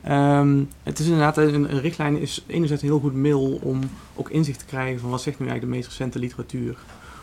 Um, 0.09 0.69
het 0.83 0.99
is 0.99 1.07
inderdaad, 1.07 1.37
een, 1.37 1.55
een, 1.73 1.81
richtlijn 1.81 2.19
is 2.21 2.45
enerzijds 2.47 2.83
een 2.83 2.89
heel 2.89 3.01
goed 3.01 3.15
middel 3.15 3.59
om 3.63 3.81
ook 4.15 4.31
inzicht 4.31 4.59
te 4.59 4.65
krijgen 4.65 5.01
van 5.01 5.11
wat 5.11 5.23
zegt 5.23 5.39
nu 5.39 5.47
eigenlijk 5.47 5.73
de 5.73 5.79
meest 5.79 5.99
recente 5.99 6.19
literatuur 6.19 6.77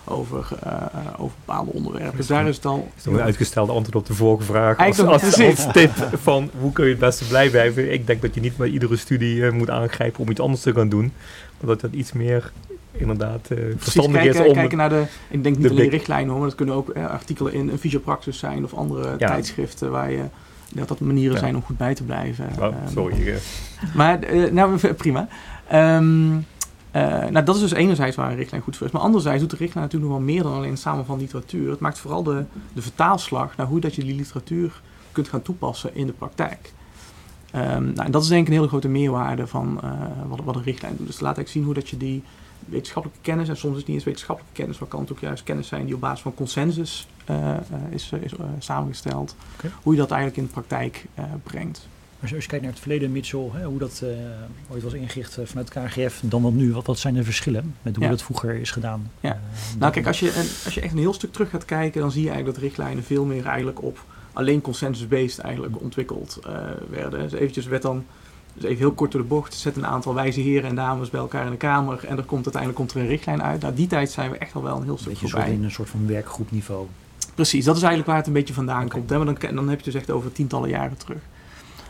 over, 0.06 0.47
uh, 0.66 0.72
over 1.18 1.36
bepaalde 1.45 1.72
onderwerpen. 1.72 2.18
Dus 2.18 2.28
daar 2.28 2.47
is 2.47 2.56
het 2.56 2.66
al... 2.66 2.91
Is 2.97 3.06
een 3.06 3.22
uitgestelde 3.22 3.72
antwoord 3.72 3.95
op 3.95 4.06
de 4.06 4.14
vorige 4.14 4.43
vraag. 4.43 4.78
Als, 4.78 4.99
als, 4.99 5.41
als, 5.41 5.68
tip 5.72 5.91
van 6.14 6.49
hoe 6.60 6.72
kun 6.72 6.84
je 6.84 6.91
het 6.91 6.99
beste 6.99 7.28
blij 7.28 7.49
blijven. 7.49 7.93
Ik 7.93 8.08
denk 8.08 8.22
dat 8.22 8.36
je 8.36 8.41
niet 8.41 8.58
met 8.58 8.72
iedere 8.72 8.97
studie 8.97 9.36
uh, 9.36 9.51
moet 9.51 9.70
aangrijpen 9.70 10.20
om 10.20 10.30
iets 10.30 10.39
anders 10.39 10.62
te 10.62 10.74
gaan 10.74 10.89
doen. 10.89 11.14
Omdat 11.62 11.82
dat 11.82 11.91
iets 11.91 12.12
meer 12.12 12.51
inderdaad 12.91 13.49
uh, 13.51 13.60
verstandig 13.78 14.22
kijken, 14.22 14.41
is 14.41 14.47
om... 14.47 14.54
kijken 14.54 14.78
naar 14.78 14.89
de... 14.89 15.04
Ik 15.30 15.43
denk 15.43 15.58
niet 15.58 15.68
de 15.68 15.74
alleen 15.74 15.89
richtlijnen 15.89 16.30
hoor, 16.30 16.39
maar 16.39 16.47
dat 16.47 16.58
kunnen 16.58 16.76
ook 16.76 16.93
artikelen 16.93 17.54
in 17.54 17.70
een 17.70 17.80
fysiopraxis 17.80 18.38
zijn 18.39 18.64
of 18.64 18.74
andere 18.74 19.16
ja. 19.18 19.28
tijdschriften 19.28 19.91
waar 19.91 20.12
je 20.12 20.24
dat 20.74 20.88
dat 20.88 20.99
manieren 20.99 21.34
ja. 21.34 21.39
zijn 21.39 21.56
om 21.56 21.64
goed 21.64 21.78
bij 21.78 21.93
te 21.93 22.04
blijven. 22.04 22.49
Oh, 22.60 22.76
sorry. 22.93 23.28
Uh. 23.28 23.36
Maar, 23.95 24.20
nou, 24.51 24.93
prima. 24.93 25.28
Um, 25.74 26.45
uh, 26.96 27.30
nou, 27.30 27.44
dat 27.44 27.56
is 27.56 27.62
dus 27.62 27.72
enerzijds 27.72 28.16
waar 28.16 28.30
een 28.30 28.36
richtlijn 28.36 28.62
goed 28.62 28.78
voor 28.78 28.88
is. 28.88 28.94
Maar 28.94 29.02
anderzijds 29.02 29.41
doet 29.41 29.50
de 29.50 29.58
richtlijn 29.58 29.86
natuurlijk 29.86 30.12
nog 30.12 30.22
wel 30.22 30.34
meer 30.34 30.44
dan 30.44 30.54
alleen 30.54 30.70
het 30.70 30.80
samen 30.80 31.06
van 31.06 31.20
literatuur. 31.20 31.70
Het 31.70 31.80
maakt 31.80 32.00
vooral 32.00 32.24
de, 32.24 32.44
de 32.74 32.82
vertaalslag 32.82 33.56
naar 33.58 33.68
hoe 33.68 33.80
dat 33.80 33.96
je 33.96 34.04
die 34.04 34.16
literatuur 34.16 34.82
kunt 35.12 35.28
gaan 35.28 35.41
toepassen 35.41 35.96
in 35.96 36.06
de 36.06 36.14
praktijk. 36.14 36.74
Um, 37.56 37.62
nou, 37.62 38.06
en 38.06 38.12
dat 38.12 38.24
is 38.24 38.28
denk 38.28 38.41
ik 38.41 38.48
een 38.48 38.54
hele 38.54 38.68
grote 38.68 38.88
meerwaarde 38.88 39.48
van 39.48 39.80
wat, 40.28 40.39
wat 40.44 40.56
een 40.56 40.64
richtlijn 40.64 40.96
doet. 40.98 41.08
Dus 41.08 41.20
laat 41.20 41.38
ik 41.38 41.48
zien 41.48 41.64
hoe 41.64 41.74
dat 41.74 41.89
je 41.89 41.98
die 41.98 42.24
wetenschappelijke 42.66 43.22
kennis, 43.24 43.50
en 43.50 43.58
soms 43.58 43.74
is 43.74 43.80
het 43.80 43.88
niet 43.88 43.96
eens 43.96 44.06
wetenschappelijke 44.06 44.56
kennis, 44.56 44.80
maar 44.80 44.89
kan 44.89 45.00
het 45.00 45.12
ook 45.12 45.20
juist 45.20 45.44
kennis 45.44 45.68
zijn 45.68 45.86
die 45.86 45.96
op 45.96 46.02
basis 46.02 46.22
van 46.22 46.34
consensus 46.34 47.08
uh, 47.30 47.38
uh, 47.38 47.54
is, 47.89 48.12
is 48.22 48.34
samengesteld, 48.60 49.36
okay. 49.58 49.72
hoe 49.84 49.94
je 49.94 50.00
dat 50.00 50.12
eigenlijk 50.12 50.41
in 50.41 50.46
de 50.46 50.54
praktijk 50.54 51.06
brengt. 51.44 51.88
Als 52.32 52.32
je 52.32 52.48
kijkt 52.48 52.64
naar 52.64 52.74
het 52.74 52.82
verleden, 52.82 53.12
Mitchell, 53.12 53.50
hè, 53.54 53.66
hoe 53.66 53.80
dat 53.80 54.04
ooit 54.70 54.84
was 54.84 54.94
ingericht 54.94 55.38
vanuit 55.44 55.70
KGF, 55.70 56.22
dan 56.24 56.42
wat 56.42 56.54
nu, 56.54 56.74
wat, 56.74 56.86
wat 56.86 57.00
zijn 57.00 57.14
de 57.14 57.24
verschillen 57.24 57.76
met 57.82 57.96
hoe 57.96 58.04
ja. 58.04 58.10
dat 58.10 58.22
vroeger 58.22 58.56
is 58.56 58.72
gedaan? 58.72 59.12
Ja. 59.20 59.40
nou 59.80 59.92
kijk, 59.92 60.08
als 60.08 60.20
je, 60.20 60.28
een, 60.28 60.48
als 60.66 60.74
je 60.74 60.82
echt 60.82 60.94
een 60.94 61.00
heel 61.00 61.14
stuk 61.14 61.32
terug 61.32 61.50
gaat 61.50 61.66
kijken, 61.66 62.02
dan 62.02 62.12
zie 62.12 62.22
je 62.22 62.30
eigenlijk 62.30 62.56
dat 62.56 62.66
richtlijnen 62.66 63.04
veel 63.04 63.26
meer 63.26 63.46
eigenlijk 63.46 63.82
op 63.82 64.06
alleen 64.34 64.62
consensus-based 64.62 65.40
eigenlijk 65.40 65.82
ontwikkeld 65.82 66.40
werden. 66.90 67.20
Dus 67.20 67.32
eventjes 67.32 67.66
werd 67.66 67.82
dan 67.82 68.06
dus 68.54 68.64
even 68.64 68.78
heel 68.78 68.92
kort 68.92 69.12
door 69.12 69.22
de 69.22 69.28
bocht. 69.28 69.54
Zet 69.54 69.76
een 69.76 69.86
aantal 69.86 70.14
wijze 70.14 70.42
heren 70.42 70.70
en 70.70 70.76
dames 70.76 71.10
bij 71.10 71.20
elkaar 71.20 71.46
in 71.46 71.52
de 71.52 71.58
kamer. 71.58 72.06
En 72.06 72.18
er 72.18 72.24
komt 72.24 72.44
uiteindelijk 72.44 72.76
komt 72.76 72.92
er 72.92 73.02
een 73.02 73.08
richtlijn 73.08 73.44
uit. 73.44 73.62
Nou, 73.62 73.74
die 73.74 73.88
tijd 73.88 74.12
zijn 74.12 74.32
we 74.32 74.38
echt 74.38 74.56
al 74.56 74.64
wel 74.64 74.78
een 74.78 74.84
heel 74.84 74.98
stuk 74.98 75.10
beetje 75.10 75.28
voorbij. 75.28 75.52
in 75.52 75.64
een 75.64 75.72
soort 75.72 75.90
van 75.90 76.08
werkgroepniveau. 76.08 76.88
Precies, 77.36 77.66
dat 77.66 77.76
is 77.76 77.82
eigenlijk 77.82 78.10
waar 78.10 78.20
het 78.20 78.28
een 78.28 78.34
beetje 78.34 78.54
vandaan 78.54 78.86
okay. 78.86 78.88
komt. 78.88 79.10
Hè? 79.10 79.18
Maar 79.18 79.26
dan, 79.26 79.56
dan 79.56 79.70
heb 79.70 79.80
je 79.80 79.86
het 79.86 79.94
dus 79.94 79.94
echt 79.94 80.12
over 80.12 80.32
tientallen 80.32 80.70
jaren 80.70 80.98
terug. 80.98 81.22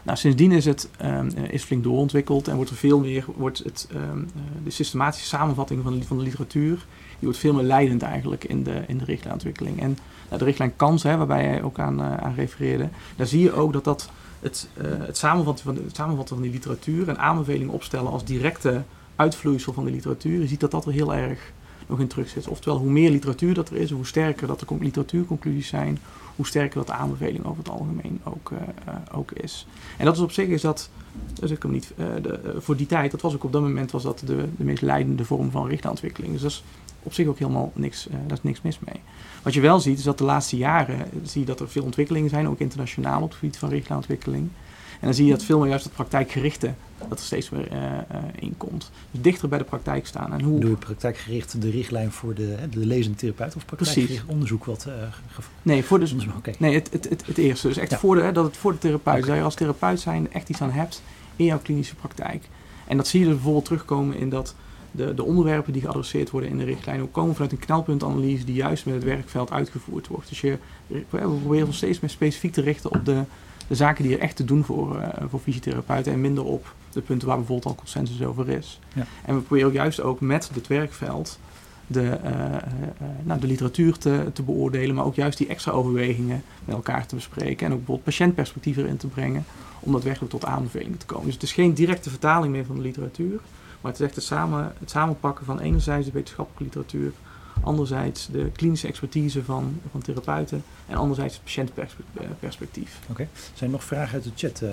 Nou, 0.04 0.18
sindsdien 0.18 0.52
is 0.52 0.66
het 0.66 0.90
um, 1.04 1.28
is 1.28 1.64
flink 1.64 1.84
doorontwikkeld 1.84 2.48
en 2.48 2.56
wordt 2.56 2.70
er 2.70 2.76
veel 2.76 3.00
meer, 3.00 3.26
wordt 3.36 3.58
het, 3.58 3.88
um, 3.96 4.28
de 4.64 4.70
systematische 4.70 5.28
samenvatting 5.28 5.84
van 6.08 6.18
de, 6.18 6.24
literatuur, 6.24 6.76
die 7.10 7.20
wordt 7.20 7.38
veel 7.38 7.54
meer 7.54 7.64
leidend 7.64 8.02
eigenlijk 8.02 8.44
in 8.44 8.64
de, 8.64 8.84
in 8.88 8.98
de 8.98 9.06
richtlijnontwikkeling. 9.06 9.80
En 9.80 9.98
nou, 10.28 10.40
de 10.40 10.46
richtlijn 10.46 10.76
KANS, 10.76 11.04
hè, 11.04 11.18
waarbij 11.18 11.44
jij 11.44 11.64
ook 11.64 11.80
aan, 11.80 12.00
uh, 12.00 12.18
aan 12.18 12.34
refereerde, 12.36 12.90
daar 13.16 13.28
zie 13.28 13.42
je 13.42 13.54
ook 13.54 13.74
dat 13.74 13.84
dat 13.84 14.10
het, 14.40 14.70
het, 14.78 15.18
samenvatten 15.18 15.66
van 15.66 15.76
het 15.76 15.96
samenvatten 15.96 16.36
van 16.36 16.44
die 16.44 16.54
literatuur 16.54 17.10
en 17.10 17.20
aanbevelingen 17.20 17.74
opstellen 17.74 18.12
als 18.12 18.26
directe 18.26 18.84
uitvloeisel 19.16 19.74
van 19.74 19.86
de 19.86 19.92
literatuur. 19.92 20.40
Je 20.40 20.48
ziet 20.48 20.60
dat 20.60 20.72
dat 20.72 20.86
er 20.86 20.92
heel 20.92 21.14
erg 21.14 21.52
nog 21.88 22.00
in 22.00 22.08
terug 22.08 22.30
zit. 22.30 22.48
Oftewel, 22.48 22.80
hoe 22.80 22.90
meer 22.90 23.10
literatuur 23.10 23.54
dat 23.54 23.70
er 23.70 23.76
is, 23.76 23.92
hoe 23.92 24.06
sterker 24.06 24.48
dat 24.48 24.60
de 24.60 24.66
literatuurconclusies 24.80 25.68
zijn, 25.68 26.00
hoe 26.36 26.48
sterker 26.48 26.78
dat 26.78 26.88
de 26.88 26.94
aanbeveling 26.94 27.46
over 27.46 27.58
het 27.58 27.70
algemeen 27.70 28.22
ook, 28.24 28.52
uh, 28.52 28.60
uh, 28.88 28.96
ook 29.12 29.32
is. 29.32 29.68
En 29.98 30.06
dat 30.06 30.16
is 30.16 30.22
op 30.22 30.32
zich 30.32 30.48
is 30.48 30.62
dat, 30.62 30.90
dus 31.34 31.52
ik 31.52 31.62
hem 31.62 31.72
niet, 31.72 31.94
uh, 31.98 32.06
de, 32.22 32.56
voor 32.58 32.76
die 32.76 32.86
tijd, 32.86 33.12
dat 33.12 33.22
was 33.22 33.34
ook 33.36 33.44
op 33.44 33.52
dat 33.52 33.62
moment 33.62 33.92
was 33.92 34.04
dat 34.04 34.20
de, 34.26 34.48
de 34.58 34.64
meest 34.64 34.82
leidende 34.82 35.26
vorm 35.26 35.52
van 35.52 35.68
richtlijnontwikkeling. 35.68 36.34
Dus 36.34 36.42
dat 36.42 36.52
is 36.52 36.64
op 37.04 37.14
zich 37.14 37.28
ook 37.28 37.40
helemaal 37.40 37.72
niks, 37.76 38.08
daar 38.10 38.38
is 38.38 38.44
niks 38.44 38.62
mis 38.62 38.80
mee. 38.80 39.02
Wat 39.44 39.54
je 39.54 39.62
wel 39.62 39.80
ziet, 39.80 39.98
is 39.98 40.04
dat 40.04 40.18
de 40.18 40.24
laatste 40.24 40.58
jaren 40.58 41.08
zie 41.24 41.42
je 41.42 41.48
dat 41.48 41.60
er 41.60 41.70
veel 41.70 41.84
ontwikkelingen 41.84 42.30
zijn, 42.30 42.48
ook 42.48 42.60
internationaal 42.60 43.22
op 43.22 43.30
het 43.30 43.38
gebied 43.38 43.58
van 43.58 43.70
richtlijnontwikkeling. 43.70 44.50
En 45.04 45.10
dan 45.10 45.18
zie 45.18 45.26
je 45.26 45.32
dat 45.32 45.44
veel 45.44 45.60
meer 45.60 45.70
juist 45.70 45.84
het 45.84 45.94
praktijkgerichte 45.94 46.74
dat 47.10 47.20
er 47.20 47.26
steeds 47.26 47.50
meer 47.50 47.72
uh, 47.72 47.82
uh, 47.82 48.18
in 48.36 48.54
komt. 48.58 48.92
Dus 49.12 49.22
dichter 49.22 49.50
bij 49.50 49.58
de 49.58 49.64
praktijk 49.64 50.08
staan. 50.08 50.34
En 50.34 50.42
hoe... 50.42 50.60
Doe 50.60 50.70
je 50.70 50.76
praktijkgericht 50.76 51.62
de 51.62 51.70
richtlijn 51.70 52.12
voor 52.12 52.34
de, 52.34 52.56
de 52.70 52.86
lezende 52.86 53.18
therapeut 53.18 53.56
of 53.56 53.66
praktijkgericht 53.66 54.24
onderzoek 54.28 54.66
wat 54.66 54.86
uh, 54.88 54.94
Nee, 55.62 55.84
voor 55.84 56.00
de, 56.00 56.16
okay. 56.38 56.56
nee 56.60 56.74
het, 56.74 56.90
het, 56.92 57.10
het, 57.10 57.26
het, 57.26 57.38
eerste. 57.38 57.68
Dus 57.68 57.78
echt 57.78 57.92
ja. 57.92 57.98
voor 57.98 58.16
de, 58.16 58.32
dat 58.32 58.46
het 58.46 58.58
voor 58.58 58.72
de 58.72 58.78
therapeut, 58.78 59.18
okay. 59.18 59.28
dat 59.28 59.38
je 59.38 59.44
als 59.44 59.56
therapeut 59.56 60.00
zijn 60.00 60.32
echt 60.32 60.50
iets 60.50 60.62
aan 60.62 60.72
hebt 60.72 61.02
in 61.36 61.46
jouw 61.46 61.60
klinische 61.60 61.96
praktijk. 61.96 62.50
En 62.88 62.98
dat 62.98 63.08
zie 63.08 63.20
je 63.20 63.26
dus 63.26 63.36
bijvoorbeeld 63.36 63.66
terugkomen 63.66 64.18
in 64.18 64.30
dat 64.30 64.56
de, 64.92 65.14
de 65.14 65.24
onderwerpen 65.24 65.74
die 65.74 65.82
geadresseerd 65.82 66.30
worden 66.30 66.50
in 66.50 66.58
de 66.58 66.64
richtlijn 66.64 67.02
ook 67.02 67.12
komen 67.12 67.34
vanuit 67.34 67.52
een 67.52 67.60
knelpuntanalyse 67.60 68.46
die 68.46 68.56
juist 68.56 68.86
met 68.86 68.96
het 68.96 69.04
werkveld 69.04 69.52
uitgevoerd 69.52 70.08
wordt. 70.08 70.30
Dus 70.30 70.42
je, 70.42 70.58
we 70.88 71.04
proberen 71.10 71.68
ons 71.68 71.78
steeds 71.78 72.00
meer 72.00 72.10
specifiek 72.10 72.54
te 72.54 72.62
richten 72.62 72.92
op 72.92 73.06
de, 73.06 73.24
de 73.74 73.80
zaken 73.80 74.04
die 74.04 74.14
er 74.14 74.22
echt 74.22 74.36
te 74.36 74.46
doen 74.46 74.64
voor, 74.64 74.96
uh, 74.96 75.08
voor 75.30 75.40
fysiotherapeuten 75.40 76.14
en 76.14 76.22
minder 76.22 76.44
op 76.44 76.74
de 76.92 77.02
punten 77.02 77.28
waar 77.28 77.38
bijvoorbeeld 77.38 77.68
al 77.68 77.76
consensus 77.76 78.24
over 78.24 78.50
is. 78.50 78.80
Ja. 78.94 79.06
En 79.26 79.36
we 79.36 79.42
proberen 79.42 79.68
ook 79.68 79.74
juist 79.74 80.02
ook 80.02 80.22
met 80.22 80.50
het 80.54 80.68
werkveld 80.68 81.40
de, 81.88 82.02
uh, 82.02 82.32
uh, 82.32 83.08
nou, 83.24 83.40
de 83.40 83.48
literatuur 83.48 83.98
te, 83.98 84.30
te 84.34 84.44
beoordelen, 84.44 84.96
maar 84.96 85.06
ook 85.06 85.16
juist 85.16 85.38
die 85.38 85.48
extra 85.48 85.72
overwegingen 85.72 86.44
met 86.66 86.76
elkaar 86.76 87.06
te 87.06 87.16
bespreken 87.16 87.66
en 87.66 87.72
ook 87.72 87.78
bijvoorbeeld 87.78 88.06
patiëntperspectief 88.06 88.78
erin 88.78 88.98
te 88.98 89.08
brengen 89.08 89.46
om 89.80 89.92
daadwerkelijk 89.92 90.32
tot 90.32 90.46
aanbevelingen 90.46 90.98
te 90.98 91.06
komen. 91.06 91.26
Dus 91.26 91.34
het 91.34 91.44
is 91.44 91.54
geen 91.54 91.74
directe 91.74 92.10
vertaling 92.10 92.54
meer 92.54 92.66
van 92.66 92.76
de 92.76 92.82
literatuur, 92.82 93.40
maar 93.82 93.92
het 93.92 94.00
is 94.00 94.06
echt 94.06 94.16
het, 94.16 94.24
samen, 94.24 94.74
het 94.80 94.90
samenpakken 94.90 95.46
van 95.46 95.60
enerzijds 95.60 96.06
de 96.06 96.12
wetenschappelijke 96.14 96.64
literatuur, 96.64 97.12
anderzijds 97.64 98.28
de 98.32 98.52
klinische 98.56 98.88
expertise 98.88 99.44
van, 99.44 99.80
van 99.92 100.02
therapeuten 100.02 100.64
en 100.88 100.96
anderzijds 100.96 101.34
het 101.34 101.44
patiëntperspectief. 101.44 103.00
Oké, 103.02 103.12
okay. 103.12 103.28
zijn 103.34 103.70
er 103.70 103.76
nog 103.76 103.84
vragen 103.84 104.14
uit 104.14 104.24
de 104.24 104.32
chat, 104.36 104.62
uh, 104.62 104.70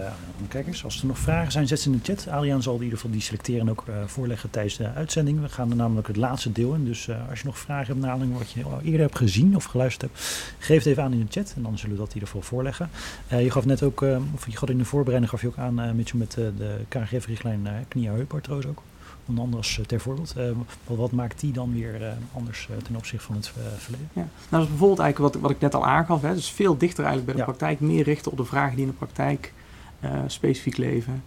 kijkers? 0.49 0.85
Als 0.85 1.01
er 1.01 1.07
nog 1.07 1.19
vragen 1.19 1.53
zijn, 1.53 1.67
zet 1.67 1.81
ze 1.81 1.91
in 1.91 2.01
de 2.03 2.15
chat. 2.15 2.29
Adriaan 2.29 2.63
zal 2.63 2.75
in 2.75 2.83
ieder 2.83 2.99
geval 2.99 3.13
die 3.13 3.21
selecteren 3.21 3.61
en 3.61 3.71
ook 3.71 3.85
uh, 3.89 3.95
voorleggen 4.07 4.51
tijdens 4.51 4.77
de 4.77 4.93
uitzending. 4.93 5.41
We 5.41 5.49
gaan 5.49 5.71
er 5.71 5.77
namelijk 5.77 6.07
het 6.07 6.17
laatste 6.17 6.53
deel 6.53 6.75
in, 6.75 6.85
dus 6.85 7.07
uh, 7.07 7.29
als 7.31 7.41
je 7.41 7.47
nog 7.47 7.59
vragen 7.59 7.87
hebt 7.87 7.99
naar 7.99 8.11
aanleiding 8.11 8.39
wat 8.39 8.51
je 8.51 8.65
eerder 8.83 9.01
hebt 9.01 9.17
gezien 9.17 9.57
of 9.57 9.65
geluisterd 9.65 10.11
hebt, 10.11 10.25
geef 10.59 10.79
het 10.79 10.87
even 10.87 11.03
aan 11.03 11.13
in 11.13 11.19
de 11.19 11.27
chat 11.41 11.53
en 11.57 11.63
dan 11.63 11.79
zullen 11.79 11.95
we 11.95 12.01
dat 12.01 12.09
in 12.09 12.15
ieder 12.15 12.29
geval 12.29 12.43
voorleggen. 12.43 12.91
je 13.29 13.51
gaf 13.51 13.65
net 13.65 13.83
ook, 13.83 14.05
of 14.35 14.47
je 14.47 14.57
gaf 14.57 14.69
in 14.69 14.79
de 14.79 14.85
voorbereiding 14.85 15.31
gaf 15.31 15.41
je 15.41 15.47
ook 15.47 15.59
aan, 15.59 15.97
Mitchell, 15.97 16.19
met 16.19 16.33
de 16.33 16.81
KGF-richtlijn 16.89 17.69
knie-heupartrose 17.89 18.69
ook 18.69 18.83
andere 19.39 19.57
als 19.57 19.81
ter 19.87 20.01
voorbeeld. 20.01 20.35
Uh, 20.37 20.45
wat, 20.87 20.97
wat, 20.97 21.13
maakt 21.13 21.41
die 21.41 21.53
dan 21.53 21.73
weer 21.73 22.01
uh, 22.01 22.09
anders 22.35 22.69
ten 22.83 22.97
opzichte 22.97 23.27
van 23.27 23.37
het 23.37 23.53
verleden? 23.77 24.09
Ja. 24.13 24.21
Nou, 24.23 24.29
dat 24.49 24.63
is 24.63 24.69
bijvoorbeeld 24.69 24.99
eigenlijk 25.01 25.35
wat, 25.35 25.43
wat 25.43 25.51
ik 25.51 25.61
net 25.61 25.75
al 25.75 25.87
aangaf. 25.87 26.23
Hè. 26.23 26.35
Dus 26.35 26.51
veel 26.51 26.77
dichter 26.77 27.05
eigenlijk 27.05 27.25
bij 27.25 27.35
de 27.35 27.51
ja. 27.51 27.57
praktijk. 27.57 27.81
Meer 27.81 28.05
richten 28.05 28.31
op 28.31 28.37
de 28.37 28.45
vragen 28.45 28.77
die 28.77 28.85
in 28.85 28.91
de 28.91 28.97
praktijk 28.97 29.53
specifiek 30.27 30.77
leven. 30.77 31.23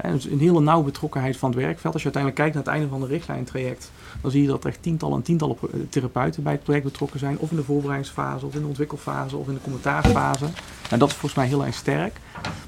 En 0.00 0.12
dus 0.12 0.24
een 0.24 0.38
hele 0.38 0.60
nauwe 0.60 0.84
betrokkenheid 0.84 1.36
van 1.36 1.50
het 1.50 1.58
werkveld. 1.58 1.92
Als 1.94 2.02
je 2.02 2.12
uiteindelijk 2.12 2.42
kijkt 2.42 2.54
naar 2.54 2.64
het 2.64 2.72
einde 2.72 2.88
van 2.88 3.00
de 3.00 3.14
richtlijntraject, 3.14 3.90
dan 4.20 4.30
zie 4.30 4.42
je 4.42 4.48
dat 4.48 4.64
er 4.64 4.70
echt 4.70 4.82
tientallen 4.82 5.16
en 5.16 5.22
tientallen 5.22 5.56
therapeuten 5.88 6.42
bij 6.42 6.52
het 6.52 6.62
project 6.62 6.84
betrokken 6.84 7.18
zijn. 7.18 7.38
Of 7.38 7.50
in 7.50 7.56
de 7.56 7.62
voorbereidingsfase, 7.62 8.46
of 8.46 8.54
in 8.54 8.60
de 8.60 8.66
ontwikkelfase, 8.66 9.36
of 9.36 9.48
in 9.48 9.54
de 9.54 9.60
commentaarfase. 9.60 10.44
En 10.90 10.98
dat 10.98 11.08
is 11.08 11.14
volgens 11.14 11.34
mij 11.34 11.46
heel 11.46 11.64
erg 11.64 11.74
sterk. 11.74 12.16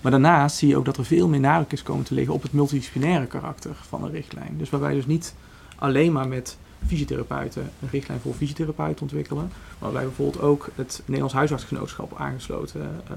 Maar 0.00 0.10
daarnaast 0.10 0.56
zie 0.56 0.68
je 0.68 0.76
ook 0.76 0.84
dat 0.84 0.96
er 0.96 1.04
veel 1.04 1.28
meer 1.28 1.40
nadruk 1.40 1.72
is 1.72 1.82
komen 1.82 2.04
te 2.04 2.14
liggen 2.14 2.34
op 2.34 2.42
het 2.42 2.52
multidisciplinaire 2.52 3.26
karakter 3.26 3.70
van 3.88 4.04
een 4.04 4.10
richtlijn. 4.10 4.54
Dus 4.58 4.70
waarbij 4.70 4.94
dus 4.94 5.06
niet 5.06 5.34
alleen 5.76 6.12
maar 6.12 6.28
met 6.28 6.56
fysiotherapeuten 6.86 7.70
een 7.82 7.88
richtlijn 7.90 8.20
voor 8.20 8.34
fysiotherapeuten 8.34 9.02
ontwikkelen, 9.02 9.44
maar 9.44 9.78
waarbij 9.78 10.02
bijvoorbeeld 10.02 10.42
ook 10.42 10.68
het 10.74 11.02
Nederlands 11.04 11.34
Huisartsgenootschap 11.34 12.18
aangesloten, 12.18 13.02
uh, 13.10 13.16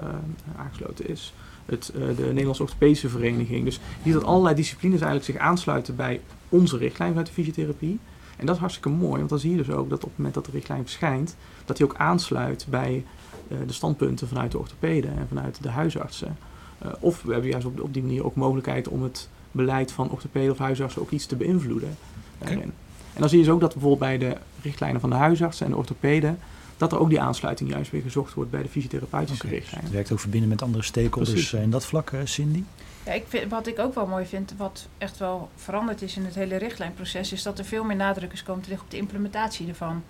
aangesloten 0.60 1.10
is. 1.10 1.34
Het, 1.66 1.92
uh, 1.96 2.18
de 2.18 2.24
Nederlandse 2.24 2.64
Orthopedische 2.64 3.10
Vereniging. 3.10 3.66
Dus 3.66 3.76
je 3.76 3.82
ziet 4.04 4.14
dat 4.14 4.24
allerlei 4.24 4.56
disciplines 4.56 5.02
eigenlijk 5.02 5.32
zich 5.32 5.42
aansluiten 5.42 5.96
bij 5.96 6.22
onze 6.50 6.78
richtlijn 6.78 7.10
vanuit 7.10 7.28
de 7.28 7.34
fysiotherapie. 7.34 8.00
En 8.38 8.46
dat 8.46 8.56
is 8.56 8.62
hartstikke 8.62 8.90
mooi, 8.90 9.18
want 9.18 9.30
dan 9.30 9.40
zie 9.40 9.52
je 9.52 9.58
dus 9.58 9.70
ook 9.70 9.90
dat 9.90 10.04
op 10.04 10.10
het 10.10 10.18
moment 10.18 10.36
dat 10.36 10.46
de 10.46 10.52
richtlijn 10.52 10.82
verschijnt, 10.82 11.36
dat 11.66 11.78
die 11.78 11.86
ook 11.86 11.96
aansluit 11.96 12.68
bij 12.70 13.06
uh, 13.48 13.58
de 13.68 13.74
standpunten 13.74 14.28
vanuit 14.28 14.52
de 14.52 14.58
orthopeden 14.58 15.18
en 15.18 15.28
vanuit 15.28 15.64
de 15.64 15.70
huisartsen. 15.70 16.38
Uh, 16.84 16.92
of 17.00 17.22
we 17.22 17.32
hebben 17.32 17.50
juist 17.50 17.66
op, 17.66 17.82
op 17.82 17.94
die 17.94 18.04
manier 18.04 18.26
ook 18.26 18.36
mogelijkheid 18.36 18.88
om 18.88 19.04
het 19.04 19.30
beleid 19.52 19.92
van 19.92 20.10
orthopeden 20.10 20.52
of 20.52 20.58
huisartsen 20.58 21.02
ook 21.02 21.12
iets 21.12 21.26
te 21.26 21.36
beïnvloeden 21.36 21.98
daarin. 22.38 22.58
Okay. 22.58 22.72
En 23.14 23.22
dan 23.22 23.30
zie 23.30 23.38
je 23.38 23.44
dus 23.44 23.54
ook 23.54 23.60
dat 23.60 23.74
bijvoorbeeld 23.74 24.00
bij 24.00 24.18
de 24.18 24.38
richtlijnen 24.62 25.02
van 25.02 25.10
de 25.10 25.16
huisartsen 25.16 25.66
en 25.66 25.72
de 25.72 25.78
orthopeden, 25.78 26.40
dat 26.78 26.92
er 26.92 27.00
ook 27.00 27.10
die 27.10 27.22
aansluiting 27.22 27.70
juist 27.70 27.92
weer 27.92 28.02
gezocht 28.02 28.34
wordt 28.34 28.52
bij 28.52 28.62
de 28.62 28.70
fysiotherapeutische 28.70 29.46
Oké, 29.46 29.54
richtlijnen. 29.54 29.86
Het 29.86 29.94
werkt 29.94 30.12
ook 30.12 30.20
verbinden 30.20 30.50
met 30.50 30.62
andere 30.62 30.84
stakeholders 30.84 31.54
eh, 31.54 31.62
in 31.62 31.70
dat 31.70 31.86
vlak, 31.86 32.12
eh, 32.12 32.20
Cindy. 32.24 32.64
Ja, 33.06 33.12
ik 33.12 33.26
vind, 33.28 33.52
wat 33.52 33.68
ik 33.68 33.80
ook 33.80 33.96
wel 33.96 34.08
mooi 34.08 34.26
vind, 34.26 34.54
wat 34.58 34.88
echt 34.98 35.18
wel 35.18 35.50
veranderd 35.56 36.02
is 36.02 36.18
in 36.18 36.26
het 36.26 36.36
hele 36.36 36.56
richtlijnproces, 36.56 37.32
is 37.32 37.44
dat 37.44 37.60
er 37.60 37.66
veel 37.66 37.84
meer 37.84 37.96
nadruk 37.96 38.34
is 38.34 38.44
komen 38.44 38.64
te 38.64 38.70
liggen 38.70 38.86
op 38.86 38.92
de 38.92 38.98
implementatie 38.98 39.68
ervan. 39.68 40.04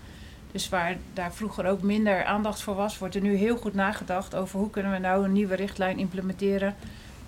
Dus 0.51 0.69
waar 0.69 0.97
daar 1.13 1.33
vroeger 1.33 1.65
ook 1.65 1.81
minder 1.81 2.23
aandacht 2.23 2.61
voor 2.61 2.75
was, 2.75 2.97
wordt 2.97 3.15
er 3.15 3.21
nu 3.21 3.35
heel 3.35 3.57
goed 3.57 3.73
nagedacht 3.73 4.35
over 4.35 4.59
hoe 4.59 4.69
kunnen 4.69 4.91
we 4.91 4.97
nou 4.97 5.23
een 5.23 5.31
nieuwe 5.31 5.55
richtlijn 5.55 5.97
implementeren 5.97 6.75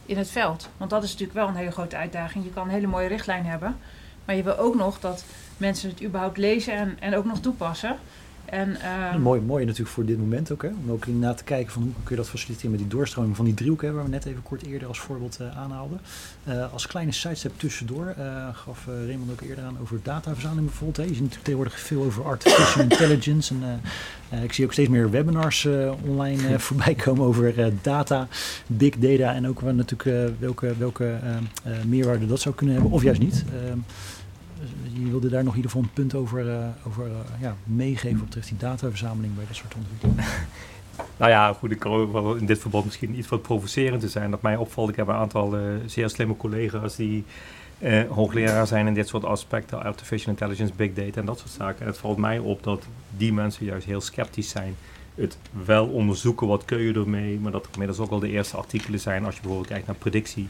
in 0.06 0.18
het 0.18 0.30
veld. 0.30 0.70
Want 0.78 0.90
dat 0.90 1.04
is 1.04 1.12
natuurlijk 1.12 1.40
wel 1.40 1.48
een 1.48 1.56
hele 1.56 1.72
grote 1.72 1.96
uitdaging. 1.96 2.44
Je 2.44 2.50
kan 2.50 2.64
een 2.64 2.74
hele 2.74 2.88
mooie 2.88 3.08
richtlijn 3.08 3.46
hebben, 3.46 3.78
maar 4.26 4.36
je 4.36 4.44
wil 4.44 4.58
ook 4.58 4.76
nog 4.76 5.00
dat 5.00 5.26
mensen 5.58 5.90
het 5.90 6.04
überhaupt 6.04 6.38
lezen 6.38 6.74
en, 6.74 6.98
en 7.00 7.16
ook 7.16 7.26
nog 7.26 7.40
toepassen. 7.40 7.98
En, 8.50 8.82
ehm, 8.82 9.22
mooi, 9.22 9.42
mooi 9.42 9.66
natuurlijk 9.66 9.92
voor 9.92 10.06
dit 10.06 10.18
moment 10.18 10.52
ook. 10.52 10.62
Hè? 10.62 10.68
Om 10.68 10.92
ook 10.92 11.06
inderdaad 11.06 11.38
te 11.38 11.44
kijken 11.44 11.74
van 11.74 11.82
hoe 11.82 11.92
kun 11.92 12.16
je 12.16 12.16
dat 12.16 12.30
faciliteren 12.30 12.72
met 12.72 12.80
die 12.80 12.90
doorstroming 12.90 13.36
van 13.36 13.46
die 13.46 13.54
driehoek. 13.54 13.82
Hè, 13.82 13.92
waar 13.92 14.04
we 14.04 14.10
net 14.10 14.26
even 14.26 14.44
kort 14.44 14.66
eerder 14.66 14.88
als 14.88 15.00
voorbeeld 15.00 15.38
eh, 15.40 15.58
aanhaalden. 15.58 16.00
Eh, 16.44 16.74
als 16.74 16.88
kleine 16.88 17.12
sidestep 17.12 17.52
tussendoor 17.58 18.08
eh, 18.18 18.48
gaf 18.54 18.86
Raymond 18.86 19.32
ook 19.32 19.42
eerder 19.42 19.64
aan 19.64 19.78
over 19.82 20.00
dataverzameling 20.04 20.68
bijvoorbeeld. 20.68 20.98
Hè. 20.98 21.04
Je 21.04 21.10
ziet 21.10 21.20
natuurlijk 21.20 21.44
tegenwoordig 21.44 21.80
veel 21.80 22.04
over 22.04 22.26
artificial 22.26 22.84
intelligence. 22.90 23.54
En, 24.30 24.44
ik 24.44 24.54
zie 24.54 24.66
ook 24.66 24.72
steeds 24.72 24.90
meer 24.90 25.10
webinars 25.10 25.68
online 26.06 26.60
voorbij 26.68 26.96
komen 26.96 27.26
over 27.26 27.74
data, 27.82 28.28
big 28.68 28.98
data. 28.98 29.34
En 29.34 29.48
ook 29.48 29.62
natuurlijk 29.62 30.40
welke, 30.40 30.74
welke 30.78 31.20
meerwaarde 31.86 32.26
dat 32.26 32.40
zou 32.40 32.56
kunnen 32.56 32.76
hebben. 32.76 32.94
Of 32.94 33.04
juist 33.04 33.22
niet. 33.22 33.44
Ehm, 33.54 33.78
je 34.94 35.10
wilde 35.10 35.30
daar 35.30 35.44
nog 35.44 35.56
in 35.56 35.62
ieder 35.62 35.72
geval 35.72 35.86
een 35.88 35.94
punt 35.94 36.16
over, 36.16 36.50
eh, 36.50 36.68
over 36.88 37.06
eh, 37.06 37.42
ja, 37.42 37.56
meegeven 37.64 38.22
op 38.22 38.32
die 38.32 38.58
dataverzameling 38.58 39.36
bij 39.36 39.46
dat 39.48 39.56
soort 39.56 39.76
ontwikkelingen. 39.76 40.24
Nou 41.18 41.32
ja, 41.32 41.54
goed, 41.54 41.72
ik 41.72 41.80
kan 41.80 42.38
in 42.40 42.46
dit 42.46 42.60
verband 42.60 42.86
misschien 42.86 43.18
iets 43.18 43.28
wat 43.28 43.42
provocerend 43.42 44.02
te 44.02 44.10
zijn. 44.10 44.32
Dat 44.32 44.42
mij 44.42 44.56
opvalt, 44.56 44.90
ik 44.90 44.96
heb 44.96 45.08
een 45.08 45.16
aantal 45.16 45.58
eh, 45.58 45.62
zeer 45.86 46.10
slimme 46.10 46.38
collega's 46.38 46.96
die 46.96 47.26
hoogleraar 48.10 48.68
zijn 48.68 48.88
in 48.88 48.94
dit 48.94 49.08
soort 49.08 49.26
aspecten, 49.26 49.84
artificial 49.84 50.32
intelligence, 50.32 50.74
big 50.76 50.94
data 50.94 51.20
en 51.20 51.26
dat 51.26 51.40
soort 51.40 51.52
zaken. 51.52 51.82
En 51.82 51.88
het 51.88 51.98
valt 51.98 52.18
mij 52.18 52.40
op 52.40 52.64
dat 52.64 52.86
die 53.18 53.34
mensen 53.34 53.66
juist 53.66 53.86
heel 53.86 54.02
sceptisch 54.02 54.50
zijn. 54.50 54.76
Het 55.18 55.38
wel 55.66 55.88
onderzoeken, 55.88 56.48
wat 56.48 56.66
kun 56.66 56.78
je 56.78 56.94
ermee, 56.94 57.40
maar 57.40 57.52
dat 57.52 57.66
er 57.66 57.72
inmiddels 57.72 58.00
ook 58.00 58.12
al 58.12 58.20
de 58.20 58.30
eerste 58.30 58.58
artikelen 58.58 59.00
zijn, 59.00 59.26
als 59.26 59.36
je 59.36 59.42
bijvoorbeeld 59.42 59.72
kijkt 59.72 59.88
naar 59.88 59.96
predictie, 59.96 60.48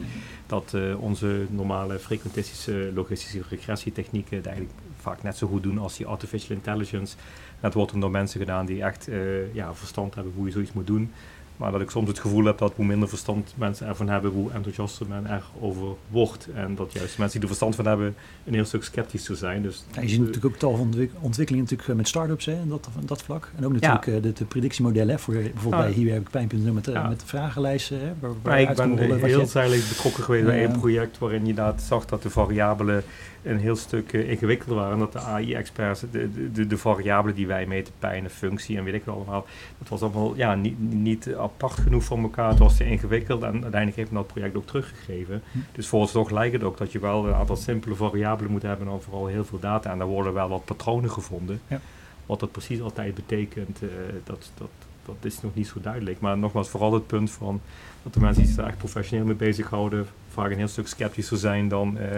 dat 0.48 0.74
eh, 0.74 1.02
onze 1.02 1.46
normale 1.50 2.00
frequentistische 2.00 2.92
logistische 2.94 3.42
regressietechnieken 3.50 4.38
het 4.38 4.46
eigenlijk 4.46 4.78
vaak 4.98 5.24
net 5.24 5.38
zo 5.38 5.48
goed 5.48 5.64
doen 5.64 5.78
als 5.78 5.98
die 5.98 6.06
artificial 6.06 6.56
intelligence. 6.56 7.16
Dat 7.60 7.74
wordt 7.74 8.02
door 8.02 8.12
mensen 8.12 8.40
gedaan 8.40 8.66
die 8.66 8.84
echt 8.84 9.08
eh, 9.08 9.54
ja, 9.54 9.74
verstand 9.74 10.16
hebben 10.16 10.34
hoe 10.36 10.46
je 10.46 10.52
zoiets 10.52 10.74
moet 10.74 10.88
doen. 10.88 11.12
Maar 11.58 11.72
dat 11.72 11.82
ik 11.82 11.90
soms 11.90 12.08
het 12.08 12.20
gevoel 12.20 12.46
heb 12.46 12.58
dat 12.58 12.74
hoe 12.76 12.86
minder 12.86 13.10
verstand 13.10 13.54
mensen 13.58 13.88
ervan 13.88 14.10
hebben, 14.10 14.32
hoe 14.32 14.52
enthousiaster 14.52 15.06
men 15.10 15.26
erover 15.26 15.88
wordt. 16.10 16.48
En 16.54 16.76
dat 16.76 16.94
juist 16.94 17.18
mensen 17.18 17.40
die 17.40 17.50
er 17.50 17.56
verstand 17.56 17.76
van 17.76 17.86
hebben 17.86 18.16
een 18.46 18.54
heel 18.54 18.66
stuk 18.66 18.84
sceptischer 18.84 19.36
zijn. 19.36 19.62
Dus 19.62 19.86
Ja, 19.92 20.02
je 20.02 20.08
ziet 20.08 20.20
natuurlijk 20.20 20.46
ook 20.46 20.56
tal 20.56 20.72
van 20.72 20.80
ontwik- 20.86 21.12
ontwikkelingen 21.20 21.64
natuurlijk, 21.64 21.90
eh, 21.90 21.96
met 21.96 22.08
start-ups 22.08 22.46
hè, 22.46 22.54
in 22.54 22.70
dat, 22.70 22.90
dat 23.06 23.22
vlak. 23.24 23.52
En 23.56 23.66
ook 23.66 23.72
natuurlijk 23.74 24.08
eh, 24.08 24.22
de, 24.22 24.34
de 24.34 24.46
predictiemodellen 24.46 25.16
hè, 25.16 25.20
voor 25.20 25.34
bijvoorbeeld 25.34 25.72
Nou, 25.72 25.84
bij 25.84 25.94
hier 25.94 26.14
heb 26.14 26.22
ik 26.22 26.30
pijn.nl 26.30 26.74
met, 26.74 26.88
eh, 26.88 26.94
ja. 26.94 27.08
met 27.08 27.24
vragenlijsten. 27.26 28.00
Hè, 28.00 28.14
waar, 28.42 28.62
ik 28.62 28.76
ben 28.76 28.98
rollen 28.98 29.24
heel 29.24 29.48
tijdelijk 29.48 29.88
betrokken 29.90 30.24
geweest 30.24 30.46
bij 30.46 30.64
een 30.64 30.80
project 30.80 31.18
waarin 31.18 31.42
je 31.42 31.50
inderdaad 31.50 31.82
zag 31.82 32.06
dat 32.06 32.22
de 32.22 32.30
variabelen 32.30 33.04
een 33.44 33.60
heel 33.60 33.76
stuk 33.76 34.12
ingewikkelder 34.14 34.76
waren. 34.76 34.94
En 34.94 35.00
dat 35.00 35.12
de 35.12 35.20
AI-experts, 35.20 36.00
de, 36.00 36.08
de, 36.12 36.52
de, 36.52 36.68
de 36.68 36.78
variabelen 36.78 37.36
die 37.36 37.48
wij 37.48 37.66
meten, 37.66 37.94
pijn 38.00 38.24
en 38.24 38.30
functie 38.30 38.78
en 38.78 38.84
weet 38.84 38.94
ik 38.94 39.06
wel 39.06 39.16
allemaal, 39.16 39.46
dat 39.78 39.90
was 39.90 40.02
allemaal 40.02 40.36
ja, 40.36 40.56
niet, 40.56 40.80
niet 40.80 41.36
apart 41.54 41.74
genoeg 41.74 42.04
van 42.04 42.22
elkaar. 42.22 42.50
Het 42.50 42.60
was 42.60 42.78
te 42.78 42.86
ingewikkeld 42.86 43.44
en 43.44 43.52
uiteindelijk 43.52 43.96
heeft 43.96 44.12
men 44.12 44.22
dat 44.22 44.32
project 44.34 44.56
ook 44.56 44.68
teruggegeven. 44.68 45.42
Hm. 45.52 45.58
Dus 45.72 45.88
vooralsnog 45.88 46.30
lijkt 46.30 46.54
het 46.54 46.64
ook 46.64 46.78
dat 46.78 46.92
je 46.92 47.00
wel 47.00 47.28
een 47.28 47.34
aantal 47.34 47.56
simpele 47.56 47.96
variabelen 47.96 48.52
moet 48.52 48.62
hebben 48.62 48.88
en 48.88 49.02
vooral 49.02 49.28
heel 49.28 49.46
veel 49.46 49.60
data. 49.60 49.92
En 49.92 49.98
daar 49.98 50.08
worden 50.08 50.34
wel 50.34 50.50
wat 50.50 50.66
patronen 50.66 51.12
gevonden. 51.12 51.62
Ja. 51.68 51.80
Wat 52.26 52.40
dat 52.40 52.52
precies 52.52 52.82
altijd 52.82 53.16
betekent, 53.16 53.82
eh, 53.82 53.90
dat, 54.24 54.52
dat, 54.58 54.70
dat 55.06 55.16
is 55.22 55.42
nog 55.42 55.56
niet 55.56 55.68
zo 55.68 55.82
duidelijk. 55.82 56.20
Maar 56.20 56.38
nogmaals, 56.38 56.70
vooral 56.70 56.94
het 56.94 57.08
punt 57.08 57.32
van 57.32 57.62
dat 58.04 58.14
de 58.14 58.20
mensen 58.20 58.44
die 58.44 58.52
zich 58.52 58.62
er 58.62 58.70
echt 58.70 58.78
professioneel 58.78 59.26
mee 59.26 59.36
bezighouden, 59.36 60.08
vaak 60.30 60.52
een 60.52 60.58
heel 60.58 60.68
stuk 60.68 60.88
sceptischer 60.88 61.38
zijn 61.38 61.68
dan, 61.68 61.98
eh, 61.98 62.18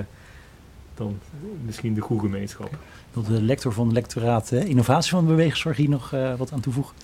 dan 0.95 1.19
misschien 1.65 1.93
de 1.93 2.01
goede 2.01 2.23
gemeenschap. 2.23 2.77
Wil 3.13 3.23
de 3.23 3.41
lector 3.41 3.73
van 3.73 3.86
het 3.86 3.95
lectoraat 3.95 4.51
eh, 4.51 4.65
innovatie 4.65 5.11
van 5.11 5.23
de 5.23 5.30
bewegingszorg 5.30 5.77
hier 5.77 5.89
nog 5.89 6.13
eh, 6.13 6.36
wat 6.36 6.51
aan 6.51 6.59
toevoegen? 6.59 6.95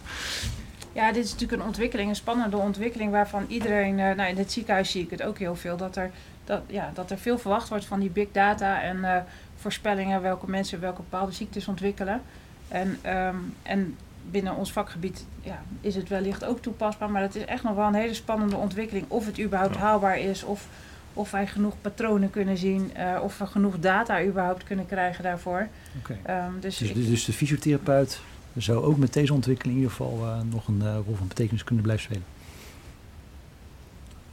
Ja, 0.95 1.11
dit 1.11 1.23
is 1.25 1.31
natuurlijk 1.31 1.61
een 1.61 1.67
ontwikkeling, 1.67 2.09
een 2.09 2.15
spannende 2.15 2.57
ontwikkeling 2.57 3.11
waarvan 3.11 3.45
iedereen, 3.47 3.99
eh, 3.99 4.15
nou 4.15 4.29
in 4.29 4.37
het 4.37 4.51
ziekenhuis 4.51 4.91
zie 4.91 5.03
ik 5.03 5.09
het 5.09 5.23
ook 5.23 5.37
heel 5.37 5.55
veel, 5.55 5.77
dat 5.77 5.95
er, 5.95 6.11
dat, 6.43 6.61
ja, 6.67 6.91
dat 6.93 7.11
er 7.11 7.17
veel 7.17 7.37
verwacht 7.37 7.69
wordt 7.69 7.85
van 7.85 7.99
die 7.99 8.09
big 8.09 8.27
data 8.31 8.81
en 8.81 9.03
eh, 9.03 9.21
voorspellingen 9.55 10.21
welke 10.21 10.49
mensen 10.49 10.79
welke 10.79 11.01
bepaalde 11.01 11.31
ziektes 11.31 11.67
ontwikkelen. 11.67 12.21
En, 12.67 12.97
ehm, 13.01 13.35
en 13.63 13.97
binnen 14.31 14.55
ons 14.55 14.71
vakgebied 14.71 15.25
ja, 15.41 15.61
is 15.81 15.95
het 15.95 16.09
wellicht 16.09 16.45
ook 16.45 16.61
toepasbaar, 16.61 17.09
maar 17.11 17.21
het 17.21 17.35
is 17.35 17.45
echt 17.45 17.63
nog 17.63 17.75
wel 17.75 17.87
een 17.87 17.93
hele 17.93 18.13
spannende 18.13 18.55
ontwikkeling 18.55 19.05
of 19.07 19.25
het 19.25 19.39
überhaupt 19.39 19.75
Ja. 19.75 19.81
haalbaar 19.81 20.19
is 20.19 20.43
of, 20.43 20.67
of 21.13 21.31
wij 21.31 21.47
genoeg 21.47 21.73
patronen 21.81 22.29
kunnen 22.29 22.57
zien, 22.57 22.95
eh, 22.95 23.19
of 23.23 23.37
we 23.37 23.45
genoeg 23.45 23.79
data 23.79 24.23
überhaupt 24.23 24.63
kunnen 24.63 24.85
krijgen 24.85 25.23
daarvoor. 25.23 25.67
Ehm, 26.23 26.51
dus 26.59 26.77
Dus, 26.77 26.89
ik- 26.89 26.95
dus, 26.95 27.07
dus 27.07 27.25
de 27.25 27.33
fysiotherapeut 27.33 28.19
zou 28.61 28.83
ook 28.83 28.97
met 28.97 29.13
deze 29.13 29.33
ontwikkeling 29.33 29.77
in 29.77 29.83
ieder 29.83 29.95
geval 29.97 30.19
eh, 30.23 30.37
nog 30.51 30.67
een 30.67 30.81
eh, 30.81 30.95
rol 31.05 31.15
van 31.15 31.27
betekenis 31.27 31.63
kunnen 31.63 31.83
blijven 31.83 32.05
spelen. 32.05 32.23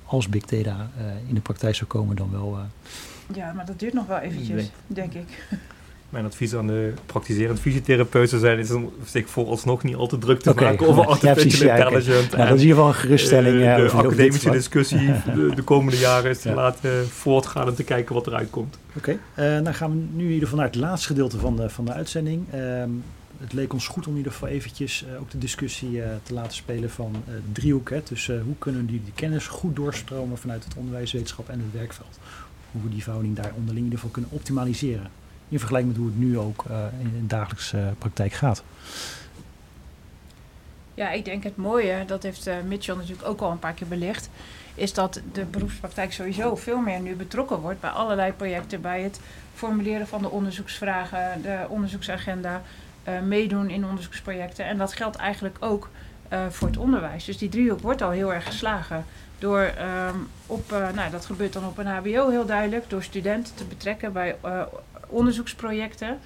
Als 0.05 0.29
big 0.29 0.45
data 0.45 0.91
eh, 0.99 1.05
in 1.29 1.35
de 1.35 1.41
praktijk 1.41 1.75
zou 1.75 1.91
komen, 1.91 2.16
dan 2.16 2.29
wel. 2.33 2.59
eh, 2.59 3.37
ja, 3.37 3.53
maar 3.53 3.66
dat 3.66 3.79
duurt 3.79 3.93
nog 3.93 4.07
wel 4.07 4.18
eventjes, 4.18 4.70
denk 4.87 5.12
ik. 5.12 5.27
Mijn 6.12 6.25
advies 6.25 6.55
aan 6.55 6.66
de 6.66 6.93
praktiserend 7.07 7.61
fysiotherapeut 7.61 8.29
zou 8.29 8.41
zijn, 8.41 8.59
is 8.59 8.70
om 8.70 8.93
zich 9.05 9.29
vooralsnog 9.31 9.83
niet 9.83 9.95
al 9.95 10.07
te 10.07 10.18
druk 10.18 10.41
te 10.41 10.53
maken 10.55 10.87
over 10.89 11.03
ja, 11.03 11.09
artificial 11.09 11.35
precies, 11.35 11.59
ja, 11.61 11.77
intelligence. 11.77 12.37
nou, 12.37 12.49
dat 12.49 12.57
is 12.57 12.62
in 12.62 12.68
ieder 12.68 12.75
geval 12.75 12.89
een 12.89 12.95
geruststelling. 12.95 13.59
de 13.77 13.83
dit 13.83 13.93
academische 13.93 14.51
discussie 14.51 15.12
de, 15.35 15.53
de 15.55 15.62
komende 15.62 15.99
jaren 15.99 16.31
is 16.31 16.39
te 16.41 16.49
Ja. 16.49 16.55
laten 16.55 17.09
voortgaan 17.09 17.66
en 17.66 17.75
te 17.75 17.85
kijken 17.85 18.14
wat 18.14 18.27
eruit 18.27 18.51
komt. 18.51 18.79
Oké, 18.97 19.18
eh, 19.35 19.61
dan 19.62 19.75
gaan 19.75 19.91
we 19.91 19.97
nu 20.12 20.25
in 20.25 20.31
ieder 20.33 20.43
geval 20.49 20.59
naar 20.59 20.66
het 20.66 20.77
laatste 20.81 21.07
gedeelte 21.07 21.39
van 21.39 21.57
de, 21.57 21.68
van 21.68 21.85
de 21.85 21.93
uitzending. 21.93 22.45
Ehm, 22.53 22.91
het 23.43 23.53
leek 23.53 23.72
ons 23.72 23.86
goed 23.86 24.07
om 24.07 24.12
in 24.12 24.18
ieder 24.18 24.32
geval 24.32 24.49
eventjes 24.49 25.05
eh, 25.05 25.20
ook 25.20 25.30
de 25.30 25.38
discussie 25.38 26.03
eh, 26.03 26.11
te 26.22 26.34
laten 26.34 26.53
spelen 26.53 26.90
van 26.90 27.22
eh, 27.26 27.34
driehoek. 27.53 27.90
Hè, 27.90 28.03
dus 28.09 28.26
hoe 28.26 28.57
kunnen 28.59 28.86
die, 28.86 29.03
die 29.05 29.12
kennis 29.12 29.47
goed 29.47 29.76
doorstromen 29.76 30.38
vanuit 30.38 30.64
het 30.64 30.76
onderwijs, 30.76 31.12
wetenschap 31.12 31.49
en 31.49 31.59
het 31.59 31.72
werkveld. 31.72 32.18
Hoe 32.72 32.82
we 32.82 32.88
die 32.88 33.03
verhouding 33.03 33.36
daar 33.36 33.53
onderling 33.55 33.78
in 33.78 33.84
ieder 33.84 33.99
geval 33.99 34.11
kunnen 34.11 34.30
optimaliseren. 34.30 35.11
In 35.49 35.59
vergelijking 35.59 35.93
met 35.93 36.03
hoe 36.03 36.11
het 36.11 36.18
nu 36.18 36.38
ook 36.38 36.64
in 37.01 37.12
de 37.20 37.26
dagelijkse 37.26 37.95
praktijk 37.99 38.32
gaat. 38.32 38.62
Ja, 40.95 41.11
ik 41.11 41.24
denk 41.24 41.43
het 41.43 41.57
mooie, 41.57 42.05
dat 42.07 42.22
heeft 42.22 42.51
Mitchell 42.66 42.95
natuurlijk 42.95 43.28
ook 43.28 43.40
al 43.40 43.51
een 43.51 43.59
paar 43.59 43.72
keer 43.72 43.86
belicht, 43.86 44.30
is 44.74 44.93
dat 44.93 45.20
de 45.32 45.45
beroepspraktijk 45.45 46.12
sowieso 46.12 46.57
veel 46.57 46.78
meer 46.78 47.01
nu 47.01 47.14
betrokken 47.14 47.59
wordt 47.59 47.80
bij 47.80 47.90
allerlei 47.90 48.32
projecten, 48.32 48.80
bij 48.80 49.03
het 49.03 49.20
formuleren 49.55 50.07
van 50.07 50.22
de 50.22 50.30
onderzoeksvragen, 50.30 51.43
de 51.43 51.66
onderzoeksagenda, 51.68 52.62
eh, 53.03 53.20
meedoen 53.20 53.70
in 53.70 53.86
onderzoeksprojecten. 53.86 54.64
En 54.64 54.78
dat 54.78 54.92
geldt 54.92 55.16
eigenlijk 55.16 55.57
ook 55.61 55.88
eh, 56.28 56.46
voor 56.48 56.68
het 56.68 56.76
onderwijs. 56.76 57.24
Dus 57.24 57.38
die 57.38 57.48
driehoek 57.48 57.80
wordt 57.80 58.03
al 58.03 58.11
heel 58.11 58.34
erg 58.34 58.44
geslagen 58.44 59.05
door 59.38 59.61
ehm, 59.61 60.16
op, 60.46 60.72
eh, 60.72 60.92
nou 60.94 61.11
dat 61.11 61.26
gebeurt 61.26 61.53
dan 61.53 61.66
op 61.66 61.78
een 61.78 61.86
HBO 61.86 62.28
heel 62.28 62.46
duidelijk, 62.46 62.90
door 62.90 63.03
studenten 63.03 63.55
te 63.55 63.64
betrekken 63.64 64.12
bij 64.12 64.36
onderzoeksprojecten, 65.07 66.18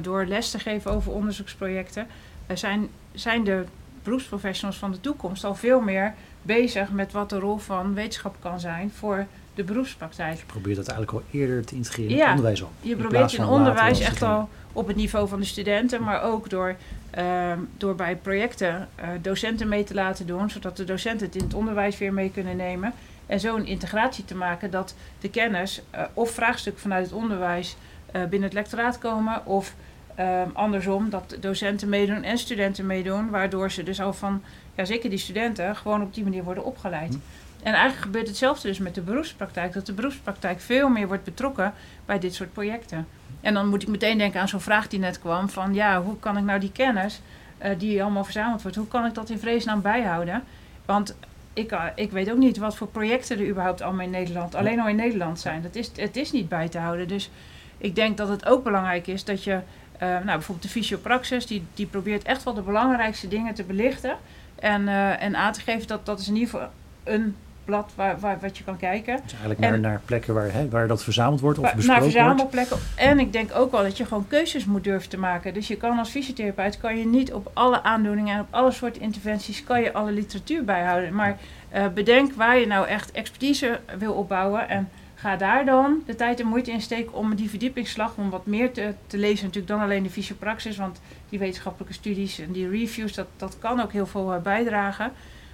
door 0.00 0.24
les 0.24 0.50
te 0.50 0.58
geven 0.58 0.90
over 0.90 1.12
onderzoeksprojecten. 1.12 2.06
Er 2.46 2.58
zijn, 2.58 2.88
zijn 3.12 3.44
de 3.44 3.64
beroepsprofessionals 4.02 4.78
van 4.78 4.90
de 4.90 5.00
toekomst 5.00 5.44
al 5.44 5.54
veel 5.54 5.80
meer 5.80 6.14
bezig 6.42 6.90
met 6.90 7.12
wat 7.12 7.30
de 7.30 7.38
rol 7.38 7.56
van 7.56 7.94
wetenschap 7.94 8.36
kan 8.40 8.60
zijn 8.60 8.90
voor 8.90 9.26
de 9.54 9.64
beroepspraktijk. 9.64 10.38
Je 10.38 10.44
probeert 10.46 10.76
dat 10.76 10.88
eigenlijk 10.88 11.18
al 11.18 11.38
eerder 11.40 11.64
te 11.64 11.74
integreren 11.74 12.10
in 12.10 12.16
Ja, 12.16 12.22
het 12.22 12.30
onderwijs 12.30 12.62
al. 12.62 12.70
Je 12.80 12.96
probeert 12.96 13.32
in 13.32 13.44
onderwijs 13.44 14.00
echt 14.00 14.22
al 14.22 14.48
op 14.72 14.86
het 14.86 14.96
niveau 14.96 15.28
van 15.28 15.40
de 15.40 15.46
studenten, 15.46 16.02
maar 16.02 16.22
ook 16.22 16.50
door, 16.50 16.76
ehm, 17.10 17.58
door 17.76 17.94
bij 17.94 18.16
projecten 18.16 18.88
eh, 18.94 19.08
docenten 19.22 19.68
mee 19.68 19.84
te 19.84 19.94
laten 19.94 20.26
doen, 20.26 20.50
zodat 20.50 20.76
de 20.76 20.84
docenten 20.84 21.26
het 21.26 21.36
in 21.36 21.42
het 21.42 21.54
onderwijs 21.54 21.98
weer 21.98 22.12
mee 22.12 22.30
kunnen 22.30 22.56
nemen. 22.56 22.92
En 23.26 23.40
zo 23.40 23.56
een 23.56 23.66
integratie 23.66 24.24
te 24.24 24.34
maken 24.34 24.70
dat 24.70 24.94
de 25.20 25.30
kennis 25.30 25.82
eh, 25.90 26.02
of 26.14 26.30
vraagstukken 26.30 26.82
vanuit 26.82 27.04
het 27.04 27.14
onderwijs 27.14 27.76
eh, 28.12 28.22
binnen 28.22 28.42
het 28.42 28.52
lectoraat 28.52 28.98
komen, 28.98 29.46
of 29.46 29.74
ehm, 30.14 30.48
andersom, 30.52 31.10
dat 31.10 31.36
docenten 31.40 31.88
meedoen 31.88 32.22
en 32.22 32.38
studenten 32.38 32.86
meedoen, 32.86 33.30
waardoor 33.30 33.70
ze 33.70 33.82
dus 33.82 34.00
al 34.00 34.12
van, 34.12 34.42
ja 34.74 34.84
zeker 34.84 35.10
die 35.10 35.18
studenten, 35.18 35.76
gewoon 35.76 36.02
op 36.02 36.14
die 36.14 36.24
manier 36.24 36.44
worden 36.44 36.64
opgeleid. 36.64 37.18
En 37.62 37.72
eigenlijk 37.72 38.02
gebeurt 38.02 38.28
hetzelfde 38.28 38.68
dus 38.68 38.78
met 38.78 38.94
de 38.94 39.00
beroepspraktijk, 39.00 39.72
dat 39.72 39.86
de 39.86 39.92
beroepspraktijk 39.92 40.60
veel 40.60 40.88
meer 40.88 41.06
wordt 41.06 41.24
betrokken 41.24 41.72
bij 42.04 42.18
dit 42.18 42.34
soort 42.34 42.52
projecten. 42.52 43.06
En 43.40 43.54
dan 43.54 43.68
moet 43.68 43.82
ik 43.82 43.88
meteen 43.88 44.18
denken 44.18 44.40
aan 44.40 44.48
zo'n 44.48 44.60
vraag 44.60 44.88
die 44.88 44.98
net 44.98 45.18
kwam 45.18 45.48
van 45.48 45.74
ja, 45.74 46.02
hoe 46.02 46.18
kan 46.18 46.36
ik 46.36 46.44
nou 46.44 46.60
die 46.60 46.72
kennis 46.72 47.20
eh, 47.58 47.78
die 47.78 48.02
allemaal 48.02 48.24
verzameld 48.24 48.62
wordt. 48.62 48.76
Hoe 48.76 48.88
kan 48.88 49.06
ik 49.06 49.14
dat 49.14 49.30
in 49.30 49.38
vredesnaam 49.38 49.82
bijhouden? 49.82 50.44
Want 50.84 51.16
ik, 51.52 51.72
uh, 51.72 51.84
ik 51.94 52.10
weet 52.10 52.30
ook 52.30 52.38
niet 52.38 52.56
wat 52.56 52.76
voor 52.76 52.86
projecten 52.86 53.38
er 53.38 53.48
überhaupt 53.48 53.80
allemaal 53.80 54.04
in 54.04 54.10
Nederland, 54.10 54.54
alleen 54.54 54.80
al 54.80 54.88
in 54.88 54.96
Nederland 54.96 55.40
zijn. 55.40 55.62
Dat 55.62 55.74
is, 55.74 55.90
het 55.96 56.16
is 56.16 56.32
niet 56.32 56.48
bij 56.48 56.68
te 56.68 56.78
houden. 56.78 57.08
Dus 57.08 57.30
ik 57.78 57.94
denk 57.94 58.16
dat 58.16 58.28
het 58.28 58.46
ook 58.46 58.64
belangrijk 58.64 59.06
is 59.06 59.24
dat 59.24 59.44
je, 59.44 59.52
uh, 59.52 59.60
nou 60.00 60.24
bijvoorbeeld 60.24 60.62
de 60.62 60.68
Fysiopraxis, 60.68 61.46
die, 61.46 61.64
die 61.74 61.86
probeert 61.86 62.22
echt 62.22 62.44
wel 62.44 62.54
de 62.54 62.62
belangrijkste 62.62 63.28
dingen 63.28 63.54
te 63.54 63.62
belichten. 63.62 64.16
En, 64.54 64.88
en 65.18 65.36
aan 65.36 65.52
te 65.52 65.60
geven 65.60 65.86
dat 65.86 66.06
dat 66.06 66.20
is 66.20 66.28
in 66.28 66.34
ieder 66.34 66.50
geval 66.50 66.68
een 67.04 67.36
blad 67.64 67.92
waar, 67.94 68.20
waar, 68.20 68.38
wat 68.40 68.58
je 68.58 68.64
kan 68.64 68.76
kijken. 68.76 69.20
Dus 69.22 69.32
eigenlijk 69.32 69.60
naar, 69.60 69.80
naar 69.80 70.00
plekken 70.04 70.34
waar, 70.34 70.52
hè, 70.52 70.68
waar 70.68 70.88
dat 70.88 71.02
verzameld 71.02 71.40
wordt 71.40 71.58
of 71.58 71.74
besproken 71.74 72.02
Naar 72.02 72.02
verzamelplekken. 72.10 72.78
En 72.96 73.18
ik 73.18 73.32
denk 73.32 73.50
ook 73.54 73.70
wel 73.70 73.82
dat 73.82 73.96
je 73.96 74.04
gewoon 74.04 74.26
keuzes 74.28 74.64
moet 74.64 74.84
durven 74.84 75.08
te 75.08 75.18
maken. 75.18 75.54
Dus 75.54 75.68
je 75.68 75.76
kan 75.76 75.98
als 75.98 76.10
fysiotherapeut 76.10 76.78
kan 76.78 76.98
je 76.98 77.06
niet 77.06 77.32
op 77.32 77.50
alle 77.52 77.82
aandoeningen 77.82 78.34
en 78.34 78.40
op 78.40 78.46
alle 78.50 78.70
soorten 78.70 79.02
interventies 79.02 79.64
kan 79.64 79.82
je 79.82 79.92
alle 79.92 80.12
literatuur 80.12 80.64
bijhouden. 80.64 81.14
Maar 81.14 81.38
uh, 81.74 81.86
bedenk 81.94 82.32
waar 82.32 82.58
je 82.58 82.66
nou 82.66 82.86
echt 82.86 83.10
expertise 83.10 83.80
wil 83.98 84.12
opbouwen 84.12 84.68
en 84.68 84.88
ga 85.14 85.36
daar 85.36 85.64
dan 85.64 86.02
de 86.06 86.14
tijd 86.14 86.40
en 86.40 86.46
moeite 86.46 86.70
in 86.70 86.80
steken 86.80 87.14
om 87.14 87.34
die 87.34 87.50
verdiepingsslag, 87.50 88.14
om 88.16 88.30
wat 88.30 88.46
meer 88.46 88.72
te, 88.72 88.94
te 89.06 89.18
lezen 89.18 89.44
natuurlijk 89.44 89.72
dan 89.72 89.80
alleen 89.80 90.02
de 90.02 90.10
fysiopraxis, 90.10 90.76
want 90.76 91.00
die 91.28 91.38
wetenschappelijke 91.38 91.94
studies 91.94 92.38
en 92.38 92.52
die 92.52 92.68
reviews, 92.68 93.14
dat, 93.14 93.26
dat 93.36 93.56
kan 93.58 93.80
ook 93.80 93.92
heel 93.92 94.06
veel 94.06 94.34
uh, 94.34 94.40
bijdragen. 94.40 95.12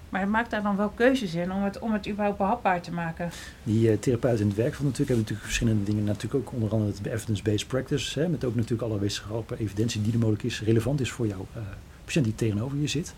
Maar 0.08 0.28
maak 0.28 0.50
daar 0.50 0.62
dan 0.62 0.76
wel 0.76 0.88
keuzes 0.88 1.34
in 1.34 1.52
om 1.52 1.62
het, 1.62 1.78
om 1.78 1.92
het 1.92 2.08
überhaupt 2.08 2.38
behapbaar 2.38 2.80
te 2.80 2.92
maken. 2.92 3.30
Die 3.62 3.90
uh, 3.90 3.98
therapeuten 3.98 4.40
in 4.40 4.46
het 4.46 4.56
werk 4.56 4.74
van 4.74 4.84
natuurlijk 4.84 5.08
hebben 5.08 5.18
natuurlijk 5.18 5.46
verschillende 5.46 5.84
dingen. 5.84 6.04
Natuurlijk 6.04 6.46
ook 6.46 6.52
onder 6.52 6.70
andere 6.70 6.90
het 6.90 7.06
evidence-based 7.06 7.66
practice. 7.66 8.20
Hè, 8.20 8.28
met 8.28 8.44
ook 8.44 8.54
natuurlijk 8.54 8.82
alle 8.82 8.98
wetenschappelijke 8.98 9.64
evidentie 9.64 10.02
die 10.02 10.12
er 10.12 10.18
mogelijk 10.18 10.42
is, 10.42 10.62
relevant 10.62 11.00
is 11.00 11.10
voor 11.10 11.26
jouw 11.26 11.46
uh, 11.56 11.62
patiënt 12.04 12.24
die 12.24 12.34
tegenover 12.34 12.78
je 12.78 12.86
zit. 12.86 13.14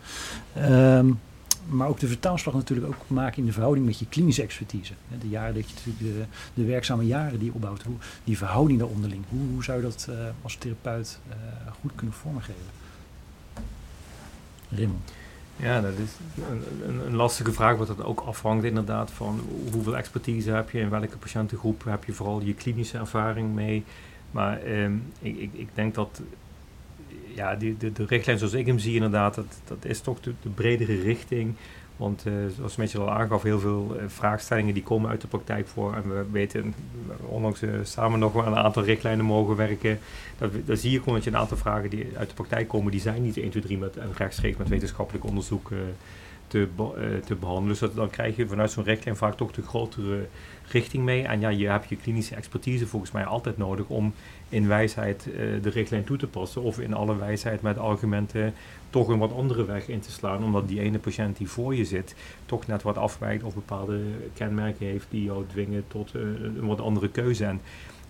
Um, 0.58 1.20
maar 1.68 1.88
ook 1.88 2.00
de 2.00 2.08
vertaalslag 2.08 2.54
natuurlijk 2.54 2.86
ook 2.86 3.04
maken 3.06 3.38
in 3.38 3.44
de 3.44 3.52
verhouding 3.52 3.86
met 3.86 3.98
je 3.98 4.06
klinische 4.08 4.42
expertise. 4.42 4.92
De 5.20 5.28
jaren 5.28 5.54
dat 5.54 5.68
je 5.68 5.74
natuurlijk 5.74 6.28
de, 6.54 6.64
werkzame 6.64 7.06
jaren 7.06 7.38
die 7.38 7.48
je 7.48 7.54
opbouwt, 7.54 7.82
hoe, 7.82 7.96
die 8.24 8.36
verhouding 8.38 8.78
daar 8.78 8.88
onderling. 8.88 9.24
Hoe, 9.28 9.48
hoe 9.52 9.64
zou 9.64 9.78
je 9.78 9.84
dat 9.84 10.06
uh, 10.10 10.16
als 10.42 10.54
therapeut 10.54 11.18
goed 11.80 11.90
kunnen 11.94 12.14
vormgeven? 12.14 12.62
Raymond. 14.68 15.12
Ja, 15.60 15.80
dat 15.80 15.92
is 15.92 16.10
een, 17.06 17.14
lastige 17.14 17.52
vraag, 17.52 17.76
wat 17.76 17.86
dat 17.86 18.04
ook 18.04 18.20
afhangt 18.20 18.64
inderdaad 18.64 19.10
van 19.10 19.40
hoeveel 19.72 19.96
expertise 19.96 20.50
heb 20.50 20.70
je, 20.70 20.78
in 20.78 20.90
welke 20.90 21.16
patiëntengroep 21.16 21.84
heb 21.84 22.04
je 22.04 22.12
vooral 22.12 22.40
je 22.40 22.54
klinische 22.54 22.98
ervaring 22.98 23.54
mee. 23.54 23.84
Maar 24.30 24.62
eh, 24.62 24.84
ik, 25.20 25.36
ik, 25.36 25.50
ik, 25.52 25.68
denk 25.74 25.94
dat 25.94 26.22
ja, 27.34 27.54
die, 27.54 27.76
de, 27.76 27.92
de 27.92 28.04
richtlijn 28.04 28.38
zoals 28.38 28.52
ik 28.52 28.66
hem 28.66 28.78
zie 28.78 28.94
inderdaad, 28.94 29.34
dat, 29.34 29.60
dat 29.64 29.84
is 29.84 30.00
toch 30.00 30.20
de, 30.20 30.32
de 30.42 30.48
bredere 30.48 31.00
richting. 31.00 31.54
Want 32.00 32.26
uh, 32.26 32.32
zoals 32.56 32.76
Mitchell 32.76 33.00
al 33.00 33.10
aangaf, 33.10 33.42
heel 33.42 33.60
veel 33.60 33.96
uh, 33.96 34.02
vraagstellingen 34.06 34.74
die 34.74 34.82
komen 34.82 35.10
uit 35.10 35.20
de 35.20 35.26
praktijk 35.26 35.68
voor. 35.68 35.94
En 35.94 36.02
we 36.08 36.24
weten, 36.30 36.74
ondanks 37.26 37.62
uh, 37.62 37.70
samen 37.82 38.18
nog 38.18 38.32
wel 38.32 38.46
een 38.46 38.56
aantal 38.56 38.82
richtlijnen 38.82 39.24
mogen 39.24 39.56
werken, 39.56 39.98
dat 40.64 40.78
zie 40.78 40.90
je 40.90 40.98
gewoon 40.98 41.14
dat 41.14 41.24
je 41.24 41.30
een 41.30 41.36
aantal 41.36 41.56
vragen 41.56 41.90
die 41.90 42.06
uit 42.16 42.28
de 42.28 42.34
praktijk 42.34 42.68
komen, 42.68 42.90
die 42.90 43.00
zijn 43.00 43.22
niet 43.22 43.36
1, 43.36 43.50
2, 43.50 43.62
3 43.62 43.78
met, 43.78 43.96
en 43.96 44.10
rechtstreeks 44.16 44.56
met 44.56 44.68
wetenschappelijk 44.68 45.24
onderzoek 45.24 45.70
te, 46.50 46.68
te 47.24 47.34
behandelen. 47.34 47.78
Dus 47.78 47.94
dan 47.94 48.10
krijg 48.10 48.36
je 48.36 48.46
vanuit 48.46 48.70
zo'n 48.70 48.84
richtlijn 48.84 49.16
vaak 49.16 49.36
toch 49.36 49.52
de 49.52 49.62
grotere 49.62 50.26
richting 50.68 51.04
mee. 51.04 51.22
En 51.22 51.40
ja, 51.40 51.48
je 51.48 51.68
hebt 51.68 51.88
je 51.88 51.96
klinische 51.96 52.34
expertise 52.34 52.86
volgens 52.86 53.10
mij 53.10 53.24
altijd 53.24 53.56
nodig 53.56 53.88
om 53.88 54.14
in 54.48 54.68
wijsheid 54.68 55.28
de 55.62 55.70
richtlijn 55.70 56.04
toe 56.04 56.16
te 56.16 56.26
passen. 56.26 56.62
Of 56.62 56.78
in 56.78 56.94
alle 56.94 57.16
wijsheid 57.16 57.62
met 57.62 57.78
argumenten 57.78 58.54
toch 58.90 59.08
een 59.08 59.18
wat 59.18 59.32
andere 59.32 59.64
weg 59.64 59.88
in 59.88 60.00
te 60.00 60.10
slaan, 60.10 60.44
omdat 60.44 60.68
die 60.68 60.80
ene 60.80 60.98
patiënt 60.98 61.36
die 61.36 61.48
voor 61.48 61.74
je 61.74 61.84
zit 61.84 62.14
toch 62.46 62.66
net 62.66 62.82
wat 62.82 62.96
afwijkt 62.96 63.42
of 63.42 63.54
bepaalde 63.54 64.00
kenmerken 64.34 64.86
heeft 64.86 65.06
die 65.10 65.24
jou 65.24 65.44
dwingen 65.46 65.84
tot 65.88 66.14
een 66.14 66.66
wat 66.66 66.80
andere 66.80 67.08
keuze. 67.08 67.44
En 67.44 67.60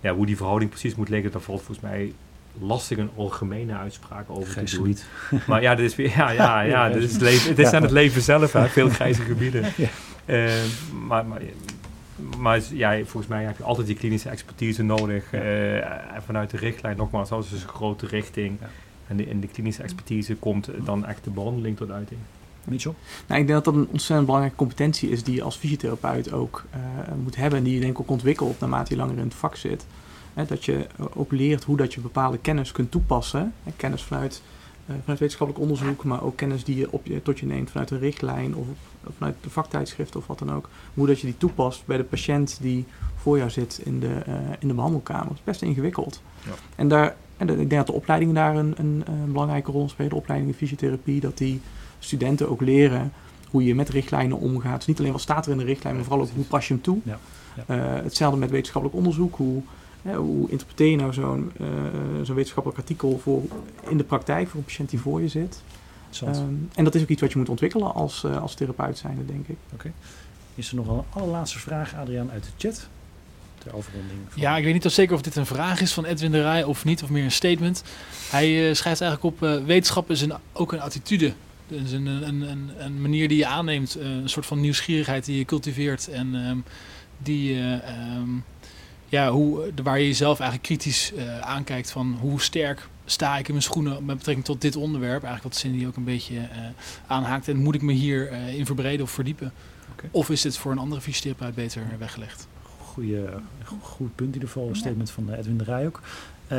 ja, 0.00 0.14
hoe 0.14 0.26
die 0.26 0.36
verhouding 0.36 0.70
precies 0.70 0.94
moet 0.94 1.08
liggen, 1.08 1.30
daar 1.32 1.40
valt 1.40 1.62
volgens 1.62 1.90
mij 1.90 2.12
lastig 2.58 2.98
een 2.98 3.10
algemene 3.16 3.76
uitspraak 3.76 4.30
over 4.30 4.50
Grijs 4.50 4.70
te 4.70 4.76
doen. 4.76 4.84
gebied. 4.84 5.06
Maar 5.48 5.62
ja, 5.62 5.74
dit 5.74 5.86
is 5.86 5.96
weer, 5.96 6.08
ja, 6.16 6.30
ja, 6.30 6.60
ja, 6.60 6.88
dit 6.88 7.02
is 7.02 7.12
het, 7.12 7.20
leven, 7.20 7.56
is 7.56 7.72
aan 7.72 7.82
het 7.82 7.90
leven 7.90 8.22
zelf, 8.22 8.52
hè, 8.52 8.68
veel 8.68 8.88
grijze 8.88 9.22
gebieden. 9.22 9.64
Uh, 10.26 10.52
maar, 11.06 11.26
maar, 11.26 11.40
maar 12.38 12.60
ja, 12.72 12.96
volgens 12.96 13.26
mij 13.26 13.44
heb 13.44 13.56
je 13.56 13.62
altijd 13.62 13.86
die 13.86 13.96
klinische 13.96 14.28
expertise 14.28 14.82
nodig. 14.82 15.32
Uh, 15.32 15.76
en 16.14 16.22
vanuit 16.26 16.50
de 16.50 16.56
richtlijn, 16.56 16.96
nogmaals, 16.96 17.28
dat 17.28 17.44
is 17.44 17.62
een 17.62 17.68
grote 17.68 18.06
richting. 18.06 18.58
En 19.06 19.16
de, 19.16 19.26
in 19.26 19.40
de 19.40 19.46
klinische 19.46 19.82
expertise 19.82 20.34
komt 20.34 20.70
dan 20.84 21.06
echt 21.06 21.24
de 21.24 21.30
behandeling 21.30 21.76
tot 21.76 21.90
uiting. 21.90 22.20
Mitchell? 22.70 22.94
Nou, 23.26 23.40
ik 23.40 23.46
denk 23.46 23.64
dat 23.64 23.74
dat 23.74 23.82
een 23.82 23.88
ontzettend 23.90 24.26
belangrijke 24.26 24.56
competentie 24.56 25.10
is 25.10 25.22
die 25.22 25.34
je 25.34 25.42
als 25.42 25.56
fysiotherapeut 25.56 26.32
ook 26.32 26.64
uh, 26.74 27.14
moet 27.22 27.36
hebben. 27.36 27.58
En 27.58 27.64
die 27.64 27.74
je 27.74 27.80
denk 27.80 27.92
ik 27.92 28.00
ook 28.00 28.10
ontwikkelt 28.10 28.60
naarmate 28.60 28.94
je 28.94 29.00
langer 29.00 29.16
in 29.16 29.24
het 29.24 29.34
vak 29.34 29.56
zit. 29.56 29.86
Hè, 30.34 30.44
dat 30.44 30.64
je 30.64 30.86
ook 31.14 31.32
leert 31.32 31.64
hoe 31.64 31.76
dat 31.76 31.94
je 31.94 32.00
bepaalde 32.00 32.38
kennis 32.38 32.72
kunt 32.72 32.90
toepassen. 32.90 33.52
Hè, 33.62 33.72
kennis 33.76 34.02
vanuit, 34.02 34.42
uh, 34.86 34.96
vanuit 35.00 35.18
wetenschappelijk 35.18 35.64
onderzoek, 35.64 36.04
maar 36.04 36.22
ook 36.22 36.36
kennis 36.36 36.64
die 36.64 36.76
je, 36.76 36.92
op 36.92 37.06
je 37.06 37.22
tot 37.22 37.38
je 37.38 37.46
neemt 37.46 37.70
vanuit 37.70 37.90
een 37.90 37.98
richtlijn 37.98 38.54
of, 38.54 38.66
of 39.06 39.14
vanuit 39.16 39.36
de 39.40 39.50
vaktijdschrift 39.50 40.16
of 40.16 40.26
wat 40.26 40.38
dan 40.38 40.52
ook. 40.52 40.68
Hoe 40.94 41.06
dat 41.06 41.20
je 41.20 41.26
die 41.26 41.38
toepast 41.38 41.86
bij 41.86 41.96
de 41.96 42.04
patiënt 42.04 42.58
die 42.60 42.86
voor 43.16 43.38
jou 43.38 43.50
zit 43.50 43.80
in 43.84 44.00
de, 44.00 44.22
uh, 44.28 44.34
in 44.58 44.68
de 44.68 44.74
behandelkamer. 44.74 45.26
Dat 45.28 45.36
is 45.36 45.44
best 45.44 45.62
ingewikkeld. 45.62 46.22
Ja. 46.44 46.52
En 46.76 46.88
daar 46.88 47.16
en 47.40 47.48
ik 47.48 47.56
denk 47.56 47.70
dat 47.70 47.86
de 47.86 47.92
opleidingen 47.92 48.34
daar 48.34 48.56
een, 48.56 48.74
een, 48.76 49.02
een 49.06 49.32
belangrijke 49.32 49.70
rol 49.70 49.88
spelen. 49.88 50.10
De 50.10 50.16
opleidingen 50.16 50.54
fysiotherapie, 50.54 51.20
dat 51.20 51.38
die 51.38 51.60
studenten 52.00 52.48
ook 52.48 52.60
leren 52.60 53.12
hoe 53.50 53.64
je 53.64 53.74
met 53.74 53.88
richtlijnen 53.88 54.38
omgaat. 54.38 54.76
Dus 54.76 54.86
niet 54.86 54.98
alleen 54.98 55.12
wat 55.12 55.20
staat 55.20 55.46
er 55.46 55.52
in 55.52 55.58
de 55.58 55.64
richtlijn, 55.64 55.94
maar 55.94 56.04
vooral 56.04 56.22
ook 56.22 56.30
hoe 56.34 56.44
pas 56.44 56.68
je 56.68 56.74
hem 56.74 56.82
toe. 56.82 56.98
Ja. 57.02 57.18
Ja. 57.66 57.76
Uh, 57.76 58.02
hetzelfde 58.02 58.38
met 58.38 58.50
wetenschappelijk 58.50 58.98
onderzoek. 58.98 59.36
Hoe, 59.36 59.62
hè, 60.02 60.16
hoe 60.16 60.50
interpreteer 60.50 60.90
je 60.90 60.96
nou 60.96 61.12
zo'n 61.12 61.52
uh, 61.60 61.66
zo'n 62.22 62.34
wetenschappelijk 62.34 62.80
artikel 62.80 63.18
voor, 63.22 63.42
in 63.88 63.96
de 63.96 64.04
praktijk 64.04 64.48
voor 64.48 64.58
een 64.58 64.64
patiënt 64.64 64.90
die 64.90 65.00
voor 65.00 65.20
je 65.20 65.28
zit? 65.28 65.62
Um, 66.22 66.68
en 66.74 66.84
dat 66.84 66.94
is 66.94 67.02
ook 67.02 67.08
iets 67.08 67.20
wat 67.20 67.32
je 67.32 67.38
moet 67.38 67.48
ontwikkelen 67.48 67.94
als, 67.94 68.22
uh, 68.26 68.42
als 68.42 68.54
therapeut 68.54 68.98
zijnde, 68.98 69.26
denk 69.26 69.48
ik. 69.48 69.56
Oké. 69.64 69.74
Okay. 69.74 69.92
Is 70.54 70.70
er 70.70 70.76
nog 70.76 70.88
een 70.88 71.02
allerlaatste 71.10 71.58
vraag, 71.58 71.94
Adriaan, 71.94 72.30
uit 72.30 72.44
de 72.44 72.50
chat? 72.68 72.88
Ter 73.58 73.74
overronding 73.74 74.18
van... 74.28 74.42
Ja, 74.42 74.56
ik 74.56 74.64
weet 74.64 74.72
niet 74.72 74.86
of 74.86 74.92
zeker 74.92 75.14
of 75.14 75.22
dit 75.22 75.36
een 75.36 75.46
vraag 75.46 75.80
is 75.80 75.92
van 75.92 76.04
Edwin 76.04 76.30
de 76.30 76.42
Rij 76.42 76.64
of 76.64 76.84
niet, 76.84 77.02
of 77.02 77.10
meer 77.10 77.24
een 77.24 77.32
statement. 77.32 77.82
Hij 78.30 78.68
uh, 78.68 78.74
schrijft 78.74 79.00
eigenlijk 79.00 79.34
op, 79.34 79.42
uh, 79.42 79.64
wetenschap 79.64 80.10
is 80.10 80.20
een, 80.20 80.32
ook 80.52 80.72
een 80.72 80.80
attitude. 80.80 81.32
Dus 81.70 81.92
een, 81.92 82.06
een, 82.06 82.40
een, 82.40 82.70
een 82.78 83.00
manier 83.00 83.28
die 83.28 83.36
je 83.36 83.46
aanneemt, 83.46 83.96
uh, 83.96 84.04
een 84.04 84.28
soort 84.28 84.46
van 84.46 84.60
nieuwsgierigheid 84.60 85.24
die 85.24 85.38
je 85.38 85.44
cultiveert. 85.44 86.08
En 86.08 86.34
um, 86.34 86.64
die, 87.18 87.58
um, 88.16 88.44
ja, 89.08 89.30
hoe, 89.30 89.72
waar 89.82 89.98
je 89.98 90.06
jezelf 90.06 90.40
eigenlijk 90.40 90.68
kritisch 90.68 91.12
aankijkt 91.40 91.90
van 91.90 92.16
hoe 92.20 92.40
sterk 92.40 92.88
sta 93.04 93.38
ik 93.38 93.46
in 93.46 93.52
mijn 93.52 93.64
schoenen 93.64 94.04
met 94.04 94.16
betrekking 94.16 94.46
tot 94.46 94.60
dit 94.60 94.76
onderwerp. 94.76 95.22
Eigenlijk 95.22 95.42
wat 95.42 95.56
Cindy 95.56 95.86
ook 95.86 95.96
een 95.96 96.04
beetje 96.04 96.48
aanhaakt. 97.06 97.48
En 97.48 97.56
moet 97.56 97.74
ik 97.74 97.82
me 97.82 97.92
hier 97.92 98.32
in 98.32 98.66
verbreden 98.66 99.02
of 99.02 99.10
verdiepen? 99.10 99.52
Okay. 99.92 100.08
Of 100.12 100.30
is 100.30 100.40
dit 100.40 100.56
voor 100.56 100.72
een 100.72 100.78
andere 100.78 101.00
fysiotherapeut 101.00 101.54
beter 101.54 101.82
weggelegd? 101.98 102.48
Goeie, 102.78 103.20
goed 103.80 104.14
punt 104.14 104.28
in 104.28 104.34
ieder 104.34 104.48
geval, 104.48 104.68
een 104.68 104.76
statement 104.76 105.10
van 105.10 105.32
Edwin 105.32 105.58
de 105.58 105.64
Rij 105.64 105.86
ook. 105.86 106.00
Uh, 106.52 106.58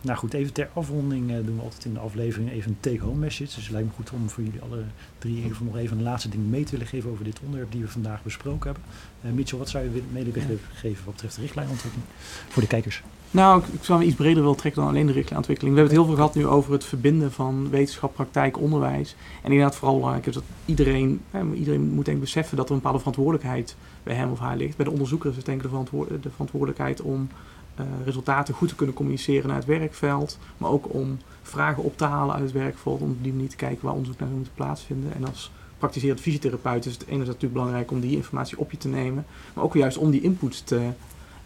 nou 0.00 0.18
goed, 0.18 0.34
even 0.34 0.52
ter 0.52 0.68
afronding 0.72 1.30
uh, 1.30 1.36
doen 1.44 1.56
we 1.56 1.62
altijd 1.62 1.84
in 1.84 1.92
de 1.92 1.98
aflevering 1.98 2.50
even 2.50 2.70
een 2.70 2.80
take-home 2.80 3.18
message. 3.18 3.54
Dus 3.54 3.64
het 3.64 3.70
lijkt 3.70 3.88
me 3.88 3.94
goed 3.94 4.10
om 4.10 4.28
voor 4.28 4.44
jullie 4.44 4.60
alle 4.60 4.82
drie 5.18 5.44
even 5.44 5.66
nog 5.66 5.76
even 5.76 5.96
een 5.96 6.02
laatste 6.02 6.28
ding 6.28 6.48
mee 6.48 6.64
te 6.64 6.70
willen 6.70 6.86
geven 6.86 7.10
over 7.10 7.24
dit 7.24 7.40
onderwerp 7.44 7.72
die 7.72 7.80
we 7.80 7.88
vandaag 7.88 8.22
besproken 8.22 8.66
hebben. 8.66 8.82
Uh, 9.24 9.32
Mitchell, 9.32 9.58
wat 9.58 9.68
zou 9.68 9.84
je 9.84 10.02
mede 10.12 10.30
willen 10.30 10.60
geven 10.72 11.04
wat 11.04 11.14
betreft 11.14 11.34
de 11.34 11.40
richtlijnontwikkeling 11.40 12.08
voor 12.48 12.62
de 12.62 12.68
kijkers? 12.68 13.02
Nou, 13.30 13.60
ik, 13.60 13.66
ik 13.66 13.84
zou 13.84 13.98
me 13.98 14.04
iets 14.04 14.14
breder 14.14 14.42
willen 14.42 14.56
trekken 14.56 14.82
dan 14.82 14.90
alleen 14.90 15.06
de 15.06 15.12
richtlijnontwikkeling. 15.12 15.74
We 15.74 15.80
hebben 15.80 15.98
het 15.98 16.06
heel 16.06 16.16
veel 16.16 16.24
gehad 16.24 16.42
nu 16.42 16.56
over 16.56 16.72
het 16.72 16.84
verbinden 16.84 17.32
van 17.32 17.70
wetenschap, 17.70 18.14
praktijk, 18.14 18.58
onderwijs. 18.58 19.16
En 19.42 19.50
inderdaad 19.50 19.76
vooral 19.76 19.96
belangrijk 19.96 20.26
is 20.26 20.34
dat 20.34 20.44
iedereen, 20.64 21.20
hè, 21.30 21.52
iedereen 21.52 21.80
moet 21.80 22.04
denk 22.04 22.16
ik 22.16 22.22
beseffen 22.22 22.56
dat 22.56 22.66
er 22.66 22.70
een 22.70 22.76
bepaalde 22.76 22.98
verantwoordelijkheid 22.98 23.76
bij 24.02 24.14
hem 24.14 24.30
of 24.30 24.38
haar 24.38 24.56
ligt. 24.56 24.76
Bij 24.76 24.84
de 24.84 24.90
onderzoeker 24.90 25.30
is 25.30 25.36
het 25.36 25.44
denk 25.44 25.56
ik 25.56 25.62
de, 25.62 25.68
verantwoord, 25.68 26.22
de 26.22 26.30
verantwoordelijkheid 26.30 27.00
om 27.00 27.28
resultaten 28.04 28.54
goed 28.54 28.68
te 28.68 28.74
kunnen 28.74 28.94
communiceren 28.94 29.46
naar 29.48 29.56
het 29.56 29.66
werkveld. 29.66 30.38
Maar 30.56 30.70
ook 30.70 30.94
om 30.94 31.18
vragen 31.42 31.82
op 31.82 31.96
te 31.96 32.04
halen 32.04 32.34
uit 32.34 32.44
het 32.44 32.52
werkveld. 32.52 33.00
Om 33.00 33.10
op 33.10 33.22
die 33.22 33.32
manier 33.32 33.48
te 33.48 33.56
kijken 33.56 33.84
waar 33.84 33.94
onderzoek 33.94 34.20
naar 34.20 34.28
moet 34.28 34.54
plaatsvinden. 34.54 35.14
En 35.14 35.26
als 35.26 35.50
praktiserend 35.78 36.20
fysiotherapeut 36.20 36.86
is 36.86 36.92
het 36.92 37.02
enerzijds 37.02 37.26
natuurlijk 37.26 37.52
belangrijk 37.52 37.90
om 37.90 38.00
die 38.00 38.16
informatie 38.16 38.58
op 38.58 38.70
je 38.70 38.76
te 38.76 38.88
nemen. 38.88 39.26
Maar 39.54 39.64
ook 39.64 39.74
juist 39.74 39.96
om 39.96 40.10
die 40.10 40.20
input 40.20 40.66
te, 40.66 40.90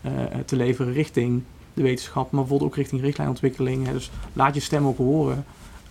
uh, 0.02 0.10
te 0.46 0.56
leveren 0.56 0.92
richting 0.92 1.42
de 1.74 1.82
wetenschap. 1.82 2.30
Maar 2.30 2.40
bijvoorbeeld 2.40 2.70
ook 2.70 2.76
richting 2.76 3.00
richtlijnontwikkeling. 3.00 3.86
Hè. 3.86 3.92
Dus 3.92 4.10
laat 4.32 4.54
je 4.54 4.60
stem 4.60 4.86
ook 4.86 4.96
horen 4.96 5.44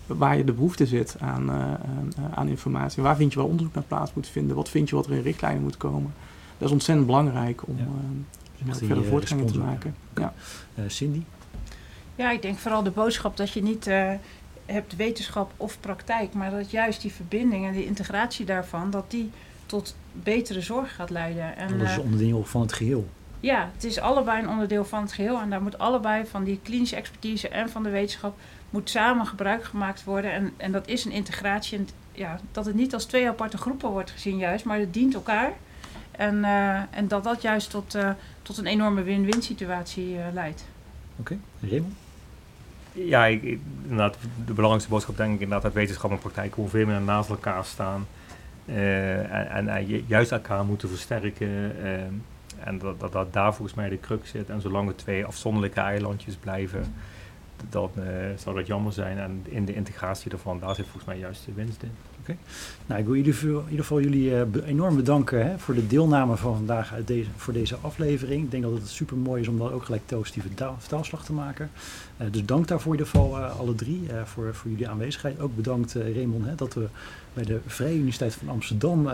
waar 0.06 0.36
je 0.36 0.44
de 0.44 0.52
behoefte 0.52 0.86
zit 0.86 1.16
aan, 1.20 1.50
uh, 1.50 1.72
aan 2.34 2.48
informatie. 2.48 3.02
Waar 3.02 3.16
vind 3.16 3.32
je 3.32 3.38
waar 3.38 3.48
onderzoek 3.48 3.74
naar 3.74 3.82
plaats 3.82 4.14
moet 4.14 4.26
vinden? 4.26 4.56
Wat 4.56 4.68
vind 4.68 4.88
je 4.88 4.94
wat 4.94 5.06
er 5.06 5.12
in 5.12 5.22
richtlijnen 5.22 5.62
moet 5.62 5.76
komen? 5.76 6.14
Dat 6.58 6.68
is 6.68 6.74
ontzettend 6.74 7.06
belangrijk 7.06 7.62
om, 7.66 7.76
ja. 7.76 7.82
uh, 7.82 7.88
om 8.66 8.74
verder 8.74 9.04
voortgang 9.04 9.50
te 9.50 9.58
maken. 9.58 9.94
Ja. 10.16 10.34
Uh, 10.74 10.84
Cindy? 10.86 11.22
Ja, 12.14 12.30
ik 12.30 12.42
denk 12.42 12.58
vooral 12.58 12.82
de 12.82 12.90
boodschap 12.90 13.36
dat 13.36 13.50
je 13.52 13.62
niet 13.62 13.86
uh, 13.86 14.10
hebt 14.66 14.96
wetenschap 14.96 15.52
of 15.56 15.80
praktijk, 15.80 16.32
maar 16.32 16.50
dat 16.50 16.70
juist 16.70 17.02
die 17.02 17.12
verbinding 17.12 17.66
en 17.66 17.72
de 17.72 17.84
integratie 17.84 18.44
daarvan, 18.44 18.90
dat 18.90 19.10
die 19.10 19.30
tot 19.66 19.96
betere 20.12 20.60
zorg 20.60 20.94
gaat 20.94 21.10
leiden. 21.10 21.56
En, 21.56 21.78
dat 21.78 21.88
is 21.88 21.96
eh, 21.96 22.04
onderdeel 22.04 22.44
van 22.44 22.60
het 22.60 22.72
geheel. 22.72 23.08
ja, 23.40 23.70
het 23.74 23.84
is 23.84 23.98
allebei 23.98 24.42
een 24.42 24.48
onderdeel 24.48 24.84
van 24.84 25.02
het 25.02 25.12
geheel. 25.12 25.40
En 25.40 25.50
daar 25.50 25.62
moet 25.62 25.78
allebei 25.78 26.26
van 26.26 26.44
die 26.44 26.60
klinische 26.62 26.96
expertise 26.96 27.48
en 27.48 27.70
van 27.70 27.82
de 27.82 27.90
wetenschap 27.90 28.38
moet 28.70 28.90
samen 28.90 29.26
gebruik 29.26 29.64
gemaakt 29.64 30.04
worden. 30.04 30.32
En, 30.32 30.52
en 30.56 30.72
dat 30.72 30.88
is 30.88 31.04
een 31.04 31.12
integratie. 31.12 31.78
En, 31.78 31.88
ja, 32.12 32.40
dat 32.52 32.66
het 32.66 32.74
niet 32.74 32.94
als 32.94 33.04
twee 33.04 33.28
aparte 33.28 33.56
groepen 33.56 33.90
wordt 33.90 34.10
gezien 34.10 34.38
juist, 34.38 34.64
maar 34.64 34.78
het 34.78 34.94
dient 34.94 35.14
elkaar. 35.14 35.52
En, 36.22 36.44
eh, 36.44 36.80
en 36.90 37.08
dat 37.08 37.24
dat 37.24 37.42
juist 37.42 37.70
tot, 37.70 37.94
eh, 37.94 38.10
tot 38.42 38.58
een 38.58 38.66
enorme 38.66 39.02
win-win 39.02 39.42
situatie 39.42 40.18
eh, 40.18 40.24
leidt. 40.32 40.64
Oké, 41.16 41.36
Raymond? 41.60 41.94
Ja, 42.92 43.26
ik, 43.26 43.42
ik- 43.42 43.60
inderdaad, 43.82 44.16
de 44.46 44.52
belangrijkste 44.52 44.90
boodschap 44.90 45.16
denk 45.16 45.34
ik 45.34 45.40
inderdaad 45.40 45.62
dat 45.62 45.72
wetenschap 45.72 46.10
en 46.10 46.18
praktijk 46.18 46.54
gewoon 46.54 46.68
veel 46.68 46.86
meer 46.86 47.00
naast 47.00 47.28
elkaar 47.30 47.64
staan. 47.64 48.06
Eh, 48.64 49.18
en, 49.34 49.50
en, 49.50 49.68
en 49.68 49.86
ju- 49.86 50.04
juist 50.06 50.32
elkaar 50.32 50.64
moeten 50.64 50.88
versterken. 50.88 51.72
en 52.64 52.78
dat, 52.78 53.00
dat, 53.00 53.12
dat 53.12 53.32
daar 53.32 53.54
volgens 53.54 53.76
mij 53.76 53.88
de 53.88 54.00
crux 54.00 54.30
zit. 54.30 54.50
En 54.50 54.60
zolang 54.60 54.88
het 54.88 54.98
twee 54.98 55.24
afzonderlijke 55.24 55.80
eilandjes 55.80 56.34
blijven, 56.36 56.94
dan 57.70 57.90
eh, 57.96 58.02
zou 58.36 58.56
dat 58.56 58.66
jammer 58.66 58.92
zijn. 58.92 59.18
En 59.18 59.44
in 59.48 59.64
de 59.64 59.74
integratie 59.74 60.30
daarvan, 60.30 60.58
daar 60.58 60.74
zit 60.74 60.84
volgens 60.84 61.04
mij 61.04 61.18
juist 61.18 61.44
de 61.44 61.52
winst 61.52 61.82
in. 61.82 61.92
Nou, 62.86 63.00
ik 63.00 63.06
wil 63.06 63.32
geval, 63.34 63.58
in 63.58 63.64
ieder 63.70 63.84
geval 63.84 64.00
jullie 64.00 64.36
eh, 64.36 64.42
enorm 64.66 64.96
bedanken 64.96 65.46
hè, 65.46 65.58
voor 65.58 65.74
de 65.74 65.86
deelname 65.86 66.36
van 66.36 66.56
vandaag 66.56 66.92
uit 66.92 67.06
deze, 67.06 67.28
voor 67.36 67.52
deze 67.52 67.76
aflevering. 67.80 68.44
Ik 68.44 68.50
denk 68.50 68.62
dat 68.62 68.72
het 68.72 68.88
super 68.88 69.16
mooi 69.16 69.40
is 69.42 69.48
om 69.48 69.58
dan 69.58 69.72
ook 69.72 69.84
gelijk 69.84 70.06
positieve 70.06 70.54
taal- 70.54 70.76
vertaalslag 70.78 71.24
te 71.24 71.32
maken. 71.32 71.70
Eh, 72.16 72.26
dus 72.30 72.44
dank 72.44 72.68
daarvoor 72.68 72.92
in 72.94 72.98
ieder 72.98 73.12
geval 73.12 73.38
eh, 73.38 73.58
alle 73.58 73.74
drie 73.74 74.00
voor, 74.24 74.54
voor 74.54 74.70
jullie 74.70 74.88
aanwezigheid. 74.88 75.40
Ook 75.40 75.56
bedankt 75.56 75.92
Raymond 75.94 76.44
hè, 76.44 76.54
dat 76.54 76.74
we 76.74 76.86
bij 77.34 77.44
de 77.44 77.58
Vrije 77.66 77.94
Universiteit 77.94 78.34
van 78.34 78.48
Amsterdam 78.48 79.08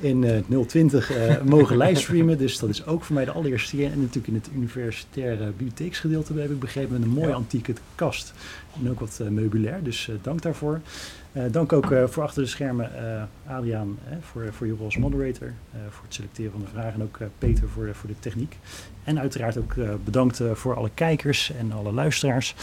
in 0.00 0.24
eh 0.24 0.64
020 0.66 1.10
eh, 1.12 1.42
mogen 1.56 1.76
livestreamen. 1.76 2.38
Dus 2.38 2.58
dat 2.58 2.68
is 2.70 2.86
ook 2.86 3.04
voor 3.04 3.14
mij 3.14 3.24
de 3.24 3.30
allereerste 3.30 3.76
keer. 3.76 3.92
En 3.92 4.00
natuurlijk 4.00 4.26
in 4.26 4.34
het 4.34 4.48
universitaire 4.54 5.44
bibliotheeksgedeelte 5.46 6.34
heb 6.34 6.50
ik 6.50 6.58
begrepen 6.60 6.92
met 6.92 7.02
een 7.02 7.08
mooie 7.14 7.28
Ja. 7.28 7.34
antieke 7.34 7.74
kast. 7.94 8.32
En 8.82 8.90
ook 8.90 9.00
wat 9.00 9.20
meubilair, 9.30 9.82
dus 9.82 10.10
dank 10.22 10.42
daarvoor. 10.42 10.80
Eh, 11.32 11.42
dank 11.50 11.72
ook 11.72 11.90
eh, 11.90 12.04
voor 12.06 12.22
achter 12.22 12.42
de 12.42 12.48
schermen 12.48 12.90
eh, 12.96 13.22
Adriaan 13.56 13.98
voor, 14.20 14.48
voor 14.50 14.66
je 14.66 14.72
rol 14.72 14.84
als 14.84 14.96
moderator, 14.96 15.52
voor 15.90 16.04
het 16.04 16.14
selecteren 16.14 16.52
van 16.52 16.60
de 16.60 16.66
vragen 16.66 16.92
en 16.92 17.02
ook 17.02 17.18
Peter 17.38 17.68
voor, 17.68 17.88
voor 17.92 18.08
de 18.08 18.18
techniek. 18.18 18.56
En 19.04 19.20
uiteraard 19.20 19.58
ook 19.58 19.74
bedankt 20.04 20.42
voor 20.52 20.76
alle 20.76 20.90
kijkers 20.94 21.52
en 21.58 21.72
alle 21.72 21.92
luisteraars. 21.92 22.54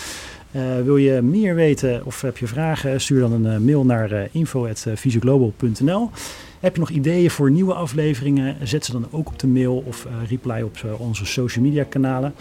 Wil 0.84 0.98
je 0.98 1.22
meer 1.22 1.56
weten 1.56 2.06
of 2.06 2.22
heb 2.22 2.38
je 2.38 2.48
vragen, 2.48 3.02
stuur 3.02 3.20
dan 3.20 3.46
een 3.46 3.66
mail 3.66 3.86
naar 3.86 4.30
info.visioglobal.nl. 4.32 6.10
Heb 6.60 6.74
je 6.74 6.80
nog 6.80 6.90
ideeën 6.90 7.32
voor 7.32 7.52
nieuwe 7.52 7.74
afleveringen? 7.74 8.68
Zet 8.68 8.86
ze 8.86 8.92
dan 8.92 9.08
ook 9.12 9.28
op 9.28 9.40
de 9.40 9.48
mail 9.48 9.84
of 9.88 10.08
reply 10.28 10.62
op 10.62 10.78
onze 10.98 11.26
social 11.26 11.66
media 11.66 11.84
kanalen. 11.84 12.34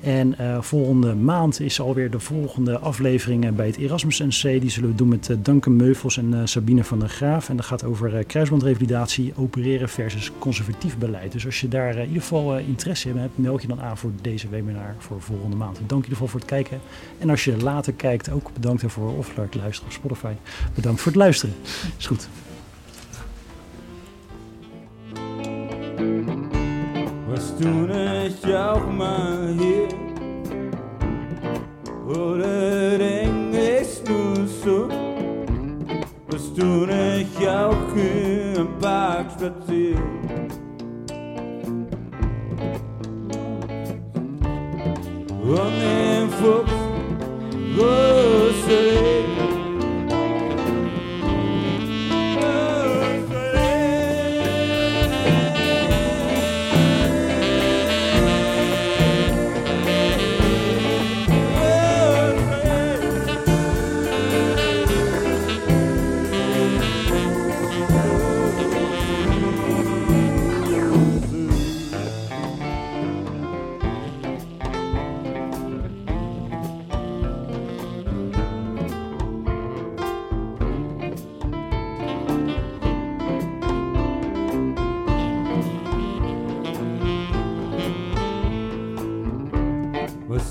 En 0.00 0.38
eh, 0.38 0.60
volgende 0.60 1.14
maand 1.14 1.60
is 1.60 1.80
alweer 1.80 2.10
de 2.10 2.20
volgende 2.20 2.78
aflevering 2.78 3.54
bij 3.54 3.66
het 3.66 3.76
Erasmus 3.76 4.18
NC. 4.18 4.42
Die 4.42 4.70
zullen 4.70 4.88
we 4.88 4.94
doen 4.94 5.08
met 5.08 5.30
eh, 5.30 5.36
Duncan 5.42 5.76
Meuvels 5.76 6.16
en 6.16 6.34
eh, 6.34 6.40
Sabine 6.44 6.84
van 6.84 6.98
der 6.98 7.08
Graaf. 7.08 7.48
En 7.48 7.56
dat 7.56 7.64
gaat 7.64 7.84
over 7.84 8.24
kruisbandrevalidatie, 8.24 9.32
opereren 9.36 9.88
versus 9.88 10.30
conservatief 10.38 10.98
beleid. 10.98 11.32
Dus 11.32 11.46
als 11.46 11.60
je 11.60 11.68
daar 11.68 11.96
in 11.96 12.06
ieder 12.06 12.22
geval 12.22 12.58
interesse 12.58 13.08
in 13.08 13.16
hebt, 13.16 13.38
meld 13.38 13.62
je 13.62 13.68
dan 13.68 13.80
aan 13.80 13.96
voor 13.96 14.10
deze 14.20 14.48
webinar 14.48 14.94
voor 14.98 15.20
volgende 15.20 15.56
maand. 15.56 15.80
Dank 15.86 16.06
in 16.06 16.16
voor 16.16 16.30
het 16.32 16.44
kijken. 16.44 16.80
En 17.18 17.30
als 17.30 17.44
je 17.44 17.56
later 17.56 17.92
kijkt, 17.92 18.30
ook 18.30 18.50
bedankt 18.52 18.80
daarvoor. 18.80 19.18
Of 19.18 19.36
het 19.36 19.54
luisteren 19.54 19.90
op 19.90 19.92
Spotify. 19.92 20.32
Bedankt 20.74 21.00
voor 21.00 21.12
het 21.12 21.20
luisteren. 21.20 21.54
Is 21.98 22.06
goed. 22.06 22.28
Hier 29.58 29.79
oder 32.10 32.98
denkst 32.98 34.02
du 34.04 34.46
so, 34.64 34.88
dass 36.28 36.54
du 36.54 36.86
nicht 36.86 37.48
auch 37.48 37.94
im 37.94 38.68
Park 38.80 39.26
spazierst? 39.32 40.19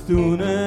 Was 0.10 0.59